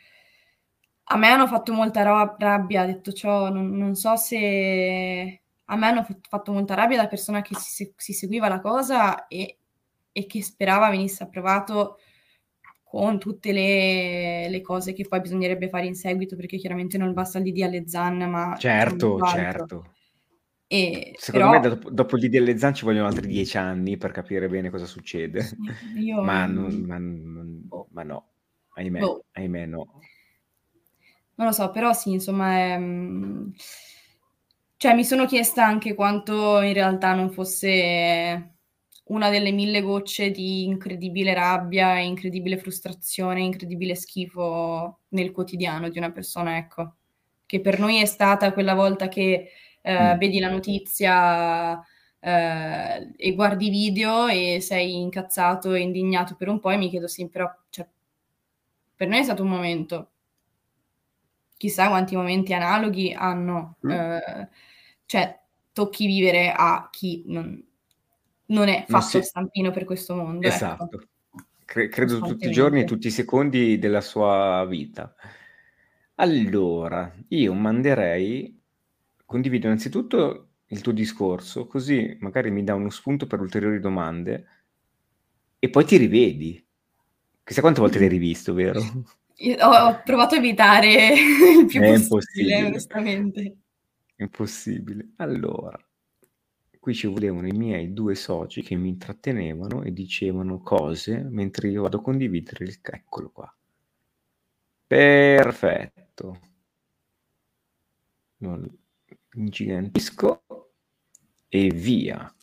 A 1.13 1.17
me 1.17 1.27
hanno 1.27 1.45
fatto 1.47 1.73
molta 1.73 2.03
ra- 2.03 2.35
rabbia, 2.39 2.85
detto 2.85 3.11
ciò, 3.11 3.49
non, 3.49 3.69
non 3.75 3.95
so 3.95 4.15
se... 4.15 5.41
A 5.65 5.75
me 5.75 5.85
hanno 5.87 6.03
fat- 6.03 6.27
fatto 6.27 6.51
molta 6.53 6.73
rabbia 6.73 6.97
da 6.97 7.07
persona 7.07 7.41
che 7.41 7.55
si, 7.55 7.93
si 7.95 8.13
seguiva 8.13 8.47
la 8.47 8.61
cosa 8.61 9.27
e, 9.27 9.57
e 10.11 10.25
che 10.25 10.41
sperava 10.41 10.89
venisse 10.89 11.23
approvato 11.23 11.97
con 12.83 13.19
tutte 13.19 13.51
le, 13.53 14.49
le 14.49 14.61
cose 14.61 14.93
che 14.93 15.05
poi 15.07 15.21
bisognerebbe 15.21 15.69
fare 15.69 15.85
in 15.85 15.95
seguito, 15.95 16.35
perché 16.35 16.57
chiaramente 16.57 16.97
non 16.97 17.13
basta 17.13 17.37
il 17.39 17.45
DDL 17.45 17.85
Zan, 17.87 18.29
ma 18.29 18.55
Certo, 18.57 19.21
certo. 19.21 19.93
E, 20.67 21.13
Secondo 21.17 21.47
però, 21.47 21.59
me 21.59 21.69
dopo, 21.69 21.89
dopo 21.89 22.15
il 22.15 22.21
DDL 22.21 22.57
Zan 22.57 22.73
ci 22.73 22.85
vogliono 22.85 23.07
altri 23.07 23.27
dieci 23.27 23.57
anni 23.57 23.97
per 23.97 24.11
capire 24.11 24.47
bene 24.47 24.69
cosa 24.69 24.85
succede. 24.85 25.57
io... 25.95 26.21
Ma, 26.21 26.45
non, 26.45 26.83
ma, 26.85 26.97
non- 26.97 27.67
ma 27.91 28.03
no, 28.03 28.29
ahimè, 28.75 28.99
boh. 28.99 29.23
ahimè 29.33 29.65
no. 29.65 29.99
Non 31.41 31.49
lo 31.49 31.55
so, 31.55 31.71
però 31.71 31.91
sì, 31.91 32.11
insomma, 32.11 32.55
è, 32.55 32.77
mm, 32.77 33.49
cioè 34.77 34.93
mi 34.95 35.03
sono 35.03 35.25
chiesta 35.25 35.65
anche 35.65 35.93
quanto 35.93 36.61
in 36.61 36.73
realtà 36.73 37.13
non 37.13 37.29
fosse 37.31 38.55
una 39.05 39.29
delle 39.29 39.51
mille 39.51 39.81
gocce 39.81 40.31
di 40.31 40.63
incredibile 40.65 41.33
rabbia, 41.33 41.99
incredibile 41.99 42.57
frustrazione, 42.57 43.41
incredibile 43.41 43.95
schifo 43.95 45.01
nel 45.09 45.31
quotidiano 45.31 45.89
di 45.89 45.97
una 45.99 46.11
persona, 46.11 46.57
ecco, 46.57 46.95
che 47.45 47.59
per 47.61 47.79
noi 47.79 47.97
è 48.01 48.05
stata 48.05 48.53
quella 48.53 48.73
volta 48.73 49.07
che 49.07 49.49
eh, 49.81 50.15
Mm. 50.15 50.17
vedi 50.17 50.39
la 50.39 50.49
notizia 50.49 51.79
eh, 52.19 53.13
e 53.15 53.33
guardi 53.35 53.67
i 53.67 53.69
video 53.69 54.27
e 54.27 54.59
sei 54.61 54.95
incazzato 54.99 55.73
e 55.73 55.81
indignato 55.81 56.35
per 56.35 56.47
un 56.49 56.59
po' 56.59 56.69
e 56.71 56.77
mi 56.77 56.89
chiedo 56.89 57.07
sì, 57.07 57.27
però 57.29 57.47
cioè, 57.69 57.87
per 58.95 59.07
noi 59.07 59.19
è 59.19 59.23
stato 59.23 59.43
un 59.43 59.49
momento 59.49 60.11
chissà 61.61 61.89
quanti 61.89 62.15
momenti 62.15 62.55
analoghi 62.55 63.13
hanno, 63.13 63.75
Mm. 63.85 63.91
eh, 63.91 64.49
cioè 65.05 65.39
tocchi 65.71 66.07
vivere 66.07 66.51
a 66.51 66.87
chi 66.91 67.21
non, 67.27 67.63
non 68.47 68.67
è 68.67 68.83
fatto 68.87 69.21
si- 69.21 69.21
stampino 69.21 69.69
per 69.69 69.83
questo 69.83 70.15
mondo. 70.15 70.47
ecco. 70.47 70.55
Esatto. 70.55 71.07
Cre- 71.63 71.87
credo 71.87 72.19
tutti 72.19 72.47
i 72.47 72.51
giorni 72.51 72.81
e 72.81 72.85
tutti 72.85 73.05
i 73.07 73.11
secondi 73.11 73.77
della 73.77 74.01
sua 74.01 74.65
vita. 74.67 75.13
Allora, 76.15 77.13
io 77.27 77.53
manderei, 77.53 78.59
condivido 79.23 79.67
innanzitutto 79.67 80.47
il 80.65 80.81
tuo 80.81 80.91
discorso, 80.93 81.67
così 81.67 82.17
magari 82.21 82.49
mi 82.49 82.63
dà 82.63 82.73
uno 82.73 82.89
spunto 82.89 83.27
per 83.27 83.39
ulteriori 83.39 83.79
domande 83.79 84.47
e 85.59 85.69
poi 85.69 85.85
ti 85.85 85.97
rivedi. 85.97 86.65
Chissà 87.43 87.61
quante 87.61 87.81
volte 87.81 87.99
l'hai 87.99 88.09
rivisto, 88.17 88.53
vero? 88.55 88.81
Io 89.37 89.57
ho, 89.65 90.01
provato 90.03 90.35
a 90.35 90.37
evitare 90.37 91.13
il 91.59 91.65
più 91.65 91.81
È 91.81 91.91
possibile, 92.07 92.59
impossibile. 92.59 92.63
onestamente. 92.65 93.57
Impossibile. 94.17 95.09
Allora, 95.17 95.77
qui 96.79 96.93
ci 96.93 97.07
volevano 97.07 97.47
i 97.47 97.51
miei 97.51 97.93
due 97.93 98.15
soci 98.15 98.61
che 98.61 98.75
mi 98.75 98.89
intrattenevano 98.89 99.83
e 99.83 99.91
dicevano 99.91 100.61
cose 100.61 101.17
mentre 101.17 101.69
io 101.69 101.83
vado 101.83 101.97
a 101.97 102.01
condividere 102.01 102.65
il... 102.65 102.79
Eccolo 102.81 103.31
qua. 103.31 103.55
Perfetto. 104.85 106.39
Lo 108.37 108.63
ingigantisco 109.33 110.43
e 111.47 111.69
via. 111.69 112.33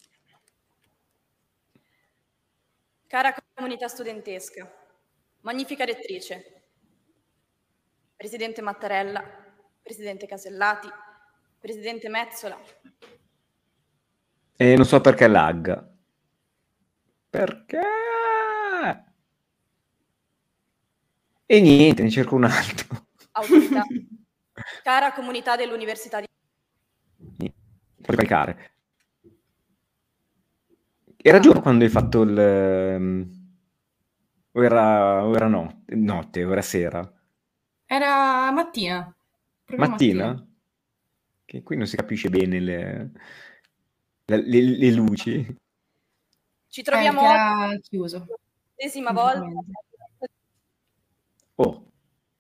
Cara 3.07 3.35
comunità 3.55 3.89
studentesca, 3.89 4.71
magnifica 5.41 5.85
rettrice, 5.85 6.58
Presidente 8.19 8.61
Mattarella, 8.61 9.23
Presidente 9.83 10.27
Casellati, 10.27 10.89
Presidente 11.59 12.11
Mezzola, 12.11 12.61
E 14.57 14.77
non 14.77 14.85
so 14.85 15.01
perché 15.01 15.27
lagga. 15.27 15.77
Perché? 17.31 17.81
E 21.47 21.61
niente, 21.61 22.03
ne 22.03 22.11
cerco 22.11 22.35
un 22.37 22.45
altro. 22.45 23.07
autorità, 23.33 23.83
cara 24.83 25.13
comunità 25.13 25.57
dell'Università 25.57 26.21
di 26.21 26.27
Puoi 28.03 28.17
caricare. 28.17 28.73
Era 31.23 31.39
giorno 31.39 31.61
quando 31.61 31.85
hai 31.85 31.91
fatto 31.91 32.23
il... 32.23 32.39
ehm, 32.39 33.31
O 34.59 34.63
era, 34.69 34.87
o 35.29 35.35
era 35.39 35.49
no- 35.49 35.85
notte, 36.11 36.45
o 36.45 36.53
era 36.53 36.63
sera? 36.63 37.01
Era 37.91 38.51
mattina. 38.51 39.15
proprio 39.65 39.89
Mattina? 39.89 40.47
Che 41.45 41.63
qui 41.63 41.77
non 41.77 41.87
si 41.87 41.97
capisce 41.97 42.29
bene 42.29 42.61
le, 42.61 43.11
le- 44.27 44.43
le- 44.43 44.77
le 44.77 44.91
luci. 44.93 45.57
Ci 46.69 46.81
Eh, 46.81 46.85
troviamo 46.85 47.21
oggi 47.21 47.29
era 47.33 47.79
chiuso. 47.81 48.27
l'ennesima 48.77 49.13
volta 49.13 49.41
completamente. 49.41 49.81
Oh, 51.55 51.91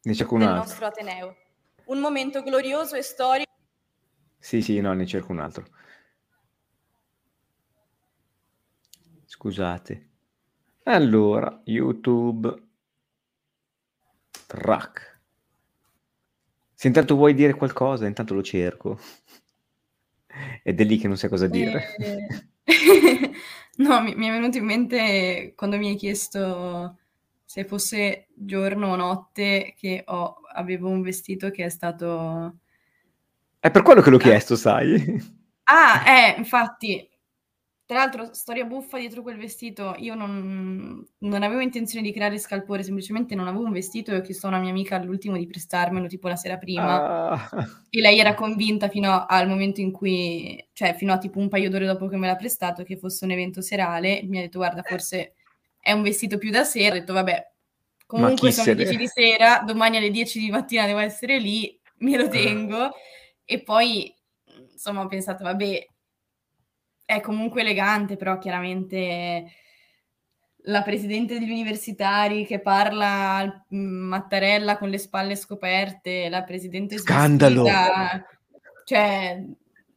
ne 0.03 0.15
cerco 0.15 0.35
un 0.35 0.41
del 0.41 0.49
altro. 0.49 0.63
nostro 0.65 0.87
Ateneo. 0.87 1.37
Un 1.87 1.99
momento 2.01 2.43
glorioso 2.43 2.95
e 2.97 3.03
storico 3.03 3.51
Sì, 4.39 4.61
sì, 4.61 4.79
no, 4.81 4.93
ne 4.93 5.07
cerco 5.07 5.33
un 5.33 5.41
altro. 5.41 5.67
Scusate. 9.25 10.09
Allora, 10.85 11.61
YouTube. 11.65 12.67
Track. 14.47 15.18
Se 16.81 16.87
intanto 16.87 17.17
vuoi 17.17 17.35
dire 17.35 17.55
qualcosa, 17.55 18.07
intanto 18.07 18.35
lo 18.35 18.43
cerco. 18.43 19.01
Ed 20.63 20.81
è 20.81 20.85
lì 20.85 20.97
che 20.97 21.09
non 21.09 21.17
sai 21.17 21.29
cosa 21.29 21.49
dire. 21.49 21.89
Eh, 21.99 22.27
no, 23.79 24.01
mi, 24.03 24.15
mi 24.15 24.29
è 24.29 24.31
venuto 24.31 24.59
in 24.59 24.65
mente 24.65 25.55
quando 25.57 25.77
mi 25.77 25.89
hai 25.89 25.97
chiesto 25.97 26.97
se 27.45 27.65
fosse 27.65 28.29
giorno 28.35 28.89
o 28.93 28.97
notte 28.97 29.75
che 29.77 30.05
ho- 30.07 30.41
avevo 30.55 30.89
un 30.89 31.03
vestito 31.03 31.51
che 31.51 31.65
è 31.65 31.69
stato... 31.69 32.59
È 33.59 33.71
per 33.73 33.83
quello 33.83 34.01
che 34.01 34.11
l'ho 34.11 34.19
chiesto, 34.19 34.55
sai? 34.55 35.21
Ah, 35.65 36.03
eh, 36.07 36.35
infatti, 36.39 37.08
tra 37.89 37.97
l'altro, 38.01 38.35
storia 38.35 38.67
buffa 38.67 38.99
dietro 38.99 39.23
quel 39.23 39.39
vestito, 39.39 39.95
io 39.97 40.15
non, 40.15 41.03
non 41.21 41.43
avevo 41.43 41.61
intenzione 41.63 42.05
di 42.07 42.13
creare 42.13 42.37
scalpore, 42.39 42.83
semplicemente 42.83 43.35
non 43.35 43.49
avevo 43.49 43.65
un 43.65 43.73
vestito 43.73 44.11
e 44.13 44.17
ho 44.17 44.21
chiesto 44.21 44.45
a 44.47 44.51
una 44.51 44.59
mia 44.59 44.69
amica 44.69 44.97
all'ultimo 44.97 45.39
di 45.39 45.47
prestarmelo 45.47 46.07
tipo 46.07 46.29
la 46.29 46.37
sera 46.37 46.59
prima. 46.59 46.97
Ah, 46.97 47.49
E 47.89 48.01
lei 48.03 48.19
era 48.19 48.35
convinta 48.35 48.91
fino 48.91 49.25
al 49.27 49.49
momento 49.49 49.81
in 49.81 49.91
cui, 49.91 50.63
cioè 50.75 50.95
fino 50.97 51.15
a 51.15 51.19
tipo 51.19 51.39
un 51.39 51.49
paio 51.49 51.71
d'ore 51.71 51.87
dopo 51.87 52.09
che 52.09 52.19
me 52.19 52.27
l'ha 52.27 52.37
prestato, 52.37 52.83
che 52.83 52.99
fosse 52.99 53.25
un 53.25 53.31
evento 53.31 53.63
serale. 53.63 54.21
Mi 54.25 54.37
ha 54.39 54.43
detto, 54.43 54.59
guarda, 54.59 54.83
forse 54.83 55.33
è 55.81 55.93
un 55.93 56.03
vestito 56.03 56.37
più 56.37 56.51
da 56.51 56.65
sera. 56.65 56.95
Ho 56.95 56.99
detto, 56.99 57.15
vabbè, 57.15 57.51
comunque 58.05 58.53
sono 58.53 58.67
le 58.69 58.75
ne- 58.75 58.83
10 58.85 58.97
di 58.99 59.07
sera, 59.07 59.63
domani 59.65 59.97
alle 59.97 60.11
10 60.11 60.39
di 60.39 60.51
mattina 60.51 60.85
devo 60.85 60.99
essere 60.99 61.39
lì, 61.39 61.81
me 62.01 62.19
lo 62.19 62.29
tengo. 62.29 62.91
E 63.47 63.63
poi, 63.63 64.15
insomma, 64.73 65.01
ho 65.03 65.07
pensato, 65.09 65.45
vabbè, 65.45 65.87
è 67.09 67.23
comunque 67.23 67.63
elegante, 67.63 68.17
però 68.17 68.37
chiaramente 68.37 69.51
la 70.65 70.83
presidente 70.83 71.39
degli 71.39 71.51
universitari 71.51 72.45
che 72.45 72.61
parla 72.61 73.37
al 73.37 73.65
Mattarella 73.69 74.77
con 74.77 74.91
le 74.91 74.99
spalle 74.99 75.35
scoperte, 75.35 76.29
la 76.29 76.43
presidente 76.43 76.99
Scandalo! 76.99 77.65
cioè, 78.85 79.43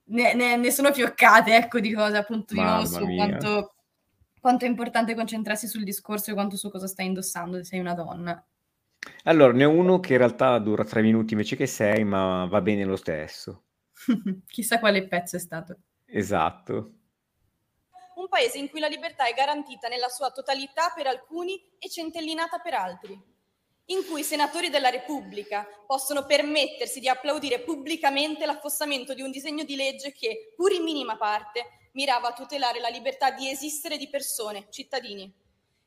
ne, 0.05 0.34
ne, 0.34 0.55
ne, 0.55 0.72
sono 0.72 0.93
fioccate, 0.93 1.53
ecco, 1.53 1.82
di 1.82 1.91
cose 1.91 2.16
appunto 2.16 2.53
di 2.53 2.62
nuovo 2.62 2.86
su 2.86 3.05
quanto, 3.14 3.74
quanto, 4.39 4.64
è 4.64 4.70
importante 4.70 5.14
concentrarsi 5.14 5.68
sul 5.68 5.84
discorso 5.84 6.32
e 6.32 6.34
quanto 6.34 6.55
su 6.55 6.72
cosa 6.72 6.88
stai 6.88 7.07
indossando 7.07 7.57
se 7.57 7.66
sei 7.66 7.80
una 7.80 7.93
donna. 7.93 8.41
Allora, 9.24 9.51
ne 9.51 9.66
ho 9.66 9.70
uno 9.70 9.99
che 9.99 10.14
in 10.14 10.20
realtà 10.20 10.57
dura 10.59 10.86
tre 10.86 11.01
minuti 11.01 11.34
invece 11.34 11.57
che 11.57 11.68
sei, 11.68 12.05
ma 12.05 12.45
va 12.45 12.62
bene 12.62 12.86
lo 12.86 12.95
stesso. 12.95 13.64
Chissà 14.47 14.80
quale 14.80 15.05
pezzo 15.09 15.36
è 15.36 15.39
stato. 15.39 15.78
Esatto 16.05 16.93
un 18.16 18.28
paese 18.28 18.57
in 18.57 18.70
cui 18.70 18.80
la 18.80 18.88
libertà 18.88 19.26
è 19.26 19.34
garantita 19.34 19.88
nella 19.88 20.09
sua 20.09 20.32
totalità 20.32 20.91
per 20.95 21.07
alcuni 21.07 21.62
e 21.80 21.89
centellinata 21.89 22.59
per 22.59 22.74
altri, 22.74 23.20
in 23.86 24.05
cui 24.05 24.22
i 24.22 24.24
senatori 24.24 24.70
della 24.70 24.89
Repubblica 24.89 25.68
possono 25.86 26.26
permettersi 26.26 26.99
di 26.99 27.07
applaudire 27.07 27.62
pubblicamente 27.62 28.45
l'affossamento 28.45 29.14
di 29.14 29.22
un 29.22 29.32
disegno 29.32 29.64
di 29.64 29.76
legge 29.76 30.12
che, 30.12 30.53
pur 30.55 30.72
in 30.72 30.84
minima 30.84 31.18
parte, 31.18 31.89
mirava 31.93 32.30
a 32.30 32.34
tutelare 32.34 32.80
la 32.80 32.88
libertà 32.88 33.32
di 33.32 33.49
esistere 33.49 33.97
di 33.97 34.09
persone, 34.09 34.68
cittadini, 34.70 35.32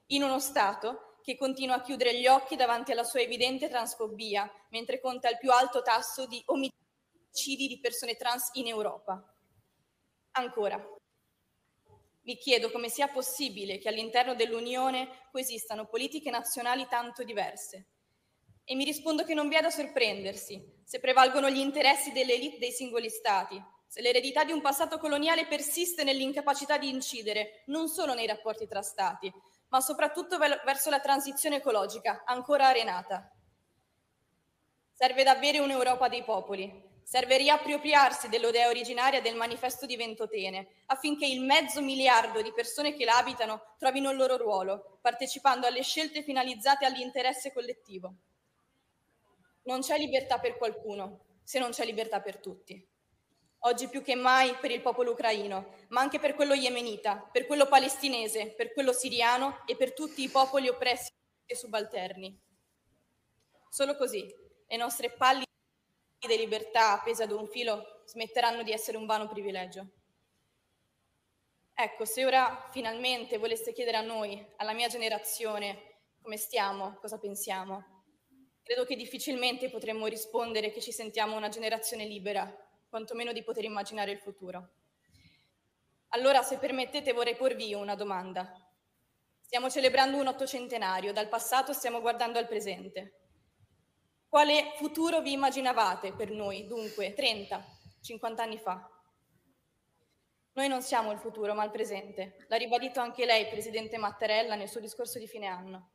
in 0.09 0.23
uno 0.23 0.39
Stato 0.39 1.19
che 1.23 1.39
continua 1.39 1.77
a 1.77 1.81
chiudere 1.81 2.19
gli 2.19 2.27
occhi 2.27 2.55
davanti 2.55 2.93
alla 2.93 3.05
sua 3.05 3.21
evidente 3.21 3.71
transfobia, 3.71 4.51
mentre 4.69 5.01
conta 5.01 5.31
il 5.31 5.39
più 5.39 5.51
alto 5.51 5.81
tasso 5.81 6.27
di 6.27 6.43
omicidi 6.47 7.67
di 7.67 7.81
persone 7.81 8.17
trans 8.17 8.51
in 8.55 8.67
Europa. 8.67 9.35
Ancora, 10.33 10.94
mi 12.25 12.37
chiedo 12.37 12.71
come 12.71 12.89
sia 12.89 13.09
possibile 13.09 13.79
che 13.79 13.89
all'interno 13.89 14.35
dell'Unione 14.35 15.29
coesistano 15.31 15.87
politiche 15.87 16.31
nazionali 16.31 16.87
tanto 16.89 17.23
diverse. 17.23 17.89
E 18.65 18.75
mi 18.75 18.85
rispondo 18.85 19.25
che 19.25 19.35
non 19.35 19.49
vi 19.49 19.57
è 19.57 19.61
da 19.61 19.71
sorprendersi 19.71 20.83
se 20.85 21.01
prevalgono 21.01 21.51
gli 21.51 21.59
interessi 21.59 22.13
delle 22.13 22.35
elite 22.35 22.59
dei 22.59 22.73
singoli 22.73 23.11
Stati, 23.11 23.63
se 23.87 24.01
l'eredità 24.01 24.43
di 24.45 24.53
un 24.53 24.63
passato 24.63 24.99
coloniale 24.99 25.47
persiste 25.47 26.03
nell'incapacità 26.03 26.79
di 26.79 26.89
incidere 26.89 27.63
non 27.67 27.89
solo 27.89 28.15
nei 28.15 28.27
rapporti 28.27 28.67
tra 28.67 28.83
Stati, 28.83 29.33
ma 29.69 29.81
soprattutto 29.81 30.39
verso 30.39 30.89
la 30.89 31.01
transizione 31.01 31.57
ecologica, 31.57 32.23
ancora 32.25 32.69
arenata. 32.69 33.31
Serve 34.93 35.25
davvero 35.25 35.63
un'Europa 35.63 36.09
dei 36.09 36.25
popoli, 36.25 36.93
Serve 37.05 37.37
riappropriarsi 37.37 38.29
dell'idea 38.29 38.69
originaria 38.69 39.21
del 39.21 39.37
manifesto 39.37 39.87
di 39.87 39.95
Ventotene, 39.95 40.85
affinché 40.87 41.27
il 41.27 41.43
mezzo 41.43 41.81
miliardo 41.83 42.41
di 42.43 42.53
persone 42.53 42.95
che 42.95 43.05
la 43.05 43.19
abitano 43.19 43.75
trovino 43.79 44.11
il 44.11 44.17
loro 44.17 44.37
ruolo, 44.37 44.99
partecipando 45.01 45.67
alle 45.67 45.83
scelte 45.83 46.23
finalizzate 46.23 46.87
all'interesse 46.87 47.53
collettivo. 47.53 48.15
Non 49.65 49.81
c'è 49.81 49.99
libertà 49.99 50.39
per 50.39 50.57
qualcuno 50.57 51.21
se 51.45 51.59
non 51.59 51.71
c'è 51.71 51.85
libertà 51.85 52.21
per 52.21 52.39
tutti. 52.39 52.85
Oggi 53.67 53.89
più 53.89 54.03
che 54.03 54.15
mai 54.15 54.55
per 54.57 54.71
il 54.71 54.81
popolo 54.81 55.13
ucraino, 55.13 55.75
ma 55.89 56.01
anche 56.01 56.19
per 56.19 56.35
quello 56.35 56.55
yemenita, 56.55 57.29
per 57.31 57.47
quello 57.47 57.67
palestinese, 57.67 58.49
per 58.49 58.73
quello 58.73 58.93
siriano 58.93 59.63
e 59.67 59.77
per 59.77 59.93
tutti 59.93 60.23
i 60.23 60.29
popoli 60.29 60.69
oppressi 60.69 61.11
e 61.47 61.55
subalterni. 61.55 62.39
Solo 63.69 63.97
così 63.97 64.27
le 64.67 64.77
nostre 64.77 65.11
di 66.27 66.37
libertà 66.37 66.93
appese 66.93 67.23
ad 67.23 67.33
un 67.33 67.47
filo 67.47 68.03
smetteranno 68.07 68.63
di 68.63 68.73
essere 68.73 68.97
un 68.97 69.07
vano 69.07 69.29
privilegio. 69.29 69.87
Ecco, 71.75 72.05
se 72.05 72.25
ora 72.25 72.69
finalmente 72.71 73.39
voleste 73.39 73.73
chiedere 73.73 73.97
a 73.97 74.03
noi, 74.03 74.45
alla 74.57 74.73
mia 74.73 74.89
generazione, 74.89 75.97
come 76.23 76.37
stiamo, 76.37 76.95
cosa 77.01 77.19
pensiamo, 77.19 78.05
credo 78.63 78.85
che 78.85 78.97
difficilmente 78.97 79.69
potremmo 79.69 80.07
rispondere 80.07 80.71
che 80.71 80.81
ci 80.81 80.93
sentiamo 80.93 81.37
una 81.37 81.49
generazione 81.49 82.05
libera, 82.05 82.49
quantomeno 82.89 83.33
di 83.33 83.43
poter 83.43 83.65
immaginare 83.65 84.13
il 84.13 84.21
futuro. 84.21 84.71
Allora, 86.09 86.43
se 86.43 86.59
permettete, 86.59 87.13
vorrei 87.13 87.35
porvi 87.35 87.75
una 87.75 87.97
domanda. 87.97 88.53
Stiamo 89.41 89.69
celebrando 89.69 90.17
un 90.17 90.29
ottocentenario, 90.29 91.13
dal 91.13 91.29
passato 91.29 91.73
stiamo 91.73 92.01
guardando 92.01 92.39
al 92.39 92.47
presente. 92.47 93.24
Quale 94.35 94.73
futuro 94.75 95.21
vi 95.21 95.31
immaginavate 95.31 96.13
per 96.13 96.33
noi, 96.33 96.67
dunque, 96.67 97.15
30, 97.15 97.65
50 98.01 98.43
anni 98.43 98.59
fa? 98.59 98.91
Noi 100.55 100.67
non 100.67 100.83
siamo 100.83 101.13
il 101.13 101.21
futuro, 101.21 101.55
ma 101.55 101.63
il 101.63 101.71
presente. 101.71 102.45
L'ha 102.49 102.57
ribadito 102.57 102.99
anche 102.99 103.27
lei, 103.27 103.47
Presidente 103.47 103.97
Mattarella, 103.97 104.57
nel 104.57 104.69
suo 104.69 104.81
discorso 104.81 105.21
di 105.21 105.29
fine 105.29 105.47
anno. 105.47 105.91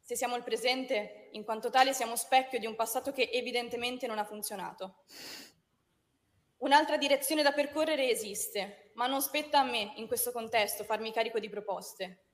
Se 0.00 0.16
siamo 0.16 0.34
il 0.34 0.42
presente, 0.42 1.28
in 1.30 1.44
quanto 1.44 1.70
tale 1.70 1.92
siamo 1.92 2.16
specchio 2.16 2.58
di 2.58 2.66
un 2.66 2.74
passato 2.74 3.12
che 3.12 3.30
evidentemente 3.32 4.08
non 4.08 4.18
ha 4.18 4.24
funzionato. 4.24 5.04
Un'altra 6.56 6.96
direzione 6.96 7.44
da 7.44 7.52
percorrere 7.52 8.10
esiste, 8.10 8.90
ma 8.94 9.06
non 9.06 9.22
spetta 9.22 9.60
a 9.60 9.64
me, 9.64 9.92
in 9.94 10.08
questo 10.08 10.32
contesto, 10.32 10.82
farmi 10.82 11.12
carico 11.12 11.38
di 11.38 11.48
proposte. 11.48 12.27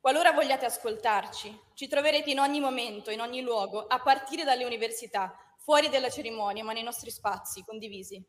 Qualora 0.00 0.32
vogliate 0.32 0.64
ascoltarci, 0.64 1.60
ci 1.74 1.86
troverete 1.86 2.30
in 2.30 2.40
ogni 2.40 2.58
momento, 2.58 3.10
in 3.10 3.20
ogni 3.20 3.42
luogo, 3.42 3.86
a 3.86 4.00
partire 4.00 4.44
dalle 4.44 4.64
università, 4.64 5.36
fuori 5.58 5.90
dalla 5.90 6.08
cerimonia, 6.08 6.64
ma 6.64 6.72
nei 6.72 6.82
nostri 6.82 7.10
spazi 7.10 7.62
condivisi. 7.62 8.24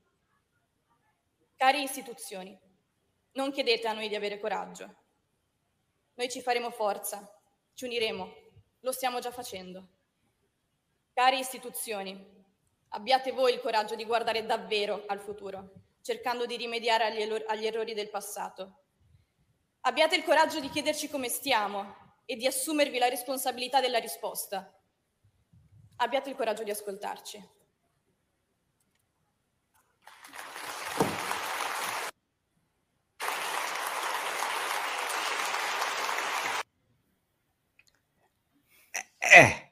Cari 1.56 1.82
istituzioni, 1.82 2.60
non 3.34 3.52
chiedete 3.52 3.88
a 3.88 3.94
noi 3.94 4.10
di 4.10 4.16
avere 4.16 4.38
coraggio. 4.38 4.96
Noi 6.16 6.30
ci 6.30 6.42
faremo 6.42 6.72
forza, 6.72 7.26
ci 7.74 7.86
uniremo, 7.86 8.34
lo 8.82 8.92
stiamo 8.92 9.20
già 9.20 9.32
facendo. 9.32 9.88
Cari 11.14 11.40
istituzioni, 11.40 12.44
abbiate 12.90 13.32
voi 13.32 13.54
il 13.54 13.62
coraggio 13.62 13.96
di 13.96 14.04
guardare 14.04 14.46
davvero 14.46 15.06
al 15.08 15.22
futuro, 15.22 15.72
cercando 16.02 16.46
di 16.46 16.58
rimediare 16.58 17.06
agli, 17.48 17.66
errori 17.66 17.94
del 17.94 18.10
passato 18.10 18.80
Abbiate 19.84 20.16
il 20.16 20.24
coraggio 20.24 20.60
di 20.60 20.70
chiederci 20.70 21.10
come 21.10 21.28
stiamo 21.28 21.96
e 22.26 22.36
di 22.36 22.46
assumervi 22.46 23.00
la 23.00 23.10
responsabilità 23.10 23.82
della 23.82 23.98
risposta. 23.98 24.72
Abbiate 25.98 26.30
il 26.30 26.36
coraggio 26.36 26.64
di 26.64 26.70
ascoltarci. 26.70 27.50
Eh. 39.18 39.72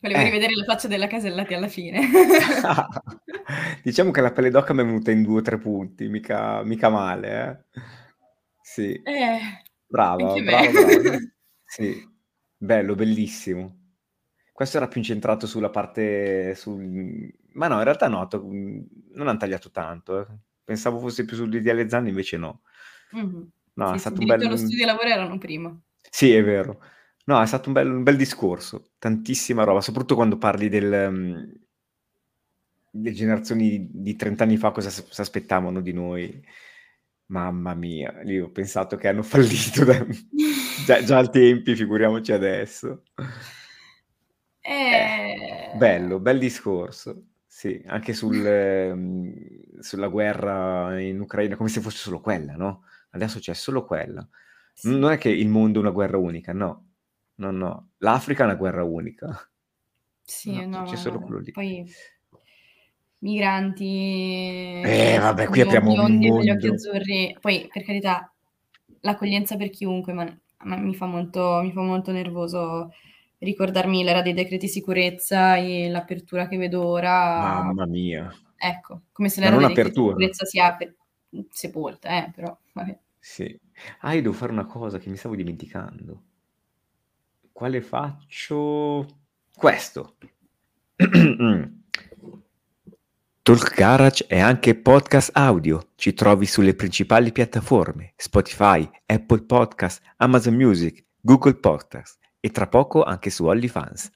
Volevo 0.00 0.20
eh. 0.20 0.24
rivedere 0.24 0.54
la 0.54 0.64
faccia 0.64 0.86
della 0.86 1.08
Casellati 1.08 1.54
alla 1.54 1.66
fine. 1.66 2.08
diciamo 3.82 4.12
che 4.12 4.20
la 4.20 4.30
pelle 4.30 4.50
d'oca 4.50 4.72
mi 4.72 4.82
è 4.82 4.84
venuta 4.84 5.10
in 5.10 5.24
due 5.24 5.40
o 5.40 5.42
tre 5.42 5.58
punti, 5.58 6.06
mica, 6.06 6.62
mica 6.62 6.88
male. 6.88 7.66
Eh. 7.72 8.02
Sì. 8.74 9.06
Eh, 9.06 9.40
brava, 9.88 10.40
brava, 10.40 10.72
brava. 10.72 11.18
Sì, 11.66 12.08
bello, 12.56 12.94
bellissimo. 12.94 13.80
Questo 14.52 14.76
era 14.76 14.86
più 14.88 15.00
incentrato 15.00 15.46
sulla 15.46 15.70
parte 15.70 16.54
sul... 16.54 17.32
Ma 17.54 17.68
no, 17.68 17.78
in 17.78 17.84
realtà 17.84 18.08
no, 18.08 18.26
to- 18.28 18.42
non 18.48 19.28
hanno 19.28 19.36
tagliato 19.38 19.70
tanto. 19.70 20.20
eh. 20.20 20.26
Pensavo 20.64 20.98
fosse 21.00 21.24
più 21.24 21.36
sull'ideale 21.36 21.88
Zanni, 21.88 22.10
invece 22.10 22.36
no. 22.36 22.62
Mhm. 23.12 23.50
No, 23.76 23.92
Sì, 23.92 23.94
è 23.94 23.98
sì, 23.98 23.98
stato 23.98 24.20
un 24.20 24.26
diritto 24.26 24.44
bel... 24.44 24.46
allo 24.46 24.56
studio 24.56 24.82
e 24.82 24.86
lavoro 24.86 25.08
erano 25.08 25.38
prima. 25.38 25.80
Sì, 26.10 26.32
è 26.32 26.42
vero. 26.42 26.80
No, 27.26 27.40
è 27.42 27.46
stato 27.46 27.68
un 27.68 27.74
bel, 27.74 27.90
un 27.90 28.02
bel 28.02 28.16
discorso, 28.16 28.92
tantissima 28.98 29.64
roba, 29.64 29.80
soprattutto 29.80 30.14
quando 30.14 30.38
parli 30.38 30.68
del, 30.68 31.10
mm, 31.10 31.42
delle 32.90 33.12
generazioni 33.12 33.88
di 33.90 34.14
30 34.16 34.44
anni 34.44 34.56
fa, 34.56 34.70
cosa 34.70 34.88
si 34.90 35.02
aspettavano 35.20 35.80
di 35.80 35.92
noi. 35.92 36.42
Mamma 37.26 37.74
mia, 37.74 38.20
lì 38.22 38.38
ho 38.38 38.50
pensato 38.50 38.96
che 38.96 39.08
hanno 39.08 39.22
fallito 39.22 39.84
da... 39.84 40.04
già, 40.86 41.02
già 41.02 41.18
al 41.18 41.30
tempi, 41.30 41.74
figuriamoci 41.74 42.32
adesso. 42.32 43.02
Eh... 44.60 45.72
Eh, 45.72 45.76
bello, 45.76 46.20
bel 46.20 46.38
discorso. 46.38 47.24
Sì, 47.46 47.82
anche 47.86 48.12
sul, 48.14 48.44
ehm, 48.44 49.78
sulla 49.80 50.08
guerra 50.08 50.98
in 51.00 51.20
Ucraina, 51.20 51.56
come 51.56 51.68
se 51.68 51.80
fosse 51.80 51.98
solo 51.98 52.20
quella, 52.20 52.54
no? 52.56 52.84
Adesso 53.10 53.38
c'è 53.38 53.54
solo 53.54 53.84
quella. 53.84 54.26
Sì. 54.72 54.88
Non 54.98 55.12
è 55.12 55.18
che 55.18 55.28
il 55.30 55.48
mondo 55.48 55.78
è 55.78 55.82
una 55.82 55.92
guerra 55.92 56.16
unica, 56.18 56.52
no. 56.52 56.88
No, 57.36 57.50
no. 57.50 57.90
L'Africa 57.98 58.42
è 58.42 58.46
una 58.46 58.56
guerra 58.56 58.82
unica. 58.84 59.28
Sì, 60.22 60.52
No, 60.66 60.66
no, 60.80 60.84
c'è 60.84 60.96
solo 60.96 61.20
quello 61.20 61.38
lì. 61.40 61.52
poi 61.52 61.84
migranti, 63.24 63.86
Eh, 64.82 65.18
vabbè, 65.18 65.48
qui 65.48 65.60
apriamo 65.62 65.90
un 65.94 66.18
con 66.20 66.42
gli 66.42 66.50
occhi 66.50 66.66
mondo. 66.66 66.68
azzurri, 66.68 67.36
poi 67.40 67.68
per 67.72 67.82
carità, 67.84 68.32
l'accoglienza 69.00 69.56
per 69.56 69.70
chiunque, 69.70 70.12
ma, 70.12 70.24
ma 70.64 70.76
mi 70.76 70.94
fa 70.94 71.06
molto, 71.06 71.60
mi 71.62 71.72
fa 71.72 71.80
molto 71.82 72.12
nervoso 72.12 72.92
ricordarmi 73.38 74.02
l'era 74.04 74.22
dei 74.22 74.32
decreti 74.34 74.68
sicurezza 74.68 75.56
e 75.56 75.88
l'apertura 75.90 76.48
che 76.48 76.56
vedo 76.56 76.86
ora. 76.86 77.62
Mamma 77.64 77.86
mia. 77.86 78.32
Ecco, 78.56 79.02
come 79.12 79.28
se 79.28 79.40
l'era 79.40 79.56
dei 79.56 79.66
decreti 79.66 80.00
sicurezza 80.00 80.44
sia 80.44 80.74
per- 80.76 80.94
sepolta, 81.50 82.24
eh, 82.26 82.30
però 82.34 82.56
vabbè. 82.72 82.98
Sì. 83.18 83.58
Ah, 84.02 84.12
io 84.14 84.22
devo 84.22 84.34
fare 84.34 84.52
una 84.52 84.66
cosa 84.66 84.98
che 84.98 85.10
mi 85.10 85.16
stavo 85.16 85.34
dimenticando. 85.34 86.22
Quale 87.52 87.80
faccio? 87.80 89.06
Questo. 89.56 90.16
Talk 93.44 93.74
Garage 93.74 94.24
è 94.26 94.38
anche 94.38 94.74
podcast 94.74 95.28
audio. 95.34 95.88
Ci 95.96 96.14
trovi 96.14 96.46
sulle 96.46 96.72
principali 96.74 97.30
piattaforme: 97.30 98.14
Spotify, 98.16 98.88
Apple 99.04 99.42
Podcast, 99.42 100.00
Amazon 100.16 100.54
Music, 100.54 101.04
Google 101.20 101.56
Podcast 101.56 102.18
e 102.40 102.48
tra 102.48 102.68
poco 102.68 103.02
anche 103.02 103.28
su 103.28 103.44
OnlyFans. 103.44 104.10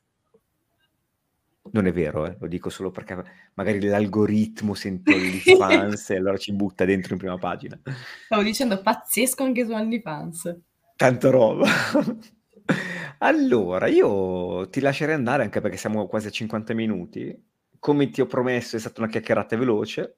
Non 1.73 1.87
è 1.87 1.93
vero, 1.93 2.25
eh? 2.25 2.39
lo 2.41 2.47
dico 2.47 2.71
solo 2.71 2.91
perché 2.91 3.23
magari 3.53 3.85
l'algoritmo 3.85 4.73
sente 4.73 5.13
OnlyFans 5.13 6.09
e 6.09 6.17
allora 6.17 6.39
ci 6.39 6.55
butta 6.55 6.87
dentro 6.87 7.13
in 7.13 7.19
prima 7.19 7.37
pagina. 7.37 7.79
Stavo 8.25 8.43
dicendo 8.43 8.81
pazzesco 8.81 9.45
anche 9.45 9.67
su 9.67 9.73
OnlyFans. 9.73 10.59
Tanta 10.97 11.29
roba. 11.29 11.69
allora, 13.19 13.89
io 13.89 14.71
ti 14.71 14.81
lascerei 14.81 15.17
andare 15.17 15.43
anche 15.43 15.61
perché 15.61 15.77
siamo 15.77 16.07
quasi 16.07 16.29
a 16.29 16.31
50 16.31 16.73
minuti. 16.73 17.57
Come 17.79 18.11
ti 18.11 18.21
ho 18.21 18.27
promesso 18.27 18.77
è 18.77 18.79
stata 18.79 19.01
una 19.01 19.11
chiacchierata 19.11 19.57
veloce. 19.57 20.17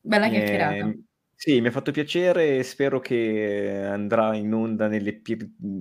Bella 0.00 0.28
chiacchierata. 0.28 0.74
Eh, 0.74 1.00
sì, 1.34 1.60
mi 1.60 1.68
ha 1.68 1.70
fatto 1.70 1.90
piacere 1.90 2.58
e 2.58 2.62
spero 2.62 3.00
che 3.00 3.82
andrà 3.86 4.36
in 4.36 4.52
onda 4.52 4.88
nelle, 4.88 5.22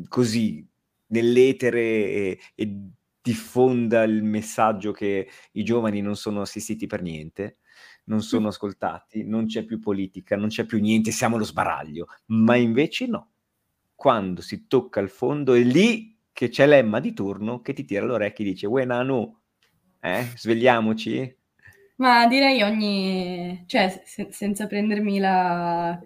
così, 0.08 0.66
nell'etere 1.08 1.82
e, 1.82 2.40
e 2.56 2.76
diffonda 3.22 4.04
il 4.04 4.24
messaggio 4.24 4.92
che 4.92 5.30
i 5.52 5.64
giovani 5.64 6.02
non 6.02 6.16
sono 6.16 6.42
assistiti 6.42 6.88
per 6.88 7.02
niente, 7.02 7.58
non 8.06 8.22
sono 8.22 8.48
ascoltati, 8.48 9.24
non 9.24 9.46
c'è 9.46 9.64
più 9.66 9.80
politica, 9.80 10.36
non 10.36 10.48
c'è 10.48 10.66
più 10.66 10.80
niente, 10.80 11.12
siamo 11.12 11.38
lo 11.38 11.44
sbaraglio. 11.44 12.08
Ma 12.28 12.56
invece 12.56 13.08
no. 13.08 13.32
Quando 13.96 14.42
si 14.42 14.66
tocca 14.68 15.02
il 15.02 15.10
fondo 15.10 15.54
è 15.54 15.60
lì 15.60 16.18
che 16.32 16.48
c'è 16.48 16.66
l'Emma 16.66 17.02
di 17.02 17.14
turno 17.14 17.62
che 17.62 17.74
ti 17.74 17.84
tira 17.84 18.06
l'orecchio 18.06 18.46
e 18.46 18.48
dice 18.48 18.66
Uè 18.66 18.86
Nanu, 18.86 19.39
eh, 20.02 20.28
svegliamoci. 20.36 21.36
Ma 21.95 22.28
direi 22.28 22.62
ogni... 22.62 23.64
cioè 23.68 24.02
se- 24.06 24.30
senza 24.32 24.68
prendermi 24.68 25.20
la... 25.20 26.00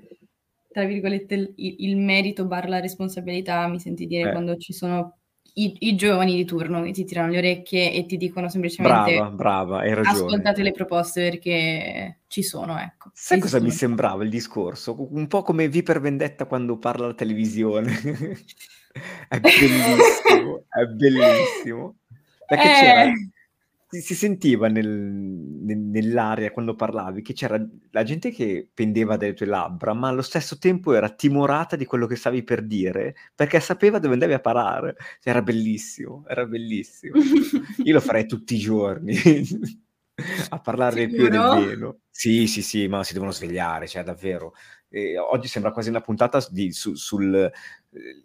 tra 0.72 0.86
virgolette 0.86 1.36
il, 1.36 1.54
il 1.56 1.98
merito 1.98 2.46
barra 2.46 2.70
la 2.70 2.80
responsabilità, 2.80 3.68
mi 3.68 3.80
senti 3.80 4.06
dire 4.08 4.30
eh. 4.30 4.32
quando 4.32 4.58
ci 4.58 4.74
sono 4.74 5.18
i, 5.56 5.76
i, 5.82 5.96
giovani 5.96 6.36
di 6.36 6.46
turno 6.46 6.82
che 6.82 6.92
ti 6.92 7.06
tirano 7.06 7.32
le 7.32 7.38
orecchie 7.38 7.94
e 7.94 8.06
ti 8.08 8.18
dicono 8.18 8.50
semplicemente 8.50 9.16
brava, 9.16 9.30
brava, 9.30 9.80
hai 9.82 9.94
ragione. 9.94 10.18
ascoltate 10.18 10.64
le 10.64 10.72
proposte 10.72 11.30
perché 11.30 12.22
ci 12.28 12.42
sono, 12.42 12.80
ecco. 12.80 13.12
Sai 13.14 13.40
cosa 13.40 13.60
mi 13.60 13.70
sembrava 13.70 14.24
il 14.24 14.30
discorso? 14.30 14.96
Un 15.12 15.28
po' 15.28 15.44
come 15.44 15.70
V 15.70 15.84
per 15.84 16.02
Vendetta 16.02 16.46
quando 16.46 16.78
parla 16.78 17.08
la 17.08 17.14
televisione. 17.14 17.92
è 19.30 19.40
bellissimo, 19.40 20.64
è 20.70 20.86
bellissimo. 20.86 21.96
Perché 22.48 22.72
eh... 22.72 22.80
c'era 22.80 23.12
si, 24.02 24.16
sentiva 24.16 24.68
nel, 24.68 24.88
nel, 24.88 25.78
nell'aria 25.78 26.52
quando 26.52 26.76
parlavi 26.76 27.22
che 27.22 27.34
c'era 27.34 27.64
la 27.92 28.04
gente 28.04 28.32
che 28.32 28.70
pendeva 28.74 29.18
dalle 29.18 29.34
tue 29.34 29.46
labbra, 29.46 29.94
ma 29.94 30.08
allo 30.08 30.22
stesso 30.22 30.58
tempo 30.58 30.94
era 30.94 31.10
timorata 31.10 31.76
di 31.76 31.86
quello 31.86 32.08
che 32.08 32.16
stavi 32.16 32.44
per 32.44 32.66
dire, 32.66 33.16
perché 33.36 33.60
sapeva 33.60 34.00
dove 34.00 34.14
andavi 34.14 34.34
a 34.34 34.40
parare. 34.40 34.96
Cioè, 35.20 35.34
era 35.34 35.42
bellissimo, 35.42 36.24
era 36.28 36.46
bellissimo. 36.46 37.16
Io 37.84 37.94
lo 37.94 38.00
farei 38.00 38.26
tutti 38.26 38.56
i 38.56 38.60
giorni. 38.60 39.16
a 40.50 40.60
parlare 40.60 41.08
del 41.08 41.10
più 41.10 41.26
e 41.26 41.30
del 41.30 41.40
meno. 41.40 42.00
Sì, 42.10 42.48
sì, 42.48 42.62
sì, 42.62 42.88
ma 42.88 43.04
si 43.04 43.14
devono 43.14 43.32
svegliare, 43.32 43.88
cioè 43.88 44.04
davvero. 44.04 44.54
Eh, 44.90 45.18
oggi 45.18 45.48
sembra 45.48 45.72
quasi 45.72 45.90
una 45.90 46.02
puntata 46.02 46.46
di, 46.50 46.72
su, 46.72 46.96
sul... 46.96 47.36
Eh, 47.36 48.24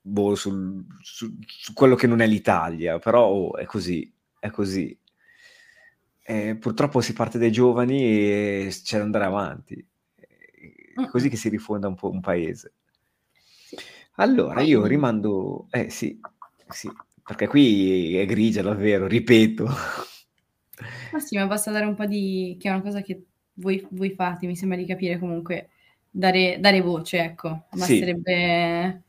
boh, 0.00 0.34
sul, 0.34 0.84
su, 1.00 1.36
su, 1.46 1.72
quello 1.74 1.94
che 1.94 2.06
non 2.06 2.20
è 2.20 2.26
l'Italia, 2.26 2.98
però 2.98 3.26
oh, 3.26 3.56
è 3.56 3.64
così 3.66 4.10
è 4.38 4.50
così. 4.50 4.96
E 6.22 6.56
purtroppo 6.56 7.00
si 7.00 7.12
parte 7.12 7.38
dai 7.38 7.50
giovani 7.50 8.02
e 8.02 8.68
c'è 8.70 8.98
da 8.98 9.04
andare 9.04 9.24
avanti. 9.24 9.86
È 10.14 11.06
così 11.10 11.28
che 11.28 11.36
si 11.36 11.48
rifonda 11.48 11.88
un 11.88 11.94
po' 11.94 12.10
un 12.10 12.20
paese. 12.20 12.74
Allora, 14.16 14.60
io 14.60 14.84
rimando... 14.84 15.68
Eh 15.70 15.90
sì, 15.90 16.18
sì, 16.68 16.90
perché 17.22 17.46
qui 17.46 18.16
è 18.16 18.26
grigia 18.26 18.62
davvero, 18.62 19.06
ripeto. 19.06 19.66
Ma 21.12 21.18
sì, 21.20 21.36
ma 21.36 21.46
basta 21.46 21.70
dare 21.70 21.86
un 21.86 21.94
po' 21.94 22.04
di... 22.04 22.56
che 22.60 22.68
è 22.68 22.72
una 22.72 22.82
cosa 22.82 23.00
che 23.00 23.24
voi, 23.54 23.86
voi 23.90 24.10
fate, 24.10 24.46
mi 24.46 24.56
sembra 24.56 24.76
di 24.76 24.86
capire 24.86 25.18
comunque, 25.18 25.70
dare, 26.10 26.58
dare 26.60 26.80
voce, 26.80 27.18
ecco. 27.18 27.66
Basterebbe... 27.70 29.02
Sì 29.02 29.06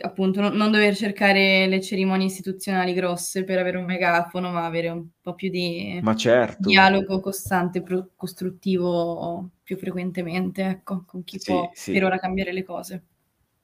appunto 0.00 0.40
non, 0.40 0.54
non, 0.54 0.70
dover 0.70 0.96
cercare 0.96 1.66
le 1.66 1.80
cerimonie 1.80 2.26
istituzionali 2.26 2.94
grosse 2.94 3.44
per 3.44 3.58
avere 3.58 3.76
un 3.76 3.84
megafono, 3.84 4.50
ma 4.50 4.64
avere 4.64 4.88
un 4.88 5.06
po' 5.20 5.34
più 5.34 5.50
di 5.50 6.00
certo. 6.16 6.68
dialogo 6.68 7.20
costante, 7.20 7.82
pro- 7.82 8.10
costruttivo 8.16 9.50
più 9.62 9.76
frequentemente, 9.76 10.64
ecco, 10.64 11.04
con 11.06 11.24
chi 11.24 11.38
sì, 11.38 11.52
può 11.52 11.70
sì. 11.74 11.92
per 11.92 12.04
ora 12.04 12.18
cambiare 12.18 12.52
le 12.52 12.62
cose. 12.62 13.02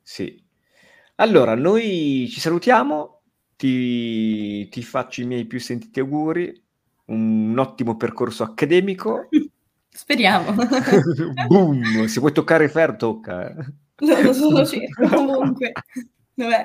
Sì. 0.02 0.42
Allora, 1.16 1.54
noi 1.54 2.28
ci 2.30 2.40
salutiamo, 2.40 3.22
ti, 3.56 4.68
ti 4.68 4.82
faccio 4.82 5.22
i 5.22 5.26
miei 5.26 5.46
più 5.46 5.58
sentiti 5.58 6.00
auguri, 6.00 6.62
un 7.06 7.56
ottimo 7.58 7.96
percorso 7.96 8.42
accademico. 8.42 9.28
Speriamo. 9.90 10.54
Boom! 11.48 12.04
Se 12.06 12.20
vuoi 12.20 12.32
toccare 12.32 12.68
Fer, 12.68 12.94
tocca. 12.96 13.48
Eh. 13.48 13.64
No, 14.00 14.20
lo 14.22 14.32
so, 14.32 14.64
cerco 14.64 15.08
comunque. 15.08 15.72
Vabbè. 16.38 16.64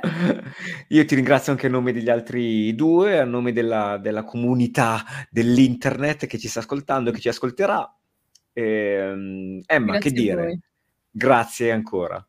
Io 0.90 1.06
ti 1.06 1.16
ringrazio 1.16 1.52
anche 1.52 1.66
a 1.66 1.70
nome 1.70 1.92
degli 1.92 2.10
altri 2.10 2.76
due, 2.76 3.18
a 3.20 3.26
nome 3.26 3.52
della, 3.52 3.98
della 3.98 4.24
comunità 4.24 5.04
dell'internet 5.32 6.28
che 6.28 6.38
ci 6.38 6.48
sta 6.48 6.60
ascoltando 6.60 7.10
e 7.10 7.14
che 7.14 7.20
ci 7.20 7.30
ascolterà. 7.30 7.98
Eh, 8.54 9.62
Emma, 9.66 9.92
Grazie 9.94 10.00
che 10.00 10.12
dire? 10.12 10.60
Grazie 11.10 11.72
ancora. 11.72 12.26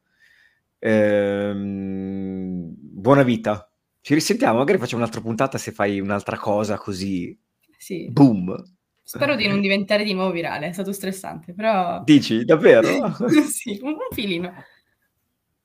Eh, 0.79 1.53
buona 1.55 3.23
vita. 3.23 3.71
Ci 4.01 4.15
risentiamo, 4.15 4.59
magari 4.59 4.79
facciamo 4.79 5.03
un'altra 5.03 5.21
puntata 5.21 5.59
se 5.59 5.73
fai 5.73 6.01
un'altra 6.01 6.39
cosa 6.39 6.79
così. 6.79 7.39
Sì. 7.77 8.09
Boom. 8.11 8.55
Spero 9.03 9.37
di 9.37 9.47
non 9.47 9.61
diventare 9.61 10.03
di 10.03 10.15
nuovo 10.15 10.31
virale, 10.31 10.69
è 10.69 10.73
stato 10.73 10.93
stressante, 10.93 11.53
però... 11.53 12.03
Dici, 12.05 12.43
davvero? 12.47 12.89
sì, 13.51 13.79
un, 13.83 13.91
un 13.91 13.99
filino. 14.13 14.51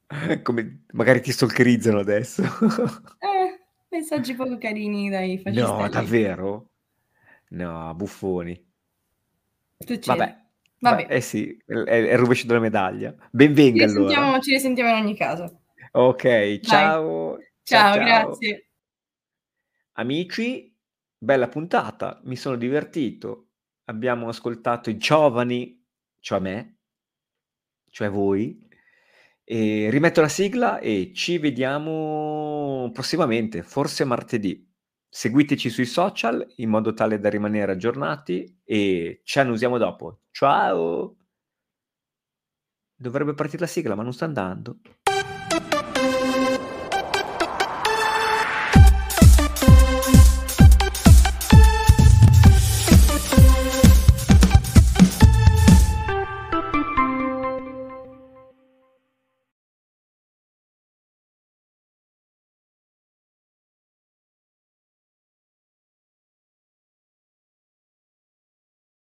Come 0.43 0.85
magari 0.93 1.21
ti 1.21 1.31
stalkerizzano 1.31 1.99
adesso. 1.99 2.41
eh, 3.19 3.59
messaggi 3.89 4.33
poco 4.33 4.57
carini 4.57 5.09
dai 5.09 5.37
fascistelli. 5.37 5.81
No, 5.81 5.89
davvero? 5.89 6.69
No, 7.49 7.93
buffoni. 7.95 8.67
Succede. 9.77 10.17
Vabbè. 10.17 10.37
Vabbè. 10.79 11.07
Eh 11.09 11.21
sì, 11.21 11.57
è, 11.65 11.73
è 11.73 11.95
il 11.95 12.17
rovescio 12.17 12.47
della 12.47 12.59
medaglia. 12.59 13.13
Benvenga 13.31 13.87
ci 13.87 13.95
allora. 13.95 14.39
Ci 14.39 14.51
risentiamo 14.51 14.89
in 14.89 15.03
ogni 15.03 15.15
caso. 15.15 15.61
Ok, 15.91 16.59
ciao. 16.59 17.37
Ciao, 17.63 17.93
ciao, 17.93 17.93
ciao. 17.93 18.03
grazie. 18.03 18.69
Amici, 19.93 20.73
bella 21.17 21.47
puntata, 21.47 22.21
mi 22.23 22.35
sono 22.35 22.55
divertito. 22.55 23.47
Abbiamo 23.85 24.29
ascoltato 24.29 24.89
i 24.89 24.97
giovani, 24.97 25.83
cioè 26.19 26.39
me, 26.39 26.77
cioè 27.89 28.09
voi, 28.09 28.68
e 29.51 29.89
rimetto 29.89 30.21
la 30.21 30.27
sigla 30.27 30.77
e 30.77 31.11
ci 31.15 31.39
vediamo 31.39 32.91
prossimamente, 32.93 33.63
forse 33.63 34.03
martedì. 34.03 34.63
Seguiteci 35.09 35.71
sui 35.71 35.87
social 35.87 36.45
in 36.57 36.69
modo 36.69 36.93
tale 36.93 37.17
da 37.17 37.29
rimanere 37.29 37.71
aggiornati 37.71 38.61
e 38.63 39.21
ci 39.23 39.39
annusiamo 39.39 39.79
dopo. 39.79 40.21
Ciao! 40.29 41.15
Dovrebbe 42.95 43.33
partire 43.33 43.61
la 43.61 43.67
sigla, 43.67 43.95
ma 43.95 44.03
non 44.03 44.13
sta 44.13 44.25
andando. 44.25 44.81